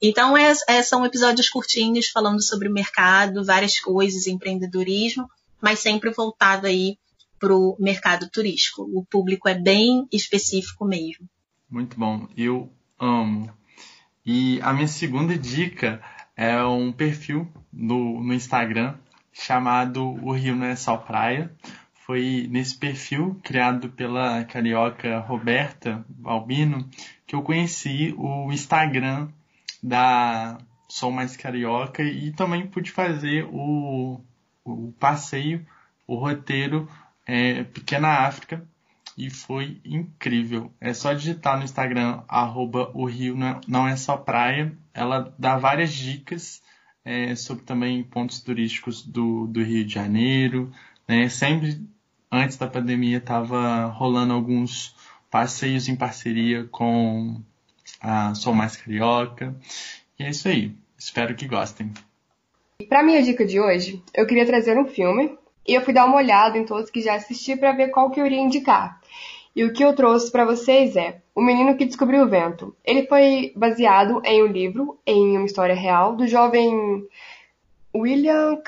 Então 0.02 0.36
é, 0.36 0.52
é, 0.68 0.82
são 0.82 1.06
episódios 1.06 1.48
curtinhos 1.48 2.08
falando 2.08 2.42
sobre 2.42 2.68
o 2.68 2.72
mercado, 2.72 3.44
várias 3.44 3.78
coisas, 3.78 4.26
empreendedorismo, 4.26 5.26
mas 5.60 5.80
sempre 5.80 6.10
voltado 6.10 6.66
aí 6.66 6.98
para 7.38 7.54
o 7.54 7.76
mercado 7.78 8.28
turístico. 8.30 8.82
O 8.82 9.04
público 9.04 9.48
é 9.48 9.54
bem 9.54 10.06
específico 10.12 10.84
mesmo. 10.84 11.28
Muito 11.68 11.98
bom, 11.98 12.28
eu 12.36 12.72
amo. 12.98 13.52
E 14.24 14.60
a 14.62 14.72
minha 14.72 14.88
segunda 14.88 15.36
dica 15.38 16.02
é 16.36 16.62
um 16.64 16.92
perfil 16.92 17.50
no, 17.72 18.22
no 18.22 18.34
Instagram 18.34 18.94
chamado 19.32 20.02
O 20.24 20.32
Rio 20.32 20.56
Não 20.56 20.66
é 20.66 20.76
Só 20.76 20.96
Praia. 20.96 21.52
Foi 22.06 22.46
nesse 22.50 22.76
perfil, 22.76 23.38
criado 23.42 23.88
pela 23.90 24.44
carioca 24.44 25.18
Roberta 25.18 26.04
Balbino, 26.08 26.88
que 27.26 27.34
eu 27.34 27.42
conheci 27.42 28.14
o 28.16 28.52
Instagram 28.52 29.28
da 29.82 30.58
Sou 30.88 31.10
Mais 31.10 31.36
Carioca 31.36 32.02
e 32.02 32.32
também 32.32 32.66
pude 32.66 32.92
fazer 32.92 33.44
o, 33.50 34.20
o 34.72 34.92
passeio, 34.98 35.66
o 36.06 36.16
roteiro 36.16 36.88
é, 37.26 37.64
Pequena 37.64 38.26
África, 38.26 38.66
e 39.16 39.30
foi 39.30 39.80
incrível. 39.84 40.70
É 40.80 40.92
só 40.92 41.12
digitar 41.12 41.56
no 41.56 41.64
Instagram, 41.64 42.22
arroba 42.28 42.90
o 42.94 43.06
Rio 43.06 43.34
não 43.66 43.88
é 43.88 43.96
só 43.96 44.16
praia. 44.16 44.76
Ela 44.92 45.34
dá 45.38 45.56
várias 45.56 45.92
dicas 45.94 46.62
é, 47.04 47.34
sobre 47.34 47.64
também 47.64 48.02
pontos 48.04 48.40
turísticos 48.40 49.02
do, 49.02 49.46
do 49.46 49.62
Rio 49.62 49.84
de 49.84 49.94
Janeiro. 49.94 50.70
Né? 51.08 51.28
Sempre 51.30 51.80
antes 52.30 52.58
da 52.58 52.66
pandemia 52.66 53.18
estava 53.18 53.86
rolando 53.86 54.34
alguns 54.34 54.94
passeios 55.30 55.88
em 55.88 55.96
parceria 55.96 56.64
com 56.64 57.40
a 58.00 58.34
Sou 58.34 58.54
Mais 58.54 58.76
Carioca. 58.76 59.56
E 60.18 60.24
é 60.24 60.30
isso 60.30 60.48
aí. 60.48 60.76
Espero 60.98 61.34
que 61.34 61.46
gostem. 61.46 61.92
Para 62.88 63.02
minha 63.02 63.22
dica 63.22 63.44
de 63.44 63.58
hoje, 63.58 64.02
eu 64.14 64.26
queria 64.26 64.44
trazer 64.44 64.78
um 64.78 64.86
filme 64.86 65.36
e 65.66 65.74
eu 65.74 65.80
fui 65.80 65.94
dar 65.94 66.04
uma 66.04 66.18
olhada 66.18 66.58
em 66.58 66.64
todos 66.64 66.90
que 66.90 67.00
já 67.00 67.14
assisti 67.14 67.56
para 67.56 67.72
ver 67.72 67.88
qual 67.88 68.10
que 68.10 68.20
eu 68.20 68.26
iria 68.26 68.38
indicar. 68.38 69.00
E 69.54 69.64
o 69.64 69.72
que 69.72 69.82
eu 69.82 69.94
trouxe 69.94 70.30
para 70.30 70.44
vocês 70.44 70.94
é 70.94 71.22
O 71.34 71.40
Menino 71.40 71.74
que 71.74 71.86
Descobriu 71.86 72.22
o 72.22 72.28
Vento. 72.28 72.76
Ele 72.84 73.06
foi 73.06 73.52
baseado 73.56 74.20
em 74.24 74.42
um 74.42 74.46
livro, 74.46 74.98
em 75.06 75.36
uma 75.36 75.46
história 75.46 75.74
real, 75.74 76.14
do 76.14 76.26
jovem 76.26 77.08
William 77.94 78.60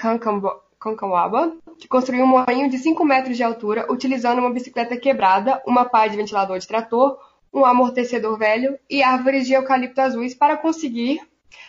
Kankawaba, 0.80 1.52
que 1.78 1.86
construiu 1.86 2.24
um 2.24 2.26
moinho 2.26 2.70
de 2.70 2.78
5 2.78 3.04
metros 3.04 3.36
de 3.36 3.42
altura 3.42 3.86
utilizando 3.92 4.38
uma 4.38 4.52
bicicleta 4.52 4.96
quebrada, 4.96 5.62
uma 5.66 5.84
pá 5.84 6.06
de 6.06 6.16
ventilador 6.16 6.58
de 6.58 6.66
trator, 6.66 7.18
um 7.52 7.64
amortecedor 7.64 8.38
velho 8.38 8.78
e 8.88 9.02
árvores 9.02 9.46
de 9.46 9.52
eucalipto 9.52 10.00
azuis 10.00 10.34
para 10.34 10.56
conseguir 10.56 11.20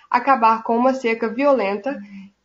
acabar 0.09 0.63
com 0.63 0.77
uma 0.77 0.93
seca 0.93 1.29
violenta 1.29 1.99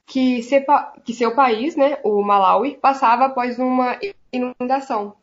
que, 0.07 0.43
seu 0.43 1.35
país, 1.35 1.77
né, 1.77 1.99
o 2.05 2.23
Malawi, 2.23 2.77
passava 2.77 3.27
após 3.27 3.59
uma 3.59 3.99
inundação, 4.33 5.15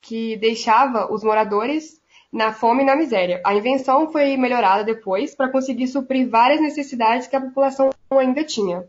que 0.00 0.36
deixava 0.36 1.12
os 1.12 1.24
moradores 1.24 2.00
na 2.32 2.52
fome 2.52 2.82
e 2.82 2.86
na 2.86 2.96
miséria. 2.96 3.42
A 3.44 3.54
invenção 3.54 4.10
foi 4.10 4.36
melhorada 4.36 4.84
depois 4.84 5.34
para 5.34 5.50
conseguir 5.50 5.86
suprir 5.88 6.28
várias 6.28 6.60
necessidades 6.60 7.26
que 7.26 7.36
a 7.36 7.40
população 7.40 7.90
ainda 8.10 8.42
tinha. 8.42 8.84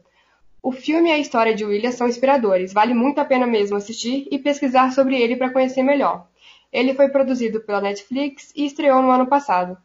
O 0.61 0.71
filme 0.71 1.09
e 1.09 1.11
a 1.11 1.17
história 1.17 1.53
de 1.53 1.65
William 1.65 1.91
são 1.91 2.07
inspiradores, 2.07 2.71
vale 2.71 2.93
muito 2.93 3.19
a 3.19 3.25
pena 3.25 3.45
mesmo 3.45 3.75
assistir 3.75 4.27
e 4.31 4.39
pesquisar 4.39 4.93
sobre 4.93 5.21
ele 5.21 5.35
para 5.35 5.49
conhecer 5.49 5.83
melhor. 5.83 6.25
Ele 6.71 6.93
foi 6.93 7.09
produzido 7.09 7.59
pela 7.59 7.81
Netflix 7.81 8.53
e 8.55 8.65
estreou 8.65 9.01
no 9.01 9.11
ano 9.11 9.27
passado. 9.27 9.77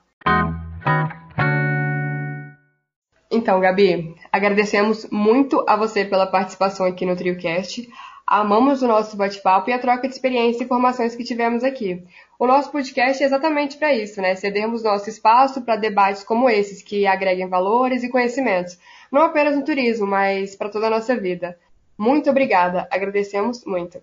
Então, 3.30 3.60
Gabi, 3.60 4.14
agradecemos 4.32 5.06
muito 5.10 5.62
a 5.68 5.76
você 5.76 6.02
pela 6.02 6.26
participação 6.26 6.86
aqui 6.86 7.04
no 7.04 7.14
TrioCast. 7.14 7.86
Amamos 8.26 8.80
o 8.80 8.88
nosso 8.88 9.18
bate-papo 9.18 9.68
e 9.68 9.72
a 9.72 9.78
troca 9.78 10.08
de 10.08 10.14
experiência 10.14 10.62
e 10.62 10.64
informações 10.64 11.14
que 11.14 11.24
tivemos 11.24 11.62
aqui. 11.62 12.02
O 12.38 12.46
nosso 12.46 12.72
podcast 12.72 13.22
é 13.22 13.26
exatamente 13.26 13.76
para 13.76 13.94
isso, 13.94 14.22
né? 14.22 14.34
Cedermos 14.34 14.82
nosso 14.82 15.10
espaço 15.10 15.60
para 15.60 15.76
debates 15.76 16.24
como 16.24 16.48
esses, 16.48 16.82
que 16.82 17.06
agreguem 17.06 17.48
valores 17.48 18.02
e 18.02 18.08
conhecimentos, 18.08 18.78
não 19.12 19.22
apenas 19.22 19.54
no 19.56 19.64
turismo, 19.64 20.06
mas 20.06 20.56
para 20.56 20.70
toda 20.70 20.86
a 20.86 20.90
nossa 20.90 21.14
vida. 21.14 21.58
Muito 21.98 22.30
obrigada, 22.30 22.88
agradecemos 22.90 23.62
muito. 23.66 24.00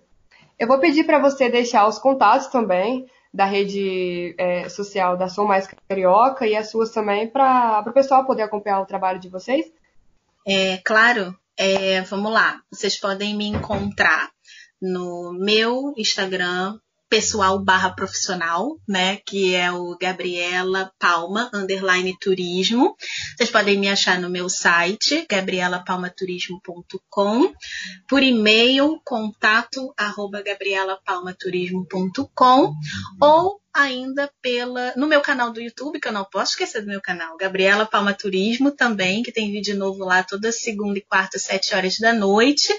Eu 0.56 0.68
vou 0.68 0.78
pedir 0.78 1.04
para 1.04 1.18
você 1.18 1.48
deixar 1.48 1.88
os 1.88 1.98
contatos 1.98 2.46
também 2.46 3.06
da 3.36 3.44
rede 3.44 4.34
é, 4.38 4.66
social 4.70 5.14
da 5.14 5.28
Sou 5.28 5.46
Mais 5.46 5.68
Carioca 5.86 6.46
e 6.46 6.56
as 6.56 6.70
suas 6.70 6.90
também, 6.90 7.28
para 7.28 7.84
o 7.86 7.92
pessoal 7.92 8.24
poder 8.24 8.42
acompanhar 8.42 8.80
o 8.80 8.86
trabalho 8.86 9.20
de 9.20 9.28
vocês? 9.28 9.70
É, 10.46 10.78
claro. 10.78 11.36
É, 11.54 12.00
vamos 12.02 12.32
lá. 12.32 12.62
Vocês 12.70 12.98
podem 12.98 13.36
me 13.36 13.46
encontrar 13.46 14.30
no 14.80 15.34
meu 15.34 15.92
Instagram, 15.98 16.78
pessoal 17.08 17.62
barra 17.62 17.90
profissional, 17.90 18.78
né? 18.86 19.16
Que 19.26 19.54
é 19.54 19.72
o 19.72 19.96
Gabriela 20.00 20.92
Palma, 20.98 21.50
underline 21.54 22.18
turismo. 22.18 22.96
Vocês 23.36 23.50
podem 23.50 23.78
me 23.78 23.88
achar 23.88 24.20
no 24.20 24.28
meu 24.28 24.48
site, 24.48 25.24
gabrielapalmaturismo.com, 25.28 27.52
por 28.08 28.22
e-mail, 28.22 29.00
contato 29.04 29.92
arroba 29.96 30.42
gabrielapalmaturismo.com 30.42 32.74
ou 33.20 33.60
ainda 33.76 34.30
pela 34.40 34.94
no 34.96 35.06
meu 35.06 35.20
canal 35.20 35.52
do 35.52 35.60
YouTube, 35.60 36.00
que 36.00 36.08
eu 36.08 36.12
não 36.12 36.24
posso 36.24 36.52
esquecer 36.52 36.80
do 36.80 36.88
meu 36.88 37.00
canal, 37.00 37.36
Gabriela 37.36 37.84
Palma 37.84 38.14
Turismo 38.14 38.70
também, 38.70 39.22
que 39.22 39.30
tem 39.30 39.52
vídeo 39.52 39.76
novo 39.76 40.04
lá 40.04 40.22
toda 40.22 40.50
segunda 40.50 40.98
e 40.98 41.02
quarta, 41.02 41.38
sete 41.38 41.74
horas 41.74 41.98
da 41.98 42.12
noite 42.12 42.74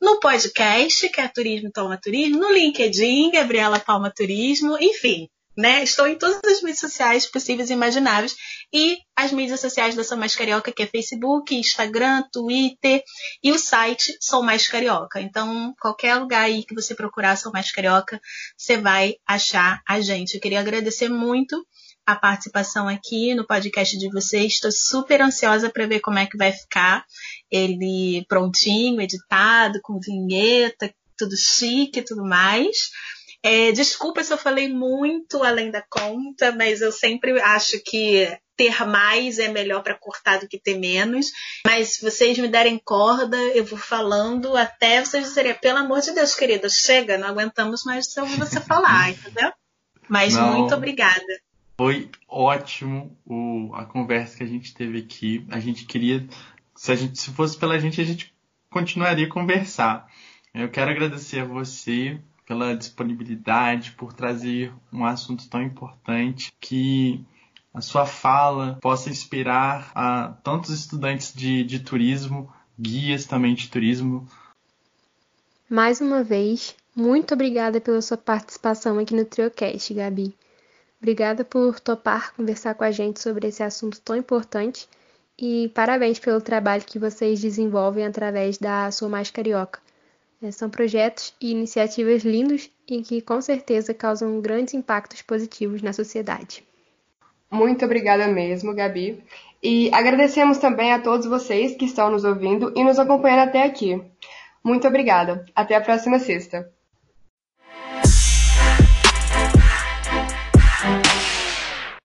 no 0.00 0.18
podcast, 0.18 1.08
que 1.08 1.20
é 1.20 1.28
Turismo 1.28 1.70
Toma 1.70 1.96
Turismo, 1.96 2.38
no 2.38 2.52
LinkedIn, 2.52 3.30
Gabriela 3.30 3.78
Palma 3.78 4.12
Turismo, 4.14 4.76
enfim, 4.80 5.28
né? 5.56 5.82
Estou 5.82 6.06
em 6.06 6.16
todas 6.16 6.40
as 6.44 6.62
mídias 6.62 6.80
sociais 6.80 7.26
possíveis 7.26 7.70
e 7.70 7.72
imagináveis 7.72 8.34
e 8.72 8.98
as 9.16 9.32
mídias 9.32 9.60
sociais 9.60 9.94
da 9.94 10.04
Sou 10.04 10.16
Mais 10.16 10.34
Carioca, 10.34 10.72
que 10.72 10.82
é 10.82 10.86
Facebook, 10.86 11.54
Instagram, 11.54 12.22
Twitter 12.32 13.02
e 13.42 13.50
o 13.52 13.58
site 13.58 14.16
Sou 14.20 14.42
Mais 14.42 14.66
Carioca. 14.68 15.20
Então, 15.20 15.74
qualquer 15.80 16.16
lugar 16.16 16.44
aí 16.44 16.64
que 16.64 16.74
você 16.74 16.94
procurar 16.94 17.36
Sou 17.36 17.52
Mais 17.52 17.70
Carioca, 17.72 18.20
você 18.56 18.76
vai 18.76 19.16
achar 19.26 19.82
a 19.86 20.00
gente. 20.00 20.34
Eu 20.34 20.40
queria 20.40 20.60
agradecer 20.60 21.08
muito 21.08 21.64
a 22.06 22.16
participação 22.16 22.88
aqui 22.88 23.34
no 23.34 23.46
podcast 23.46 23.96
de 23.98 24.08
vocês. 24.10 24.54
Estou 24.54 24.72
super 24.72 25.20
ansiosa 25.20 25.70
para 25.70 25.86
ver 25.86 26.00
como 26.00 26.18
é 26.18 26.26
que 26.26 26.36
vai 26.36 26.52
ficar 26.52 27.04
ele 27.50 28.24
prontinho, 28.28 29.00
editado, 29.00 29.80
com 29.82 30.00
vinheta, 30.00 30.92
tudo 31.16 31.36
chique 31.36 32.00
e 32.00 32.04
tudo 32.04 32.24
mais. 32.24 32.90
É, 33.42 33.72
desculpa 33.72 34.22
se 34.22 34.32
eu 34.32 34.38
falei 34.38 34.68
muito 34.68 35.42
além 35.42 35.70
da 35.70 35.82
conta, 35.82 36.52
mas 36.52 36.82
eu 36.82 36.92
sempre 36.92 37.40
acho 37.40 37.82
que 37.82 38.28
ter 38.60 38.84
mais 38.86 39.38
é 39.38 39.48
melhor 39.48 39.82
para 39.82 39.98
cortar 39.98 40.38
do 40.38 40.46
que 40.46 40.58
ter 40.58 40.78
menos. 40.78 41.28
Mas 41.64 41.94
se 41.94 42.02
vocês 42.02 42.36
me 42.36 42.48
derem 42.48 42.78
corda, 42.78 43.38
eu 43.54 43.64
vou 43.64 43.78
falando 43.78 44.54
até 44.54 45.02
vocês 45.02 45.24
dizerem, 45.24 45.54
pelo 45.54 45.78
amor 45.78 46.02
de 46.02 46.12
Deus, 46.12 46.34
querida, 46.34 46.68
chega, 46.68 47.16
não 47.16 47.28
aguentamos 47.28 47.84
mais 47.84 48.06
de 48.06 48.20
ouvir 48.20 48.36
você 48.36 48.60
falar, 48.60 49.08
entendeu? 49.12 49.50
Mas 50.06 50.34
não. 50.34 50.58
muito 50.58 50.74
obrigada. 50.74 51.24
Foi 51.78 52.10
ótimo 52.28 53.16
o, 53.24 53.70
a 53.74 53.86
conversa 53.86 54.36
que 54.36 54.42
a 54.42 54.46
gente 54.46 54.74
teve 54.74 54.98
aqui. 54.98 55.46
A 55.50 55.58
gente 55.58 55.86
queria, 55.86 56.28
se, 56.76 56.92
a 56.92 56.94
gente, 56.94 57.18
se 57.18 57.30
fosse 57.30 57.56
pela 57.56 57.78
gente, 57.78 57.98
a 57.98 58.04
gente 58.04 58.34
continuaria 58.70 59.26
a 59.26 59.30
conversar. 59.30 60.06
Eu 60.52 60.68
quero 60.68 60.90
agradecer 60.90 61.40
a 61.40 61.44
você 61.46 62.20
pela 62.50 62.74
disponibilidade, 62.74 63.92
por 63.92 64.12
trazer 64.12 64.74
um 64.92 65.04
assunto 65.04 65.48
tão 65.48 65.62
importante 65.62 66.52
que 66.60 67.24
a 67.72 67.80
sua 67.80 68.04
fala 68.04 68.76
possa 68.82 69.08
inspirar 69.08 69.92
a 69.94 70.34
tantos 70.42 70.70
estudantes 70.70 71.32
de, 71.32 71.62
de 71.62 71.78
turismo, 71.78 72.52
guias 72.76 73.24
também 73.24 73.54
de 73.54 73.68
turismo. 73.68 74.26
Mais 75.68 76.00
uma 76.00 76.24
vez, 76.24 76.74
muito 76.92 77.34
obrigada 77.34 77.80
pela 77.80 78.02
sua 78.02 78.16
participação 78.16 78.98
aqui 78.98 79.14
no 79.14 79.24
Triocast, 79.24 79.94
Gabi. 79.94 80.34
Obrigada 81.00 81.44
por 81.44 81.78
topar 81.78 82.34
conversar 82.34 82.74
com 82.74 82.82
a 82.82 82.90
gente 82.90 83.20
sobre 83.20 83.46
esse 83.46 83.62
assunto 83.62 84.00
tão 84.00 84.16
importante 84.16 84.88
e 85.38 85.68
parabéns 85.72 86.18
pelo 86.18 86.40
trabalho 86.40 86.82
que 86.84 86.98
vocês 86.98 87.40
desenvolvem 87.40 88.04
através 88.04 88.58
da 88.58 88.90
Sua 88.90 89.08
Mais 89.08 89.30
Carioca. 89.30 89.78
É, 90.42 90.50
são 90.50 90.70
projetos 90.70 91.34
e 91.40 91.50
iniciativas 91.50 92.22
lindos 92.22 92.70
e 92.88 93.02
que 93.02 93.20
com 93.20 93.40
certeza 93.40 93.92
causam 93.92 94.40
grandes 94.40 94.72
impactos 94.74 95.20
positivos 95.22 95.82
na 95.82 95.92
sociedade. 95.92 96.64
Muito 97.50 97.84
obrigada 97.84 98.26
mesmo, 98.26 98.74
Gabi. 98.74 99.22
E 99.62 99.92
agradecemos 99.92 100.58
também 100.58 100.92
a 100.92 101.00
todos 101.00 101.26
vocês 101.26 101.76
que 101.76 101.84
estão 101.84 102.10
nos 102.10 102.24
ouvindo 102.24 102.72
e 102.74 102.82
nos 102.82 102.98
acompanhando 102.98 103.48
até 103.48 103.64
aqui. 103.64 104.02
Muito 104.64 104.86
obrigada. 104.86 105.44
Até 105.54 105.74
a 105.74 105.80
próxima 105.80 106.18
sexta. 106.18 106.72